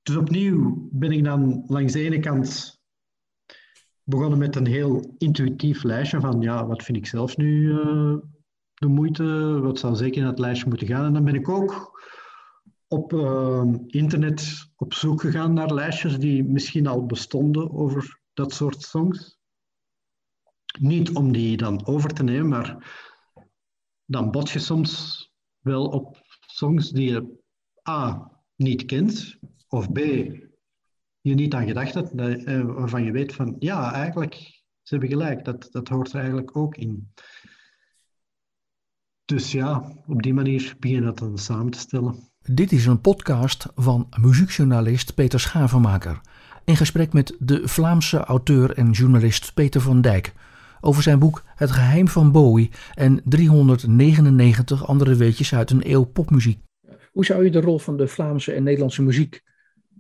Dus 0.01 0.15
opnieuw 0.15 0.89
ben 0.91 1.11
ik 1.11 1.23
dan 1.23 1.63
langs 1.67 1.93
de 1.93 2.01
ene 2.01 2.19
kant 2.19 2.79
begonnen 4.03 4.39
met 4.39 4.55
een 4.55 4.67
heel 4.67 5.15
intuïtief 5.17 5.84
lijstje 5.84 6.19
van 6.19 6.41
ja, 6.41 6.65
wat 6.65 6.84
vind 6.84 6.97
ik 6.97 7.05
zelf 7.05 7.38
nu 7.38 7.67
uh, 7.67 8.17
de 8.73 8.88
moeite, 8.88 9.59
wat 9.61 9.79
zou 9.79 9.95
zeker 9.95 10.21
in 10.21 10.27
dat 10.27 10.39
lijstje 10.39 10.67
moeten 10.67 10.88
gaan. 10.88 11.05
En 11.05 11.13
dan 11.13 11.23
ben 11.23 11.36
ik 11.36 11.49
ook 11.49 12.01
op 12.93 13.13
uh, 13.13 13.73
internet 13.87 14.69
op 14.75 14.93
zoek 14.93 15.21
gegaan 15.21 15.53
naar 15.53 15.73
lijstjes 15.73 16.19
die 16.19 16.43
misschien 16.43 16.87
al 16.87 17.05
bestonden 17.05 17.71
over 17.71 18.21
dat 18.33 18.53
soort 18.53 18.81
songs. 18.81 19.37
Niet 20.79 21.15
om 21.15 21.31
die 21.31 21.57
dan 21.57 21.85
over 21.85 22.13
te 22.13 22.23
nemen, 22.23 22.47
maar 22.47 22.93
dan 24.05 24.31
bot 24.31 24.49
je 24.49 24.59
soms 24.59 25.21
wel 25.59 25.87
op 25.87 26.21
songs 26.47 26.89
die 26.89 27.11
je 27.11 27.41
A 27.89 28.31
niet 28.55 28.85
kent, 28.85 29.37
of 29.67 29.91
B 29.91 29.97
je 31.21 31.33
niet 31.33 31.53
aan 31.53 31.67
gedacht 31.67 31.93
dat, 31.93 32.13
uh, 32.13 32.65
waarvan 32.65 33.03
je 33.03 33.11
weet 33.11 33.33
van 33.33 33.55
ja, 33.59 33.93
eigenlijk, 33.93 34.33
ze 34.81 34.95
hebben 34.95 35.09
gelijk, 35.09 35.45
dat, 35.45 35.67
dat 35.71 35.87
hoort 35.87 36.11
er 36.11 36.19
eigenlijk 36.19 36.57
ook 36.57 36.75
in. 36.75 37.13
Dus 39.25 39.51
ja, 39.51 40.03
op 40.07 40.21
die 40.21 40.33
manier 40.33 40.75
begin 40.79 40.97
je 40.97 41.03
dat 41.03 41.17
dan 41.17 41.37
samen 41.37 41.71
te 41.71 41.79
stellen. 41.79 42.32
Dit 42.51 42.71
is 42.71 42.85
een 42.85 43.01
podcast 43.01 43.65
van 43.75 44.07
muziekjournalist 44.21 45.15
Peter 45.15 45.39
Schavenmaker. 45.39 46.21
In 46.65 46.75
gesprek 46.75 47.13
met 47.13 47.35
de 47.39 47.67
Vlaamse 47.67 48.17
auteur 48.17 48.77
en 48.77 48.91
journalist 48.91 49.53
Peter 49.53 49.81
van 49.81 50.01
Dijk. 50.01 50.33
Over 50.81 51.03
zijn 51.03 51.19
boek 51.19 51.43
Het 51.55 51.71
geheim 51.71 52.07
van 52.07 52.31
Bowie 52.31 52.69
en 52.93 53.21
399 53.25 54.87
andere 54.87 55.15
weetjes 55.15 55.55
uit 55.55 55.71
een 55.71 55.91
eeuw 55.91 56.03
popmuziek. 56.03 56.59
Hoe 57.11 57.25
zou 57.25 57.43
je 57.43 57.51
de 57.51 57.61
rol 57.61 57.79
van 57.79 57.97
de 57.97 58.07
Vlaamse 58.07 58.53
en 58.53 58.63
Nederlandse 58.63 59.03
muziek 59.03 59.41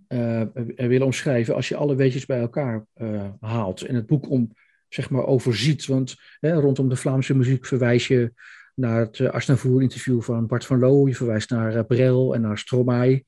uh, 0.07 0.41
willen 0.75 1.05
omschrijven 1.05 1.55
als 1.55 1.67
je 1.67 1.75
alle 1.75 1.95
weetjes 1.95 2.25
bij 2.25 2.39
elkaar 2.39 2.85
uh, 2.97 3.23
haalt 3.39 3.81
en 3.81 3.95
het 3.95 4.05
boek 4.05 4.29
om, 4.29 4.53
zeg 4.89 5.09
maar, 5.09 5.25
overziet. 5.25 5.85
Want 5.85 6.15
hè, 6.39 6.53
rondom 6.53 6.89
de 6.89 6.95
Vlaamse 6.95 7.35
muziek 7.35 7.65
verwijs 7.65 8.07
je 8.07 8.33
naar 8.75 8.99
het 8.99 9.19
uh, 9.19 9.29
Asnavoer-interview 9.29 10.21
van 10.21 10.47
Bart 10.47 10.65
van 10.65 10.79
Loo, 10.79 11.07
je 11.07 11.15
verwijst 11.15 11.49
naar 11.49 11.75
uh, 11.75 11.81
Brel 11.87 12.35
en 12.35 12.41
naar 12.41 12.57
Stromae. 12.57 13.25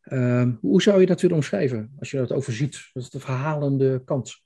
Ehm, 0.00 0.52
hoe 0.60 0.82
zou 0.82 1.00
je 1.00 1.06
dat 1.06 1.20
willen 1.20 1.36
omschrijven 1.36 1.92
als 1.98 2.10
je 2.10 2.16
dat 2.16 2.32
overziet? 2.32 2.90
Dat 2.92 3.02
is 3.02 3.10
de 3.10 3.20
verhalende 3.20 4.02
kant. 4.04 4.42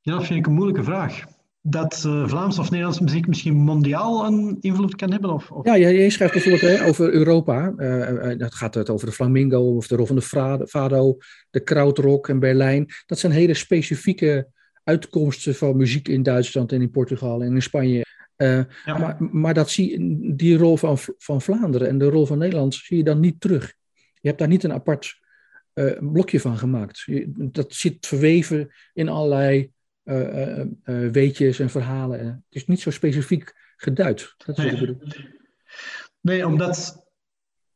Ja, 0.00 0.12
dat 0.16 0.26
vind 0.26 0.38
ik 0.38 0.46
een 0.46 0.52
moeilijke 0.52 0.84
vraag 0.84 1.24
dat 1.66 2.04
uh, 2.06 2.28
Vlaams 2.28 2.58
of 2.58 2.70
Nederlandse 2.70 3.02
muziek 3.02 3.26
misschien 3.26 3.54
mondiaal 3.54 4.26
een 4.26 4.56
invloed 4.60 4.96
kan 4.96 5.10
hebben? 5.10 5.32
Of, 5.32 5.50
of... 5.50 5.64
Ja, 5.64 5.74
je 5.74 6.10
schrijft 6.10 6.32
bijvoorbeeld 6.32 6.78
hè, 6.78 6.86
over 6.86 7.12
Europa. 7.12 7.72
Uh, 7.76 8.38
dat 8.38 8.54
gaat 8.54 8.74
het 8.74 8.90
over 8.90 9.06
de 9.06 9.12
flamingo 9.12 9.76
of 9.76 9.86
de 9.86 9.96
rol 9.96 10.06
van 10.06 10.16
de 10.16 10.66
fado, 10.66 11.16
de 11.50 11.60
krautrock 11.60 12.28
in 12.28 12.38
Berlijn. 12.38 12.86
Dat 13.06 13.18
zijn 13.18 13.32
hele 13.32 13.54
specifieke 13.54 14.48
uitkomsten 14.82 15.54
van 15.54 15.76
muziek 15.76 16.08
in 16.08 16.22
Duitsland 16.22 16.72
en 16.72 16.80
in 16.80 16.90
Portugal 16.90 17.42
en 17.42 17.54
in 17.54 17.62
Spanje. 17.62 18.04
Uh, 18.36 18.60
ja. 18.84 18.98
maar, 18.98 19.16
maar 19.18 19.54
dat 19.54 19.70
zie, 19.70 19.98
die 20.36 20.56
rol 20.56 20.76
van, 20.76 20.98
van 20.98 21.42
Vlaanderen 21.42 21.88
en 21.88 21.98
de 21.98 22.08
rol 22.08 22.26
van 22.26 22.38
Nederland 22.38 22.74
zie 22.74 22.96
je 22.96 23.04
dan 23.04 23.20
niet 23.20 23.40
terug. 23.40 23.74
Je 24.20 24.28
hebt 24.28 24.38
daar 24.38 24.48
niet 24.48 24.64
een 24.64 24.72
apart 24.72 25.22
blokje 25.98 26.40
van 26.40 26.58
gemaakt. 26.58 26.98
Je, 26.98 27.32
dat 27.36 27.74
zit 27.74 28.06
verweven 28.06 28.72
in 28.92 29.08
allerlei 29.08 29.72
uh, 30.04 30.58
uh, 30.58 31.10
weetjes 31.10 31.58
en 31.58 31.70
verhalen. 31.70 32.26
Het 32.26 32.42
is 32.48 32.66
niet 32.66 32.80
zo 32.80 32.90
specifiek 32.90 33.72
geduid. 33.76 34.34
Dat 34.36 34.58
is 34.58 34.64
nee. 34.64 34.96
nee, 36.20 36.46
omdat... 36.46 37.02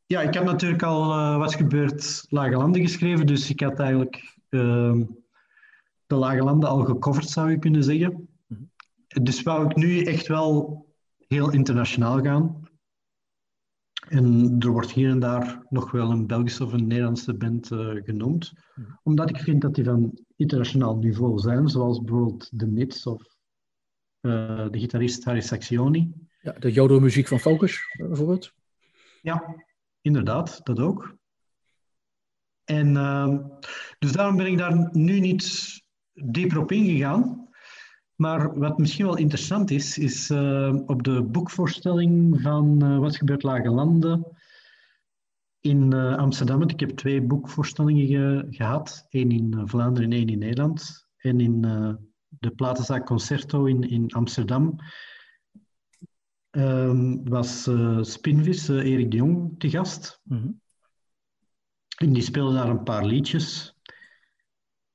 Ja, 0.05 0.21
ik 0.21 0.33
heb 0.33 0.43
natuurlijk 0.43 0.83
al 0.83 1.37
Wat 1.37 1.55
gebeurt 1.55 2.25
Lage 2.29 2.55
Landen 2.55 2.81
geschreven, 2.81 3.27
dus 3.27 3.49
ik 3.49 3.59
had 3.59 3.79
eigenlijk 3.79 4.37
ehm, 4.49 5.03
de 6.07 6.15
Lage 6.15 6.43
Landen 6.43 6.69
al 6.69 6.83
gecoverd, 6.83 7.29
zou 7.29 7.51
je 7.51 7.59
kunnen 7.59 7.83
zeggen. 7.83 8.28
Dus 9.09 9.43
wou 9.43 9.69
ik 9.69 9.75
nu 9.75 10.03
echt 10.03 10.27
wel 10.27 10.85
heel 11.27 11.51
internationaal 11.51 12.21
gaan. 12.21 12.67
En 14.07 14.55
er 14.59 14.69
wordt 14.69 14.91
hier 14.91 15.09
en 15.09 15.19
daar 15.19 15.65
nog 15.69 15.91
wel 15.91 16.11
een 16.11 16.27
Belgische 16.27 16.63
of 16.63 16.73
een 16.73 16.87
Nederlandse 16.87 17.33
band 17.33 17.71
uh, 17.71 18.03
genoemd. 18.03 18.53
Omdat 19.03 19.29
ik 19.29 19.37
vind 19.37 19.61
dat 19.61 19.75
die 19.75 19.83
van 19.83 20.19
internationaal 20.35 20.97
niveau 20.97 21.39
zijn, 21.39 21.67
zoals 21.67 21.99
bijvoorbeeld 21.99 22.49
The 22.57 22.67
Nits 22.67 23.05
of 23.05 23.21
uh, 24.21 24.69
de 24.69 24.79
gitarist 24.79 25.23
Harry 25.23 25.41
Saxioni. 25.41 26.13
Ja, 26.41 26.51
de 26.51 26.71
jodo-muziek 26.71 27.27
van 27.27 27.39
Focus, 27.39 27.81
bijvoorbeeld. 27.97 28.53
Ja, 29.21 29.65
inderdaad, 30.01 30.59
dat 30.63 30.79
ook. 30.79 31.17
En 32.63 32.87
uh, 32.95 33.37
dus 33.99 34.11
daarom 34.11 34.37
ben 34.37 34.45
ik 34.45 34.57
daar 34.57 34.89
nu 34.91 35.19
niet 35.19 35.73
dieper 36.13 36.59
op 36.59 36.71
ingegaan. 36.71 37.48
Maar 38.19 38.59
wat 38.59 38.77
misschien 38.77 39.05
wel 39.05 39.17
interessant 39.17 39.71
is, 39.71 39.97
is 39.97 40.29
uh, 40.29 40.75
op 40.85 41.03
de 41.03 41.23
boekvoorstelling 41.23 42.41
van 42.41 42.83
uh, 42.83 42.97
Wat 42.97 43.15
gebeurt 43.15 43.43
Lage 43.43 43.69
Landen 43.69 44.37
in 45.59 45.91
uh, 45.93 46.17
Amsterdam. 46.17 46.61
Ik 46.61 46.79
heb 46.79 46.89
twee 46.89 47.21
boekvoorstellingen 47.21 48.07
ge 48.07 48.47
gehad. 48.49 49.05
één 49.09 49.31
in 49.31 49.61
Vlaanderen 49.65 50.11
en 50.11 50.17
één 50.17 50.27
in 50.27 50.39
Nederland. 50.39 51.07
En 51.17 51.39
in 51.39 51.61
de 52.27 52.51
platenzaak 52.51 53.05
Concerto 53.05 53.65
in, 53.65 53.89
in 53.89 54.11
Amsterdam 54.11 54.75
um, 56.51 57.29
was 57.29 57.69
Spinvis, 58.01 58.67
Erik 58.67 59.11
de 59.11 59.17
Jong, 59.17 59.59
te 59.59 59.69
gast. 59.69 60.19
Mm 60.23 60.37
-hmm. 60.37 60.61
En 61.97 62.13
die 62.13 62.23
speelde 62.23 62.53
daar 62.53 62.69
een 62.69 62.83
paar 62.83 63.05
liedjes. 63.05 63.75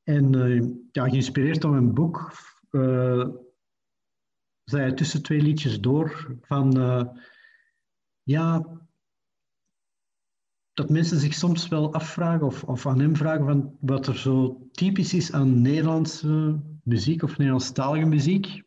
En 0.02 0.32
ja, 0.92 1.08
geïnspireerd 1.08 1.60
door 1.60 1.76
een 1.76 1.94
boek 1.94 2.32
uh, 2.74 3.28
zei 4.64 4.94
tussen 4.94 5.22
twee 5.22 5.40
liedjes 5.40 5.80
door 5.80 6.36
van 6.40 6.78
uh, 6.78 7.04
ja, 8.22 8.80
dat 10.72 10.90
mensen 10.90 11.18
zich 11.18 11.34
soms 11.34 11.68
wel 11.68 11.92
afvragen 11.92 12.46
of, 12.46 12.64
of 12.64 12.86
aan 12.86 13.00
hem 13.00 13.16
vragen 13.16 13.44
van 13.44 13.76
wat 13.80 14.06
er 14.06 14.18
zo 14.18 14.68
typisch 14.72 15.14
is 15.14 15.32
aan 15.32 15.60
Nederlandse 15.60 16.60
muziek 16.82 17.22
of 17.22 17.30
Nederlandstalige 17.30 18.06
muziek. 18.06 18.62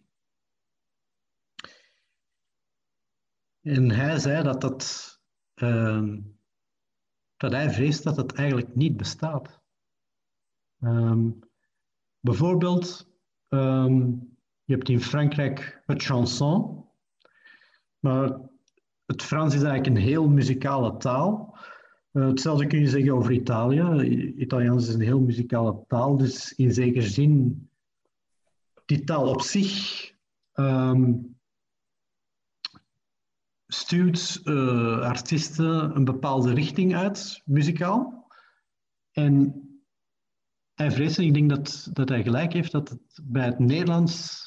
En 3.61 3.91
hij 3.91 4.19
zei 4.19 4.43
dat, 4.43 4.61
dat, 4.61 5.15
uh, 5.55 6.17
dat 7.37 7.51
hij 7.51 7.71
vreest 7.71 8.03
dat 8.03 8.17
het 8.17 8.33
eigenlijk 8.33 8.75
niet 8.75 8.97
bestaat. 8.97 9.61
Um, 10.79 11.39
bijvoorbeeld 12.19 13.16
Um, 13.49 14.35
je 14.63 14.73
hebt 14.73 14.89
in 14.89 15.01
Frankrijk 15.01 15.81
het 15.85 16.03
chanson, 16.03 16.85
maar 17.99 18.39
het 19.05 19.23
Frans 19.23 19.53
is 19.53 19.61
eigenlijk 19.61 19.95
een 19.95 20.07
heel 20.07 20.27
muzikale 20.29 20.97
taal. 20.97 21.57
Uh, 22.11 22.27
hetzelfde 22.27 22.67
kun 22.67 22.79
je 22.79 22.87
zeggen 22.87 23.13
over 23.13 23.31
Italië. 23.31 24.01
Italiaans 24.37 24.87
is 24.87 24.93
een 24.93 25.01
heel 25.01 25.19
muzikale 25.19 25.83
taal, 25.87 26.17
dus 26.17 26.53
in 26.53 26.73
zekere 26.73 27.07
zin, 27.07 27.69
die 28.85 29.03
taal 29.03 29.29
op 29.29 29.41
zich 29.41 30.11
um, 30.53 31.35
stuurt 33.67 34.41
uh, 34.43 34.99
artiesten 34.99 35.95
een 35.95 36.05
bepaalde 36.05 36.53
richting 36.53 36.95
uit, 36.95 37.41
muzikaal. 37.45 38.27
En 39.11 39.66
hij 40.78 40.91
vreest, 40.91 41.17
en 41.17 41.23
ik 41.23 41.34
denk 41.34 41.49
dat, 41.49 41.89
dat 41.93 42.09
hij 42.09 42.23
gelijk 42.23 42.53
heeft, 42.53 42.71
dat 42.71 42.89
het 42.89 43.19
bij 43.23 43.45
het 43.45 43.59
Nederlands 43.59 44.45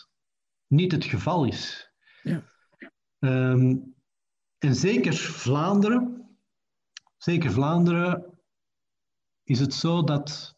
niet 0.66 0.92
het 0.92 1.04
geval 1.04 1.44
is. 1.44 1.92
Ja. 2.22 2.42
Um, 3.18 3.94
en 4.58 4.74
zeker 4.74 5.14
Vlaanderen, 5.14 6.28
zeker 7.16 7.52
Vlaanderen, 7.52 8.38
is 9.44 9.60
het 9.60 9.74
zo 9.74 10.04
dat 10.04 10.56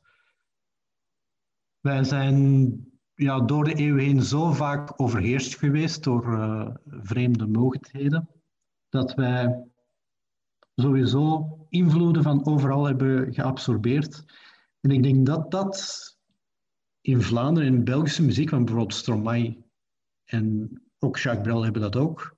wij 1.80 2.04
zijn 2.04 2.74
ja, 3.14 3.40
door 3.40 3.64
de 3.64 3.74
eeuwen 3.74 4.04
heen 4.04 4.22
zo 4.22 4.52
vaak 4.52 5.00
overheerst 5.00 5.58
geweest 5.58 6.04
door 6.04 6.32
uh, 6.32 6.68
vreemde 6.84 7.46
mogendheden, 7.46 8.28
dat 8.88 9.14
wij 9.14 9.64
sowieso 10.74 11.56
invloeden 11.68 12.22
van 12.22 12.46
overal 12.46 12.84
hebben 12.84 13.34
geabsorbeerd. 13.34 14.24
En 14.82 14.90
ik 14.90 15.02
denk 15.02 15.26
dat 15.26 15.50
dat 15.50 16.06
in 17.00 17.22
Vlaanderen, 17.22 17.74
in 17.74 17.84
Belgische 17.84 18.22
muziek, 18.22 18.48
van 18.48 18.64
bijvoorbeeld 18.64 18.94
Stromae 18.94 19.64
en 20.24 20.72
ook 20.98 21.18
Jacques 21.18 21.44
Brel 21.46 21.62
hebben 21.62 21.82
dat 21.82 21.96
ook, 21.96 22.36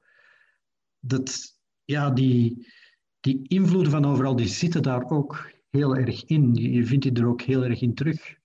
dat 0.98 1.58
ja, 1.84 2.10
die, 2.10 2.72
die 3.20 3.48
invloeden 3.48 3.92
van 3.92 4.04
overal, 4.04 4.36
die 4.36 4.46
zitten 4.46 4.82
daar 4.82 5.10
ook 5.10 5.52
heel 5.70 5.96
erg 5.96 6.24
in. 6.24 6.54
Je 6.54 6.86
vindt 6.86 7.04
die 7.04 7.12
er 7.12 7.26
ook 7.26 7.42
heel 7.42 7.64
erg 7.64 7.80
in 7.80 7.94
terug. 7.94 8.38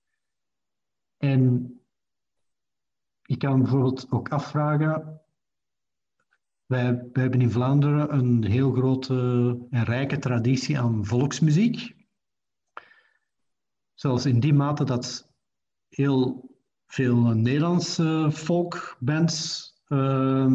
En 1.16 1.74
ik 3.22 3.38
kan 3.38 3.62
bijvoorbeeld 3.62 4.10
ook 4.10 4.28
afvragen, 4.28 5.20
wij 6.66 7.08
hebben 7.12 7.40
in 7.40 7.50
Vlaanderen 7.50 8.14
een 8.14 8.44
heel 8.44 8.72
grote 8.72 9.58
en 9.70 9.84
rijke 9.84 10.18
traditie 10.18 10.78
aan 10.78 11.06
volksmuziek. 11.06 11.99
Zelfs 14.00 14.26
in 14.26 14.40
die 14.40 14.52
mate 14.52 14.84
dat 14.84 15.32
heel 15.88 16.50
veel 16.86 17.16
Nederlandse 17.16 18.30
folkbands 18.32 19.72
uh, 19.88 20.54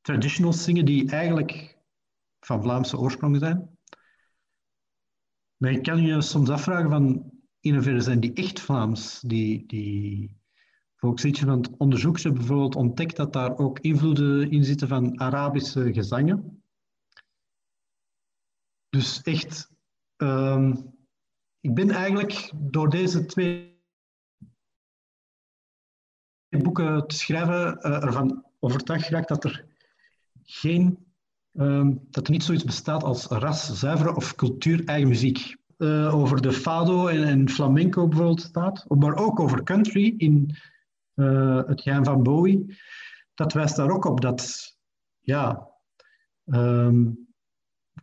traditionals 0.00 0.64
zingen 0.64 0.84
die 0.84 1.10
eigenlijk 1.10 1.78
van 2.40 2.62
Vlaamse 2.62 2.98
oorsprong 2.98 3.38
zijn. 3.38 3.78
Maar 5.56 5.72
je 5.72 5.80
kan 5.80 6.02
je 6.02 6.20
soms 6.20 6.48
afvragen 6.48 6.90
van 6.90 7.30
in 7.60 7.74
hoeverre 7.74 8.00
zijn 8.00 8.20
die 8.20 8.32
echt 8.32 8.60
Vlaams, 8.60 9.20
die, 9.20 9.66
die 9.66 10.36
volksliedjes. 10.96 11.46
Want 11.46 11.76
onderzoekers 11.76 12.22
hebben 12.22 12.40
bijvoorbeeld 12.40 12.76
ontdekt 12.76 13.16
dat 13.16 13.32
daar 13.32 13.58
ook 13.58 13.78
invloeden 13.78 14.50
in 14.50 14.64
zitten 14.64 14.88
van 14.88 15.20
Arabische 15.20 15.92
gezangen. 15.92 16.62
Dus 18.88 19.22
echt 19.22 19.70
um, 20.16 20.94
ik 21.66 21.74
ben 21.74 21.90
eigenlijk 21.90 22.52
door 22.54 22.90
deze 22.90 23.24
twee 23.24 23.74
boeken 26.48 27.06
te 27.06 27.16
schrijven 27.16 27.78
uh, 27.80 28.04
ervan 28.04 28.44
overtuigd 28.58 29.04
geraakt 29.06 29.28
dat 29.28 29.44
er 29.44 29.66
geen, 30.42 31.06
uh, 31.52 31.88
dat 32.10 32.26
er 32.26 32.32
niet 32.32 32.44
zoiets 32.44 32.64
bestaat 32.64 33.02
als 33.02 33.26
ras, 33.26 33.78
zuivere 33.78 34.14
of 34.14 34.34
cultuur 34.34 34.84
eigen 34.84 35.08
muziek. 35.08 35.56
Uh, 35.78 36.14
over 36.14 36.42
de 36.42 36.52
fado 36.52 37.06
en, 37.06 37.24
en, 37.24 37.48
flamenco 37.48 38.08
bijvoorbeeld 38.08 38.40
staat, 38.40 38.84
maar 38.88 39.16
ook 39.16 39.40
over 39.40 39.62
country 39.62 40.14
in 40.16 40.56
uh, 41.14 41.62
het 41.66 41.80
geheim 41.80 42.04
van 42.04 42.22
Bowie. 42.22 42.78
Dat 43.34 43.52
wijst 43.52 43.76
daar 43.76 43.90
ook 43.90 44.04
op 44.04 44.20
dat 44.20 44.74
ja, 45.20 45.68
um, 46.44 47.28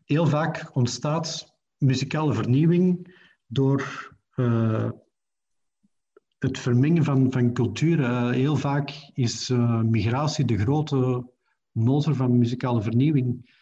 heel 0.04 0.28
vaak 0.28 0.76
ontstaat 0.76 1.56
muzikale 1.78 2.34
vernieuwing 2.34 3.22
door 3.54 4.12
uh, 4.36 4.92
het 6.38 6.60
vermengen 6.60 7.04
van, 7.04 7.32
van 7.32 7.54
culturen. 7.54 8.10
Uh, 8.10 8.30
heel 8.30 8.56
vaak 8.56 9.10
is 9.14 9.50
uh, 9.50 9.82
migratie 9.82 10.46
de 10.46 10.58
grote 10.58 11.32
motor 11.72 12.16
van 12.16 12.38
muzikale 12.38 12.82
vernieuwing. 12.82 13.62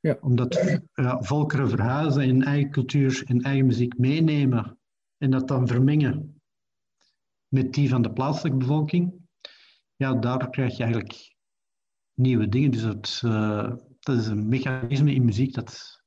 Ja. 0.00 0.18
Omdat 0.20 0.80
volkeren 1.20 1.68
verhuizen 1.68 2.22
en 2.22 2.42
eigen 2.42 2.70
cultuur 2.70 3.22
en 3.26 3.40
eigen 3.40 3.66
muziek 3.66 3.98
meenemen 3.98 4.78
en 5.16 5.30
dat 5.30 5.48
dan 5.48 5.66
vermengen 5.66 6.40
met 7.48 7.74
die 7.74 7.88
van 7.88 8.02
de 8.02 8.12
plaatselijke 8.12 8.58
bevolking. 8.58 9.14
Ja, 9.96 10.14
daardoor 10.14 10.50
krijg 10.50 10.76
je 10.76 10.82
eigenlijk 10.82 11.36
nieuwe 12.14 12.48
dingen. 12.48 12.70
Dus 12.70 12.82
het, 12.82 13.20
dat 14.00 14.18
is 14.18 14.26
een 14.26 14.48
mechanisme 14.48 15.14
in 15.14 15.24
muziek 15.24 15.54
dat 15.54 16.02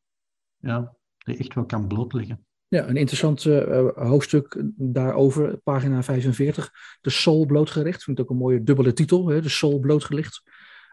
ja, 0.57 0.95
je 1.17 1.37
echt 1.37 1.53
wel 1.53 1.65
kan 1.65 1.87
blootleggen. 1.87 2.45
Ja, 2.71 2.87
een 2.87 2.97
interessant 2.97 3.45
uh, 3.45 3.87
hoofdstuk 3.95 4.63
daarover, 4.75 5.57
pagina 5.57 6.03
45. 6.03 6.71
De 7.01 7.09
soul 7.09 7.45
blootgericht. 7.45 8.03
Vind 8.03 8.17
ik 8.17 8.23
ook 8.23 8.29
een 8.29 8.37
mooie 8.37 8.63
dubbele 8.63 8.93
titel, 8.93 9.27
hè? 9.27 9.41
de 9.41 9.49
soul 9.49 9.79
blootgelicht. 9.79 10.41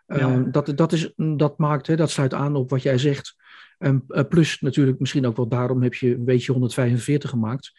Uh, 0.06 0.42
dat, 0.50 0.72
dat, 0.76 0.92
is, 0.92 1.12
dat 1.16 1.58
maakt, 1.58 1.86
hè, 1.86 1.96
dat 1.96 2.10
sluit 2.10 2.34
aan 2.34 2.56
op 2.56 2.70
wat 2.70 2.82
jij 2.82 2.98
zegt. 2.98 3.36
Um, 3.78 4.06
plus 4.28 4.60
natuurlijk, 4.60 4.98
misschien 4.98 5.26
ook 5.26 5.36
wel 5.36 5.48
daarom 5.48 5.82
heb 5.82 5.94
je 5.94 6.14
een 6.14 6.24
beetje 6.24 6.52
145 6.52 7.30
gemaakt. 7.30 7.72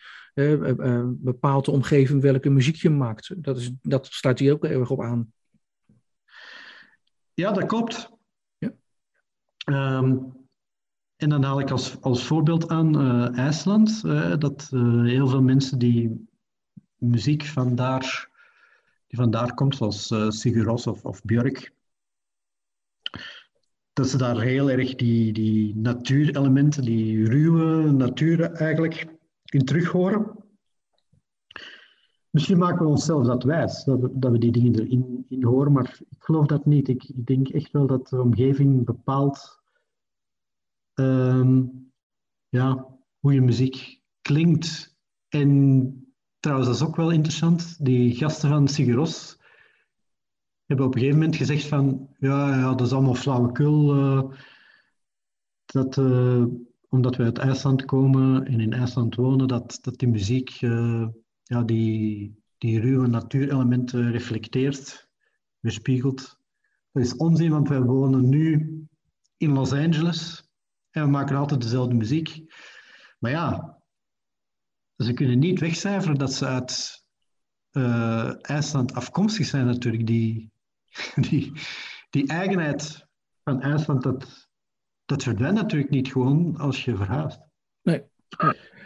bepaalt 1.03 1.65
de 1.65 1.71
omgeving 1.71 2.21
welke 2.21 2.49
muziek 2.49 2.75
je 2.75 2.89
maakt. 2.89 3.43
Dat, 3.43 3.57
is, 3.57 3.71
dat 3.81 4.07
sluit 4.11 4.39
hier 4.39 4.53
ook 4.53 4.65
erg 4.65 4.89
op 4.89 5.01
aan. 5.01 5.33
Ja, 7.33 7.51
dat 7.51 7.65
klopt. 7.65 8.09
Ja. 8.57 8.71
Um, 9.97 10.38
en 11.19 11.29
dan 11.29 11.43
haal 11.43 11.59
ik 11.59 11.71
als, 11.71 12.01
als 12.01 12.23
voorbeeld 12.23 12.69
aan 12.69 13.01
uh, 13.01 13.37
IJsland, 13.37 14.01
uh, 14.05 14.37
dat 14.37 14.69
uh, 14.73 15.03
heel 15.03 15.27
veel 15.27 15.41
mensen 15.41 15.79
die 15.79 16.27
muziek 16.95 17.43
van 17.43 17.75
daar 17.75 18.29
die 19.07 19.19
vandaar 19.19 19.53
komt, 19.53 19.75
zoals 19.75 20.11
uh, 20.11 20.29
Sigur 20.29 20.63
Ros 20.63 20.87
of, 20.87 21.05
of 21.05 21.21
Björk, 21.23 21.73
dat 23.93 24.09
ze 24.09 24.17
daar 24.17 24.39
heel 24.39 24.69
erg 24.69 24.95
die, 24.95 25.33
die 25.33 25.75
natuurelementen, 25.75 26.83
die 26.83 27.25
ruwe 27.25 27.91
natuur 27.91 28.51
eigenlijk 28.51 29.07
in 29.45 29.65
terug 29.65 29.87
horen. 29.87 30.35
Misschien 32.29 32.57
maken 32.57 32.85
we 32.85 32.91
onszelf 32.91 33.25
dat 33.25 33.43
wijs, 33.43 33.83
dat 33.83 33.99
we, 33.99 34.09
dat 34.13 34.31
we 34.31 34.37
die 34.37 34.51
dingen 34.51 34.79
erin 34.79 35.25
in 35.27 35.43
horen, 35.43 35.71
maar 35.71 35.99
ik 36.09 36.23
geloof 36.23 36.45
dat 36.45 36.65
niet. 36.65 36.87
Ik, 36.87 37.03
ik 37.03 37.25
denk 37.25 37.49
echt 37.49 37.71
wel 37.71 37.87
dat 37.87 38.07
de 38.07 38.21
omgeving 38.21 38.85
bepaalt 38.85 39.58
um, 40.99 41.91
ja, 42.47 42.87
hoe 43.19 43.33
je 43.33 43.41
muziek 43.41 44.01
klinkt. 44.21 44.97
En 45.27 45.93
trouwens, 46.39 46.69
dat 46.69 46.79
is 46.79 46.87
ook 46.87 46.95
wel 46.95 47.11
interessant, 47.11 47.85
die 47.85 48.15
gasten 48.15 48.49
van 48.49 48.67
Siguros 48.67 49.37
hebben 50.65 50.85
op 50.85 50.93
een 50.93 50.99
gegeven 50.99 51.19
moment 51.19 51.37
gezegd 51.37 51.65
van, 51.65 52.09
ja, 52.19 52.55
ja 52.55 52.75
dat 52.75 52.87
is 52.87 52.93
allemaal 52.93 53.15
flauwekul. 53.15 53.95
Uh, 53.95 54.23
dat, 55.65 55.97
uh, 55.97 56.45
omdat 56.89 57.15
we 57.15 57.23
uit 57.23 57.37
IJsland 57.37 57.85
komen 57.85 58.45
en 58.45 58.59
in 58.59 58.73
IJsland 58.73 59.15
wonen, 59.15 59.47
dat, 59.47 59.79
dat 59.81 59.97
die 59.97 60.07
muziek 60.07 60.61
uh, 60.61 61.07
ja, 61.43 61.63
die, 61.63 62.35
die 62.57 62.79
ruwe 62.79 63.07
natuurelementen 63.07 64.11
reflecteert, 64.11 65.09
weerspiegelt. 65.59 66.39
Dat 66.91 67.03
is 67.03 67.15
onzin, 67.15 67.51
want 67.51 67.69
wij 67.69 67.81
wonen 67.81 68.29
nu 68.29 68.77
in 69.37 69.51
Los 69.51 69.73
Angeles 69.73 70.48
en 70.91 71.03
we 71.03 71.09
maken 71.09 71.35
altijd 71.35 71.61
dezelfde 71.61 71.95
muziek. 71.95 72.43
Maar 73.19 73.31
ja, 73.31 73.77
ze 74.95 75.13
kunnen 75.13 75.39
niet 75.39 75.59
wegcijferen 75.59 76.17
dat 76.17 76.33
ze 76.33 76.45
uit 76.45 77.03
uh, 77.71 78.33
IJsland 78.41 78.93
afkomstig 78.93 79.45
zijn 79.45 79.65
natuurlijk. 79.65 80.07
Die, 80.07 80.51
die, 81.29 81.51
die 82.09 82.27
eigenheid 82.27 83.07
van 83.43 83.61
IJsland, 83.61 84.03
dat, 84.03 84.49
dat 85.05 85.23
verdwijnt 85.23 85.55
natuurlijk 85.55 85.91
niet 85.91 86.11
gewoon 86.11 86.57
als 86.57 86.85
je 86.85 86.95
verhuist. 86.95 87.39
Nee. 87.81 88.03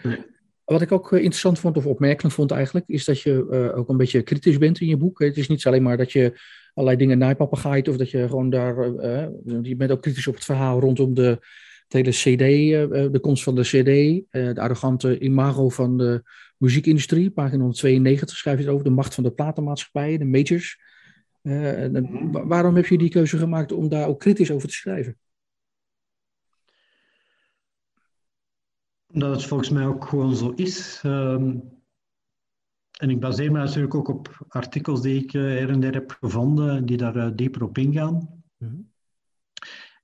nee. 0.04 0.32
Wat 0.64 0.82
ik 0.82 0.92
ook 0.92 1.12
eh, 1.12 1.18
interessant 1.18 1.60
vond, 1.60 1.78
of 1.78 1.86
opmerkelijk 1.86 2.36
vond 2.36 2.52
eigenlijk, 2.52 2.88
is 2.88 3.06
dat 3.06 3.22
je 3.22 3.48
uh, 3.50 3.78
ook 3.78 3.90
een 3.90 3.98
beetje 3.98 4.22
kritisch 4.22 4.58
bent 4.58 4.80
in 4.80 4.88
je 4.88 4.98
boek. 4.98 5.20
Het 5.20 5.38
is 5.38 5.48
niet 5.48 5.66
alleen 5.66 5.84
maar 5.84 5.98
dat 5.98 6.12
je 6.12 6.40
allerlei 6.74 6.98
dingen 6.98 7.18
naaipappen 7.18 7.88
of 7.90 7.98
dat 7.98 8.12
je 8.12 8.28
gewoon 8.28 8.50
daar. 8.50 8.88
Uh, 8.88 9.28
je 9.62 9.76
bent 9.76 9.92
ook 9.92 10.02
kritisch 10.02 10.28
op 10.28 10.36
het 10.36 10.46
verhaal 10.46 10.80
rondom 10.80 11.14
de, 11.14 11.40
hele 11.94 12.10
CD, 12.10 13.12
de 13.14 13.20
komst 13.22 13.44
van 13.44 13.56
de 13.56 13.62
CD, 13.62 14.24
de 14.32 14.62
arrogante 14.62 15.20
imago 15.20 15.70
van 15.70 15.98
de 15.98 16.24
muziekindustrie. 16.58 17.32
Pagina 17.32 17.62
192 17.62 18.38
schrijf 18.38 18.58
je 18.58 18.64
het 18.64 18.74
over 18.74 18.86
de 18.86 18.92
macht 18.92 19.14
van 19.14 19.24
de 19.24 19.32
platenmaatschappijen, 19.32 20.20
de 20.20 20.26
majors. 20.26 20.80
Mhm. 21.42 22.32
waarom 22.48 22.76
heb 22.76 22.86
je 22.86 22.98
die 22.98 23.10
keuze 23.10 23.38
gemaakt 23.38 23.72
om 23.72 23.90
daar 23.90 24.08
ook 24.08 24.20
kritisch 24.20 24.52
over 24.52 24.68
te 24.68 24.74
schrijven? 24.74 25.18
Dat 29.08 29.36
het 29.36 29.46
volgens 29.46 29.70
mij 29.70 29.86
ook 29.86 30.06
gewoon 30.06 30.36
zo 30.36 30.50
is. 30.50 31.02
Um, 31.06 31.74
en 33.00 33.10
ik 33.10 33.20
baseer 33.20 33.52
me 33.52 33.58
natuurlijk 33.58 33.96
ook 33.96 34.08
op 34.08 34.46
artikels 34.48 35.02
die 35.02 35.24
ik 35.24 35.34
uh, 35.34 35.42
her 35.42 35.70
en 35.70 35.80
der 35.80 35.94
heb 35.94 36.18
gevonden, 36.20 36.86
die 36.86 36.98
daar 36.98 37.16
uh, 37.16 37.30
dieper 37.36 37.64
op 37.64 37.78
ingaan. 37.78 38.44
Mm 38.58 38.92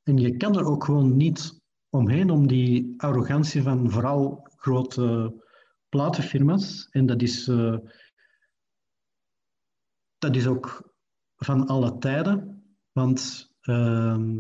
En 0.04 0.18
je 0.18 0.38
kan 0.38 0.58
er 0.58 0.66
ook 0.66 0.84
gewoon 0.84 1.18
niet 1.18 1.59
omheen 1.90 2.30
om 2.30 2.48
die 2.48 2.94
arrogantie 2.98 3.62
van 3.62 3.92
vooral 3.92 4.48
grote 4.56 5.34
platenfirma's. 5.90 6.88
En 6.92 7.06
dat 7.06 7.22
is, 7.22 7.48
uh, 7.48 7.78
dat 10.18 10.36
is 10.36 10.48
ook 10.48 10.94
van 11.36 11.68
alle 11.68 11.98
tijden. 11.98 12.64
Want 12.92 13.52
ehm, 13.62 14.38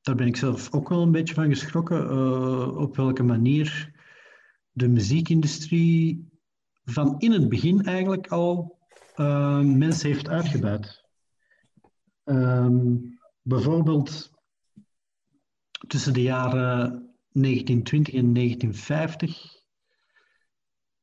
daar 0.00 0.14
ben 0.14 0.26
ik 0.26 0.36
zelf 0.36 0.72
ook 0.72 0.88
wel 0.88 1.02
een 1.02 1.12
beetje 1.12 1.34
van 1.34 1.48
geschrokken. 1.48 2.04
Uh, 2.04 2.76
op 2.76 2.96
welke 2.96 3.22
manier 3.22 3.94
de 4.70 4.88
muziekindustrie 4.88 6.28
van 6.84 7.18
in 7.18 7.32
het 7.32 7.48
begin 7.48 7.82
eigenlijk 7.82 8.26
al 8.26 8.78
uh, 9.16 9.60
mensen 9.60 10.08
heeft 10.08 10.28
uitgebuit. 10.28 11.04
Um, 12.24 13.18
bijvoorbeeld 13.42 14.35
tussen 15.86 16.12
de 16.12 16.22
jaren 16.22 16.90
1920 17.32 18.14
en 18.14 18.34
1950 18.34 19.54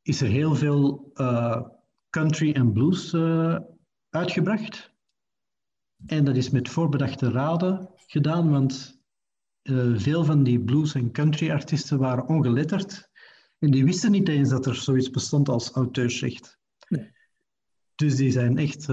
is 0.02 0.22
er 0.22 0.28
heel 0.28 0.56
veel 0.56 1.12
uh, 1.14 1.62
country 2.10 2.52
en 2.52 2.74
blues 2.74 3.16
uitgebracht. 4.10 4.92
En 6.06 6.26
dat 6.26 6.36
is 6.36 6.50
met 6.50 6.70
voorbedachte 6.70 7.32
raden 7.32 7.90
gedaan, 7.96 8.50
want 8.50 9.02
uh, 9.64 10.00
veel 10.00 10.26
van 10.26 10.44
die 10.44 10.64
blues- 10.64 10.96
en 10.96 11.12
country-artiesten 11.12 12.00
waren 12.00 12.28
ongeletterd. 12.28 13.10
En 13.60 13.72
die 13.72 13.86
wisten 13.86 14.12
niet 14.12 14.30
eens 14.30 14.50
dat 14.50 14.66
er 14.66 14.76
zoiets 14.76 15.10
bestond 15.10 15.50
als 15.50 15.72
auteursrecht. 15.72 16.60
Nee. 16.88 17.12
Dus 17.96 18.16
die 18.16 18.32
zijn 18.32 18.58
echt 18.58 18.86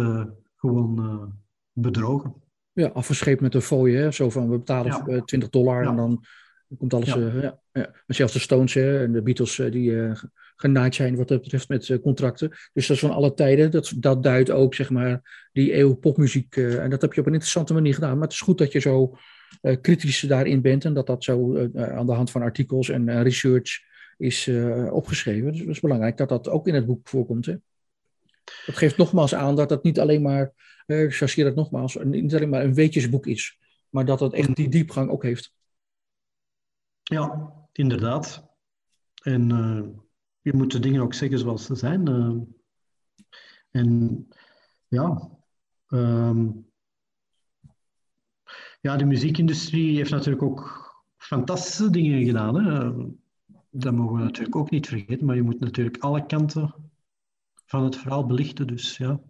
gewoon 0.57 1.34
bedrogen. 1.72 2.39
Ja, 2.72 2.86
afgescheept 2.86 3.40
met 3.40 3.54
een 3.54 3.62
fooi, 3.62 3.96
hè? 3.96 4.10
zo 4.10 4.30
van 4.30 4.50
we 4.50 4.58
betalen 4.58 5.04
ja. 5.06 5.20
20 5.20 5.48
dollar 5.48 5.82
ja. 5.82 5.88
en 5.88 5.96
dan 5.96 6.24
komt 6.78 6.94
alles. 6.94 7.08
Ja. 7.08 7.32
ja. 7.42 7.60
Ja. 7.72 7.90
zelfs 8.06 8.32
de 8.32 8.38
Stones 8.38 8.74
hè, 8.74 9.02
en 9.02 9.12
de 9.12 9.22
Beatles 9.22 9.56
die 9.56 10.12
genaaid 10.56 10.94
zijn 10.94 11.16
wat 11.16 11.28
dat 11.28 11.42
betreft 11.42 11.68
met 11.68 11.98
contracten. 12.02 12.48
Dus 12.72 12.86
dat 12.86 12.96
is 12.96 13.02
van 13.02 13.10
alle 13.10 13.34
tijden. 13.34 13.70
Dat, 13.70 13.92
dat 13.96 14.22
duidt 14.22 14.50
ook 14.50 14.74
zeg 14.74 14.90
maar 14.90 15.48
die 15.52 15.76
eeuw 15.76 15.94
popmuziek. 15.94 16.56
en 16.56 16.90
dat 16.90 17.00
heb 17.00 17.12
je 17.12 17.20
op 17.20 17.26
een 17.26 17.32
interessante 17.32 17.74
manier 17.74 17.94
gedaan. 17.94 18.14
Maar 18.14 18.22
het 18.22 18.32
is 18.32 18.40
goed 18.40 18.58
dat 18.58 18.72
je 18.72 18.78
zo 18.78 19.16
kritisch 19.80 20.20
daarin 20.20 20.60
bent 20.60 20.84
en 20.84 20.94
dat 20.94 21.06
dat 21.06 21.24
zo 21.24 21.56
aan 21.74 22.06
de 22.06 22.12
hand 22.12 22.30
van 22.30 22.42
artikels 22.42 22.88
en 22.88 23.22
research 23.22 23.88
is 24.16 24.50
opgeschreven. 24.90 25.50
Dus 25.50 25.60
het 25.60 25.68
is 25.68 25.80
belangrijk 25.80 26.16
dat 26.16 26.28
dat 26.28 26.48
ook 26.48 26.66
in 26.66 26.74
het 26.74 26.86
boek 26.86 27.08
voorkomt. 27.08 27.46
Hè? 27.46 27.54
Dat 28.66 28.76
geeft 28.76 28.96
nogmaals 28.96 29.34
aan 29.34 29.56
dat 29.56 29.70
het 29.70 29.82
niet 29.82 30.00
alleen 30.00 30.22
maar, 30.22 30.52
ik 30.99 31.14
chargeer 31.14 31.45
dat 31.45 31.55
nogmaals, 31.55 31.95
niet 31.95 32.34
alleen 32.34 32.49
maar 32.49 32.64
een 32.64 32.74
weetjesboek 32.74 33.26
is, 33.26 33.59
maar 33.88 34.05
dat 34.05 34.20
het 34.20 34.32
echt 34.32 34.57
die 34.57 34.68
diepgang 34.68 35.11
ook 35.11 35.22
heeft. 35.22 35.55
Ja, 37.03 37.53
inderdaad. 37.72 38.49
En 39.22 39.49
je 40.41 40.53
moet 40.53 40.72
de 40.72 40.78
dingen 40.78 41.03
ook 41.03 41.14
zeggen 41.14 41.38
zoals 41.38 41.64
ze 41.64 41.74
zijn. 41.74 42.09
en 43.70 44.28
ja, 44.88 45.30
um, 45.88 46.70
ja, 48.80 48.97
de 48.97 49.05
muziekindustrie 49.05 49.97
heeft 49.97 50.11
natuurlijk 50.11 50.43
ook 50.43 50.91
fantastische 51.16 51.91
dingen 51.91 52.24
gedaan. 52.24 52.55
Hè. 52.55 52.93
Dat 53.70 53.95
mogen 53.95 54.16
we 54.16 54.22
natuurlijk 54.22 54.57
ook 54.57 54.70
niet 54.70 54.88
vergeten, 54.88 55.26
maar 55.26 55.36
je 55.36 55.43
moet 55.43 55.61
natuurlijk 55.61 56.03
alle 56.03 56.26
kanten 56.26 56.74
van 57.64 57.84
het 57.84 57.97
verhaal 57.97 58.26
belichten. 58.26 58.66
Dus, 58.66 58.97
ja. 58.97 59.20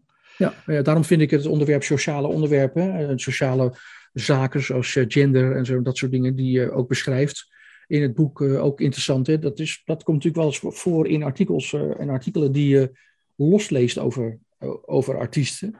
Ja, 0.40 0.82
daarom 0.82 1.04
vind 1.04 1.20
ik 1.20 1.30
het 1.30 1.46
onderwerp 1.46 1.82
sociale 1.82 2.28
onderwerpen, 2.28 3.18
sociale 3.20 3.72
zaken 4.12 4.62
zoals 4.62 4.96
eh, 4.96 5.04
gender 5.08 5.56
en 5.56 5.66
zo, 5.66 5.82
dat 5.82 5.96
soort 5.96 6.10
dingen 6.10 6.36
die 6.36 6.50
je 6.50 6.70
ook 6.70 6.88
beschrijft 6.88 7.48
in 7.86 8.02
het 8.02 8.14
boek 8.14 8.42
eh, 8.42 8.64
ook 8.64 8.80
interessant. 8.80 9.26
Hè? 9.26 9.38
Dat, 9.38 9.58
is, 9.58 9.82
dat 9.84 10.02
komt 10.02 10.24
natuurlijk 10.24 10.62
wel 10.62 10.70
eens 10.70 10.78
voor 10.80 11.08
in 11.08 11.22
artikels 11.22 11.72
eh, 11.72 12.00
en 12.00 12.08
artikelen 12.08 12.52
die 12.52 12.68
je 12.68 12.98
losleest 13.36 13.98
over, 13.98 14.38
over 14.86 15.18
artiesten, 15.18 15.74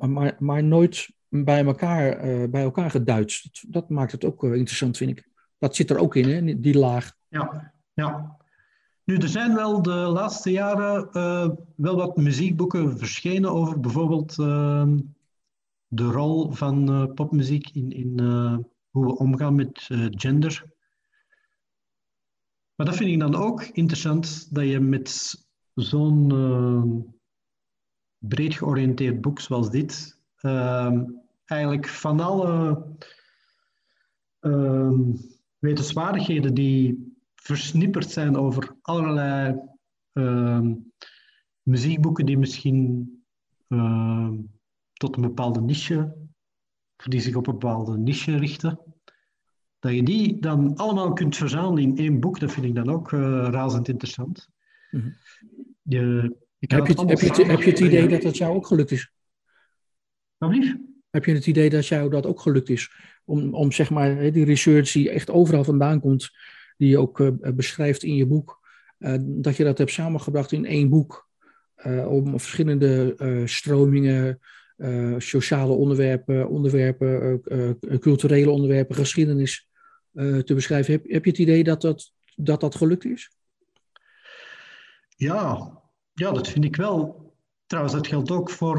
maar, 0.00 0.36
maar 0.38 0.64
nooit 0.64 1.08
bij 1.28 1.64
elkaar, 1.64 2.18
bij 2.50 2.62
elkaar 2.62 2.90
geduid. 2.90 3.42
Dat, 3.68 3.88
maakt 3.88 4.12
het 4.12 4.24
ook 4.24 4.44
interessant, 4.44 4.96
vind 4.96 5.10
ik. 5.10 5.28
Dat 5.58 5.76
zit 5.76 5.90
er 5.90 5.98
ook 5.98 6.16
in, 6.16 6.28
hè, 6.28 6.60
die 6.60 6.78
laag. 6.78 7.12
Ja, 7.28 7.72
ja. 7.94 8.39
Nu, 9.04 9.16
er 9.16 9.28
zijn 9.28 9.54
wel 9.54 9.82
de 9.82 9.90
laatste 9.90 10.50
jaren 10.50 11.08
uh, 11.12 11.48
wel 11.76 11.96
wat 11.96 12.16
muziekboeken 12.16 12.98
verschenen 12.98 13.50
over 13.50 13.80
bijvoorbeeld 13.80 14.38
ehm, 14.38 14.98
de 15.86 16.04
rol 16.04 16.52
van 16.52 17.10
popmuziek 17.14 17.70
in, 17.70 17.90
in 17.90 18.20
hoe 18.90 19.04
we 19.04 19.16
omgaan 19.16 19.54
met 19.54 19.88
gender. 20.10 20.64
Maar 22.74 22.86
dat 22.86 22.96
vind 22.96 23.10
ik 23.10 23.18
dan 23.18 23.34
ook 23.34 23.62
interessant, 23.62 24.54
dat 24.54 24.64
je 24.64 24.80
met 24.80 25.34
zo'n 25.74 27.14
breed 28.18 28.54
georiënteerd 28.54 29.20
boek 29.20 29.40
zoals 29.40 29.70
dit 29.70 30.20
Ehm, 30.40 31.04
eigenlijk 31.44 31.88
van 31.88 32.20
alle 32.20 32.86
wetenswaardigheden 35.58 36.54
die 36.54 37.09
versnipperd 37.42 38.10
zijn 38.10 38.36
over 38.36 38.76
allerlei 38.80 39.60
uh, 40.12 40.66
muziekboeken 41.62 42.26
die 42.26 42.38
misschien 42.38 43.14
tot 44.92 45.16
een 45.16 45.22
bepaalde 45.22 45.60
niche, 45.60 46.16
of 46.96 47.04
die 47.04 47.20
zich 47.20 47.34
op 47.34 47.46
een 47.46 47.52
bepaalde 47.52 47.98
niche 47.98 48.36
richten, 48.36 48.80
dat 49.78 49.94
je 49.94 50.02
die 50.02 50.40
dan 50.40 50.76
allemaal 50.76 51.12
kunt 51.12 51.36
verzamelen 51.36 51.82
in 51.82 51.98
één 51.98 52.20
boek, 52.20 52.40
dat 52.40 52.52
vind 52.52 52.66
ik 52.66 52.74
dan 52.74 52.90
ook 52.90 53.12
uh, 53.12 53.20
razend 53.50 53.88
interessant. 53.88 54.48
Mm 54.90 55.00
-hmm. 55.00 55.14
je, 55.82 55.98
heb, 56.58 56.86
je, 56.86 57.04
heb, 57.06 57.18
je, 57.18 57.44
heb 57.44 57.62
je 57.62 57.70
het 57.70 57.80
idee 57.80 58.08
dat 58.08 58.22
het 58.22 58.36
jou 58.36 58.54
ook 58.54 58.66
gelukt 58.66 58.90
is? 58.90 59.12
Alsjeblieft. 60.38 60.76
Heb 61.10 61.24
je 61.24 61.32
het 61.32 61.46
idee 61.46 61.70
dat 61.70 61.86
jou 61.86 62.10
dat 62.10 62.26
ook 62.26 62.40
gelukt 62.40 62.68
is? 62.68 62.90
Om, 63.24 63.54
om 63.54 63.72
zeg 63.72 63.90
maar 63.90 64.32
die 64.32 64.44
research 64.44 64.92
die 64.92 65.10
echt 65.10 65.30
overal 65.30 65.64
vandaan 65.64 66.00
komt, 66.00 66.30
die 66.80 66.88
je 66.88 66.98
ook 66.98 67.18
uh, 67.18 67.30
beschrijft 67.54 68.02
in 68.02 68.14
je 68.14 68.26
boek, 68.26 68.60
uh, 68.98 69.14
dat 69.20 69.56
je 69.56 69.64
dat 69.64 69.78
hebt 69.78 69.90
samengebracht 69.90 70.52
in 70.52 70.64
één 70.64 70.88
boek. 70.88 71.28
Uh, 71.86 72.12
om 72.12 72.40
verschillende 72.40 73.14
stromingen, 73.44 74.38
sociale 75.18 75.72
onderwerpen, 75.72 76.48
onderwerpen 76.48 77.40
culturele 77.98 78.50
onderwerpen, 78.50 78.96
geschiedenis 78.96 79.68
te 80.12 80.54
beschrijven. 80.54 80.92
Heb, 80.92 81.08
heb 81.08 81.24
je 81.24 81.30
het 81.30 81.40
idee 81.40 81.64
dat 81.64 81.80
dat, 81.80 82.12
dat, 82.36 82.60
dat 82.60 82.74
gelukt 82.74 83.04
is? 83.04 83.30
Ja, 85.16 85.72
ja, 86.12 86.32
dat 86.32 86.48
vind 86.48 86.64
ik 86.64 86.76
wel. 86.76 87.32
Trouwens, 87.66 87.94
dat 87.94 88.06
geldt 88.06 88.30
ook 88.30 88.50
voor 88.50 88.78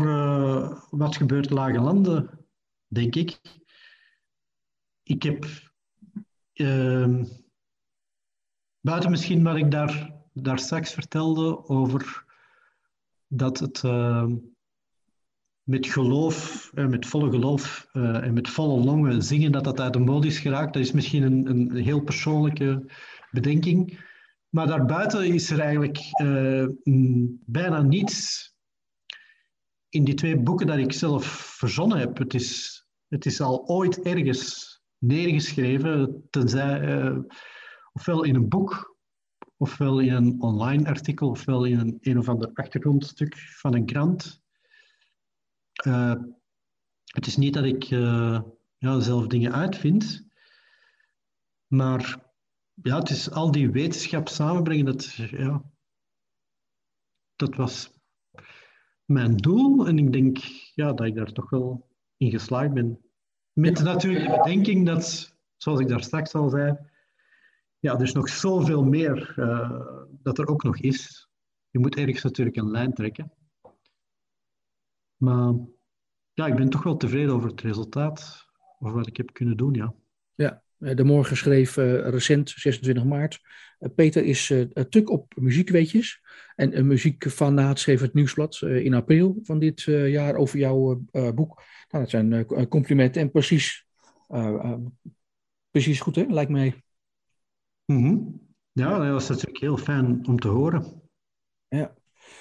wat 0.89 1.15
gebeurt 1.15 1.49
lage 1.49 1.79
landen, 1.79 2.29
denk 2.87 3.15
ik. 3.15 3.41
Ik 5.03 5.23
heb, 5.23 5.45
uh, 6.53 7.23
buiten 8.81 9.09
misschien 9.09 9.43
wat 9.43 9.55
ik 9.55 9.71
daar, 9.71 10.11
daar 10.33 10.59
straks 10.59 10.93
vertelde 10.93 11.67
over 11.67 12.23
dat 13.27 13.59
het 13.59 13.83
uh, 13.83 14.25
met 15.63 15.87
geloof, 15.87 16.71
eh, 16.73 16.87
met 16.87 17.05
volle 17.05 17.29
geloof 17.29 17.87
en 17.93 18.33
met 18.33 18.49
volle 18.49 18.83
longen 18.83 19.23
zingen, 19.23 19.51
dat 19.51 19.63
dat 19.63 19.79
uit 19.79 19.93
de 19.93 19.99
mode 19.99 20.27
is 20.27 20.39
geraakt, 20.39 20.73
dat 20.73 20.81
is 20.81 20.91
misschien 20.91 21.23
een, 21.23 21.49
een 21.49 21.75
heel 21.75 22.01
persoonlijke 22.01 22.91
bedenking. 23.31 24.09
Maar 24.49 24.67
daarbuiten 24.67 25.25
is 25.33 25.49
er 25.49 25.59
eigenlijk 25.59 25.99
bijna 27.45 27.81
niets 27.81 28.49
in 29.91 30.03
die 30.03 30.13
twee 30.13 30.39
boeken 30.39 30.67
dat 30.67 30.77
ik 30.77 30.93
zelf 30.93 31.25
verzonnen 31.57 31.97
heb, 31.97 32.17
het 32.17 32.33
is, 32.33 32.83
het 33.07 33.25
is 33.25 33.41
al 33.41 33.67
ooit 33.67 34.01
ergens 34.01 34.69
neergeschreven, 34.97 36.23
tenzij 36.29 36.81
uh, 36.81 37.17
ofwel 37.91 38.23
in 38.23 38.35
een 38.35 38.49
boek, 38.49 38.97
ofwel 39.57 39.99
in 39.99 40.13
een 40.13 40.41
online 40.41 40.85
artikel, 40.85 41.29
ofwel 41.29 41.65
in 41.65 41.79
een 41.79 41.97
een 42.01 42.17
of 42.17 42.29
ander 42.29 42.49
achtergrondstuk 42.53 43.37
van 43.37 43.75
een 43.75 43.85
krant. 43.85 44.41
Uh, 45.85 46.15
het 47.03 47.27
is 47.27 47.37
niet 47.37 47.53
dat 47.53 47.63
ik 47.63 47.89
uh, 47.89 48.41
ja, 48.77 48.99
zelf 48.99 49.27
dingen 49.27 49.53
uitvind, 49.53 50.27
maar 51.67 52.31
ja, 52.73 52.97
het 52.97 53.09
is 53.09 53.31
al 53.31 53.51
die 53.51 53.69
wetenschap 53.69 54.27
samenbrengen, 54.27 54.85
dat, 54.85 55.13
ja, 55.13 55.63
dat 57.35 57.55
was 57.55 57.93
mijn 59.05 59.37
doel. 59.37 59.87
En 59.87 59.97
ik 59.97 60.11
denk 60.11 60.37
ja, 60.75 60.93
dat 60.93 61.05
ik 61.05 61.15
daar 61.15 61.31
toch 61.31 61.49
wel 61.49 61.89
in 62.17 62.29
geslaagd 62.29 62.73
ben. 62.73 62.99
Met 63.53 63.83
natuurlijk 63.83 64.25
de 64.25 64.37
bedenking 64.37 64.85
dat, 64.85 65.35
zoals 65.57 65.79
ik 65.79 65.87
daar 65.87 66.03
straks 66.03 66.33
al 66.33 66.49
zei, 66.49 66.77
ja, 67.81 67.93
er 67.93 68.01
is 68.01 68.13
nog 68.13 68.29
zoveel 68.29 68.83
meer 68.83 69.33
uh, 69.37 69.81
dat 70.09 70.37
er 70.37 70.47
ook 70.47 70.63
nog 70.63 70.77
is. 70.77 71.29
Je 71.69 71.79
moet 71.79 71.95
ergens 71.95 72.23
natuurlijk 72.23 72.57
een 72.57 72.71
lijn 72.71 72.93
trekken. 72.93 73.31
Maar 75.15 75.53
ja, 76.33 76.47
ik 76.47 76.55
ben 76.55 76.69
toch 76.69 76.83
wel 76.83 76.97
tevreden 76.97 77.33
over 77.33 77.49
het 77.49 77.61
resultaat, 77.61 78.47
over 78.79 78.97
wat 78.97 79.07
ik 79.07 79.17
heb 79.17 79.33
kunnen 79.33 79.57
doen, 79.57 79.73
ja. 79.73 79.93
Ja, 80.35 80.63
de 80.77 81.03
morgen 81.03 81.37
schreef 81.37 81.77
uh, 81.77 82.09
recent, 82.09 82.49
26 82.49 83.03
maart, 83.03 83.39
Peter 83.95 84.23
is 84.23 84.53
tuk 84.89 85.09
op 85.09 85.33
muziekweetjes. 85.35 86.21
En 86.55 86.77
een 86.77 86.87
muziekfanaat 86.87 87.79
schreef 87.79 88.01
het 88.01 88.13
nieuwsblad 88.13 88.61
in 88.61 88.93
april 88.93 89.39
van 89.43 89.59
dit 89.59 89.81
jaar 89.81 90.35
over 90.35 90.59
jouw 90.59 91.03
boek. 91.11 91.63
Nou, 91.89 92.03
dat 92.03 92.09
zijn 92.09 92.45
complimenten 92.67 93.21
en 93.21 93.31
precies, 93.31 93.87
precies 95.71 95.99
goed, 95.99 96.15
hè? 96.15 96.25
lijkt 96.29 96.51
mij. 96.51 96.81
Mm 97.85 98.03
-hmm. 98.03 98.49
Ja, 98.71 98.97
dat 98.97 99.11
was 99.11 99.29
natuurlijk 99.29 99.59
heel 99.59 99.77
fijn 99.77 100.27
om 100.27 100.39
te 100.39 100.47
horen. 100.47 101.01
Ja. 101.67 101.93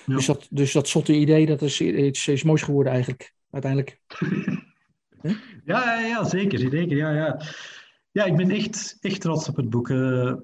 ja. 0.06 0.14
Dus, 0.14 0.26
dat, 0.26 0.46
dus 0.50 0.72
dat 0.72 0.88
zotte 0.88 1.14
idee, 1.14 1.46
dat 1.46 1.62
is 1.62 1.80
iets, 1.80 2.28
iets 2.28 2.42
moois 2.42 2.62
geworden 2.62 2.92
eigenlijk, 2.92 3.34
uiteindelijk. 3.50 4.00
ja, 5.64 6.00
ja, 6.00 6.00
ja, 6.00 6.24
zeker, 6.24 6.58
zeker, 6.58 6.96
ja, 6.96 7.10
ja. 7.10 7.40
Ja, 8.10 8.24
ik 8.24 8.36
ben 8.36 8.50
echt, 8.50 8.96
echt 9.00 9.20
trots 9.20 9.48
op 9.48 9.56
het 9.56 9.70
boek. 9.70 9.88
Uh, 9.88 10.34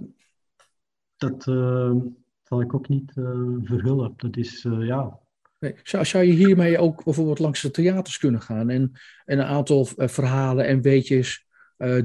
dat 1.17 1.47
uh, 1.47 1.95
zal 2.43 2.61
ik 2.61 2.75
ook 2.75 2.89
niet 2.89 3.13
uh, 3.15 3.57
verhullen. 3.63 4.15
Dat 4.17 4.37
is, 4.37 4.67
ja... 4.79 5.19
Nee. 5.59 5.75
Zou, 5.83 6.05
zou 6.05 6.25
je 6.25 6.33
hiermee 6.33 6.79
ook 6.79 7.05
bijvoorbeeld 7.05 7.39
langs 7.39 7.63
de 7.63 7.71
theaters 7.71 8.19
kunnen 8.19 8.41
gaan 8.41 8.71
en, 8.71 8.93
en 9.25 9.39
een 9.39 9.45
aantal 9.45 9.85
verhalen 9.97 10.67
en 10.67 10.83
weetjes 10.83 11.46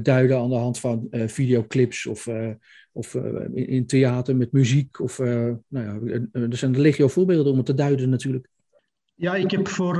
duiden 0.02 0.38
aan 0.38 0.48
de 0.48 0.54
hand 0.54 0.78
van 0.78 1.08
videoclips 1.10 2.06
of, 2.06 2.28
of 2.92 3.14
in, 3.14 3.66
in, 3.68 3.86
theater 3.86 4.36
met 4.36 4.52
muziek? 4.52 5.00
Of, 5.00 5.18
nou 5.18 5.60
ja, 5.68 5.98
er 6.32 6.56
zijn 6.56 6.80
legio 6.80 7.08
voorbeelden 7.08 7.52
om 7.52 7.56
het 7.56 7.66
te 7.66 7.74
duiden 7.74 8.10
natuurlijk. 8.10 8.48
Ja, 9.14 9.34
ik 9.34 9.50
heb 9.50 9.68
voor 9.68 9.96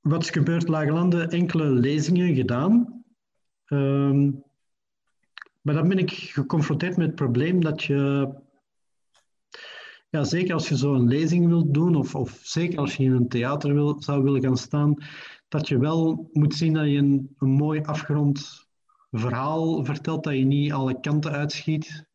Wat 0.00 0.22
is 0.22 0.30
gebeurd 0.30 0.68
Lage 0.68 1.26
enkele 1.28 1.64
lezingen 1.64 2.34
gedaan. 2.34 3.04
Um, 3.68 4.44
maar 5.66 5.74
dan 5.74 5.88
ben 5.88 5.98
ik 5.98 6.10
geconfronteerd 6.10 6.96
met 6.96 7.06
het 7.06 7.14
probleem 7.14 7.60
dat 7.60 7.82
je, 7.82 8.28
ja, 10.08 10.24
zeker 10.24 10.54
als 10.54 10.68
je 10.68 10.76
zo 10.76 10.94
een 10.94 11.08
lezing 11.08 11.46
wilt 11.46 11.74
doen, 11.74 11.96
of, 11.96 12.14
of 12.14 12.40
zeker 12.42 12.78
als 12.78 12.96
je 12.96 13.04
in 13.04 13.12
een 13.12 13.28
theater 13.28 13.74
wil, 13.74 14.02
zou 14.02 14.22
willen 14.22 14.42
gaan 14.42 14.56
staan, 14.56 14.94
dat 15.48 15.68
je 15.68 15.78
wel 15.78 16.28
moet 16.32 16.54
zien 16.54 16.72
dat 16.72 16.84
je 16.84 16.96
een, 16.96 17.34
een 17.38 17.50
mooi 17.50 17.80
afgerond 17.82 18.66
verhaal 19.10 19.84
vertelt, 19.84 20.24
dat 20.24 20.34
je 20.34 20.44
niet 20.44 20.72
alle 20.72 21.00
kanten 21.00 21.32
uitschiet 21.32 22.06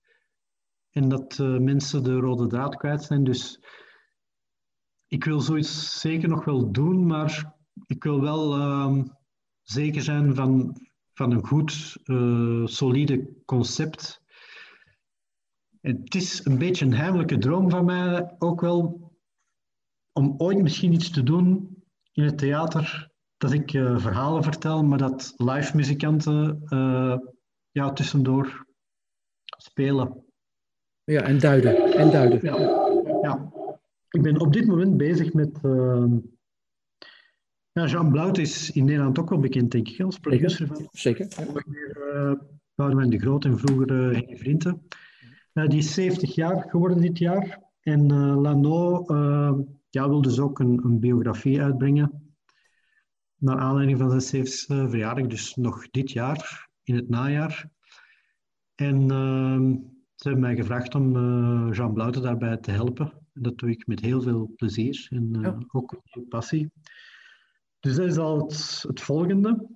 en 0.90 1.10
dat 1.10 1.38
uh, 1.38 1.58
mensen 1.58 2.04
de 2.04 2.16
rode 2.16 2.48
draad 2.48 2.76
kwijt 2.76 3.04
zijn. 3.04 3.24
Dus 3.24 3.60
ik 5.08 5.24
wil 5.24 5.40
zoiets 5.40 6.00
zeker 6.00 6.30
nog 6.30 6.46
wel 6.46 6.72
doen, 6.72 7.06
maar 7.06 7.56
ik 7.86 8.04
wil 8.04 8.22
wel 8.22 8.58
uh, 8.58 9.04
zeker 9.62 10.02
zijn 10.02 10.36
van, 10.36 10.78
van 11.14 11.32
een 11.32 11.46
goed, 11.46 11.98
uh, 12.04 12.66
solide 12.66 13.34
concept. 13.46 14.22
het 15.82 16.16
is 16.16 16.46
een 16.46 16.58
beetje 16.58 16.86
een 16.86 16.94
heimelijke 16.94 17.38
droom 17.38 17.70
van 17.70 17.86
mij 17.86 18.36
ook 18.40 18.62
wel 18.62 19.12
om 20.12 20.34
ooit 20.38 20.62
misschien 20.62 20.94
iets 20.94 21.10
te 21.10 21.24
doen 21.24 21.78
in 22.12 22.24
het 22.24 22.38
theater 22.38 23.11
dat 23.42 23.52
ik 23.52 23.74
uh, 23.74 23.98
verhalen 23.98 24.44
vertel, 24.44 24.84
maar 24.84 24.98
dat 24.98 25.34
live 25.38 25.76
muzikanten 25.76 26.62
uh, 26.66 27.18
ja, 27.72 27.94
tussendoor 27.94 28.66
spelen. 29.58 30.26
Ja, 31.04 31.22
en 31.22 31.40
duiden. 31.40 31.94
En 31.94 32.12
duiden. 32.12 32.40
Ja, 32.42 32.58
ja. 33.22 33.52
Ik 34.10 34.22
ben 34.22 34.40
op 34.40 34.54
dit 34.54 34.68
moment 34.68 34.98
bezig 34.98 35.34
met 35.34 35.60
ja, 37.72 37.86
Jean 37.86 38.12
Blout 38.12 38.38
is 38.38 38.72
in 38.72 38.86
Nederland 38.86 39.20
ook 39.20 39.30
wel 39.30 39.40
bekend, 39.40 39.72
denk 39.72 39.88
ik, 39.88 40.02
als 40.02 40.20
producer 40.20 40.68
van. 40.68 40.88
Zeker. 40.92 41.28
Uh, 42.14 42.34
Boudewijn 42.76 43.10
de 43.10 43.20
Groot 43.20 43.46
en 43.46 43.58
vroeger 43.58 43.92
uh, 43.92 44.16
Henny 44.16 44.38
Vrienden. 44.38 44.88
Die 45.54 45.78
is 45.78 45.94
70 45.94 46.36
jaar 46.36 46.70
geworden 46.70 47.02
dit 47.02 47.18
jaar. 47.18 47.62
En 47.82 48.14
Lano 48.42 49.06
ja, 49.90 50.10
wil 50.10 50.22
dus 50.22 50.40
ook 50.40 50.60
een, 50.60 50.80
een, 50.84 51.00
biografie 51.00 51.62
uitbrengen. 51.62 52.21
Naar 53.42 53.58
aanleiding 53.58 54.00
van 54.00 54.22
zijn 54.22 54.46
70ste 54.46 54.90
verjaardag, 54.90 55.28
dus 55.28 55.56
nog 55.56 55.90
dit 55.90 56.12
jaar, 56.12 56.70
in 56.84 56.96
het 56.96 57.10
najaar. 57.10 57.70
En 58.76 59.08
ze 60.16 60.28
hebben 60.28 60.42
mij 60.42 60.56
gevraagd 60.56 60.96
om 60.96 61.14
Jean 61.74 61.94
Blouten 61.94 62.22
daarbij 62.22 62.58
te 62.58 62.72
helpen. 62.72 63.14
En 63.34 63.42
dat 63.42 63.58
doe 63.58 63.70
ik 63.70 63.88
met 63.88 64.00
heel 64.00 64.22
veel 64.22 64.54
plezier 64.56 65.08
en 65.10 65.38
ja. 65.42 65.58
ook 65.68 66.02
met 66.14 66.30
passie. 66.30 66.72
Dus 67.80 67.96
dat 67.96 68.08
is 68.08 68.18
al 68.18 68.40
het, 68.40 68.84
het 68.88 69.02
volgende. 69.02 69.70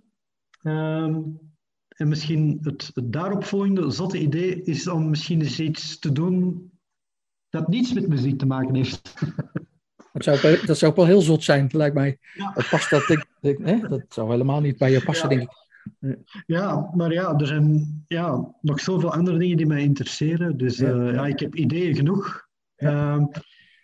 Um, 0.64 1.40
en 1.88 2.08
misschien 2.08 2.60
het, 2.62 2.92
het 2.94 3.14
daaropvolgende 3.14 3.90
zotte 3.90 4.20
idee 4.20 4.62
is 4.64 4.88
om 4.88 5.10
misschien 5.10 5.42
eens 5.42 5.60
iets 5.60 6.00
te 6.00 6.12
doen 6.12 6.72
dat 7.50 7.68
niets 7.68 7.94
met 7.94 8.08
muziek 8.08 8.38
te 8.38 8.46
maken 8.46 8.76
heeft. 8.76 9.14
Dat 10.18 10.40
zou, 10.40 10.66
dat 10.66 10.78
zou 10.78 10.92
ook 10.92 10.98
wel 10.98 11.06
heel 11.06 11.22
zot 11.22 11.44
zijn, 11.44 11.70
lijkt 11.72 11.96
mij. 11.96 12.18
Ja. 12.34 12.52
Dat 12.54 12.70
past 12.70 12.90
dat, 12.90 13.10
ik, 13.10 13.26
ik, 13.42 13.58
hè? 13.62 13.80
dat 13.80 14.06
zou 14.10 14.32
helemaal 14.32 14.62
niet 14.62 14.78
bij 14.78 14.92
je 14.92 15.04
passen, 15.04 15.30
ja. 15.30 15.36
denk 15.36 15.50
ik. 15.50 15.64
Ja, 16.46 16.92
maar 16.94 17.12
ja, 17.12 17.34
er 17.38 17.48
zijn 17.48 18.04
ja, 18.08 18.56
nog 18.62 18.80
zoveel 18.80 19.14
andere 19.14 19.38
dingen 19.38 19.58
die 19.58 19.66
mij 19.66 19.82
interesseren. 19.82 20.58
Dus 20.58 20.78
ja, 20.78 20.94
uh, 20.94 21.14
ja 21.14 21.26
ik 21.26 21.40
heb 21.40 21.56
ideeën 21.56 21.96
genoeg. 21.96 22.48
Uh, 22.78 23.24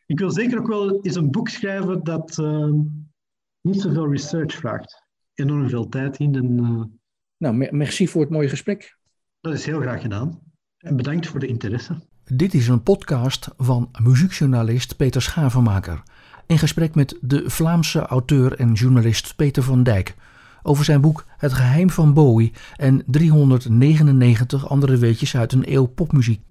ik 0.05 0.19
wil 0.19 0.32
zeker 0.32 0.59
ook 0.59 0.67
wel 0.67 1.01
eens 1.01 1.15
een 1.15 1.32
boek 1.32 1.49
schrijven 1.49 2.03
dat, 2.03 2.38
uh, 2.38 2.71
niet 3.61 3.82
zoveel 3.82 4.11
research 4.11 4.53
vraagt. 4.53 5.03
Enorm 5.34 5.69
veel 5.69 5.89
tijd 5.89 6.17
in. 6.17 6.36
En, 6.36 6.57
uh... 6.57 6.84
Nou, 7.38 7.67
merci 7.71 8.07
voor 8.07 8.21
het 8.21 8.29
mooie 8.29 8.49
gesprek. 8.49 8.97
Dat 9.41 9.53
is 9.53 9.65
heel 9.65 9.79
graag 9.79 10.01
gedaan. 10.01 10.39
En 10.77 10.95
bedankt 10.95 11.27
voor 11.27 11.39
de 11.39 11.47
interesse. 11.47 12.09
Dit 12.23 12.53
is 12.53 12.67
een 12.67 12.84
podcast 12.84 13.49
van 13.57 13.89
muziekjournalist 14.03 14.95
Peter 14.97 15.21
Schavenmaker. 15.21 16.03
In 16.52 16.58
gesprek 16.58 16.95
met 16.95 17.18
de 17.22 17.43
Vlaamse 17.45 17.99
auteur 17.99 18.56
en 18.56 18.74
journalist 18.74 19.36
Peter 19.36 19.64
van 19.64 19.84
Dijk 19.84 20.16
over 20.64 20.86
zijn 20.86 21.02
boek 21.02 21.26
Het 21.38 21.54
geheim 21.54 21.89
van 21.89 22.14
Bowie 22.14 22.54
en 22.76 23.04
399 23.06 24.70
andere 24.70 24.97
weetjes 24.97 25.36
uit 25.36 25.54
een 25.54 25.74
eeuw 25.74 25.86
popmuziek. 25.86 26.41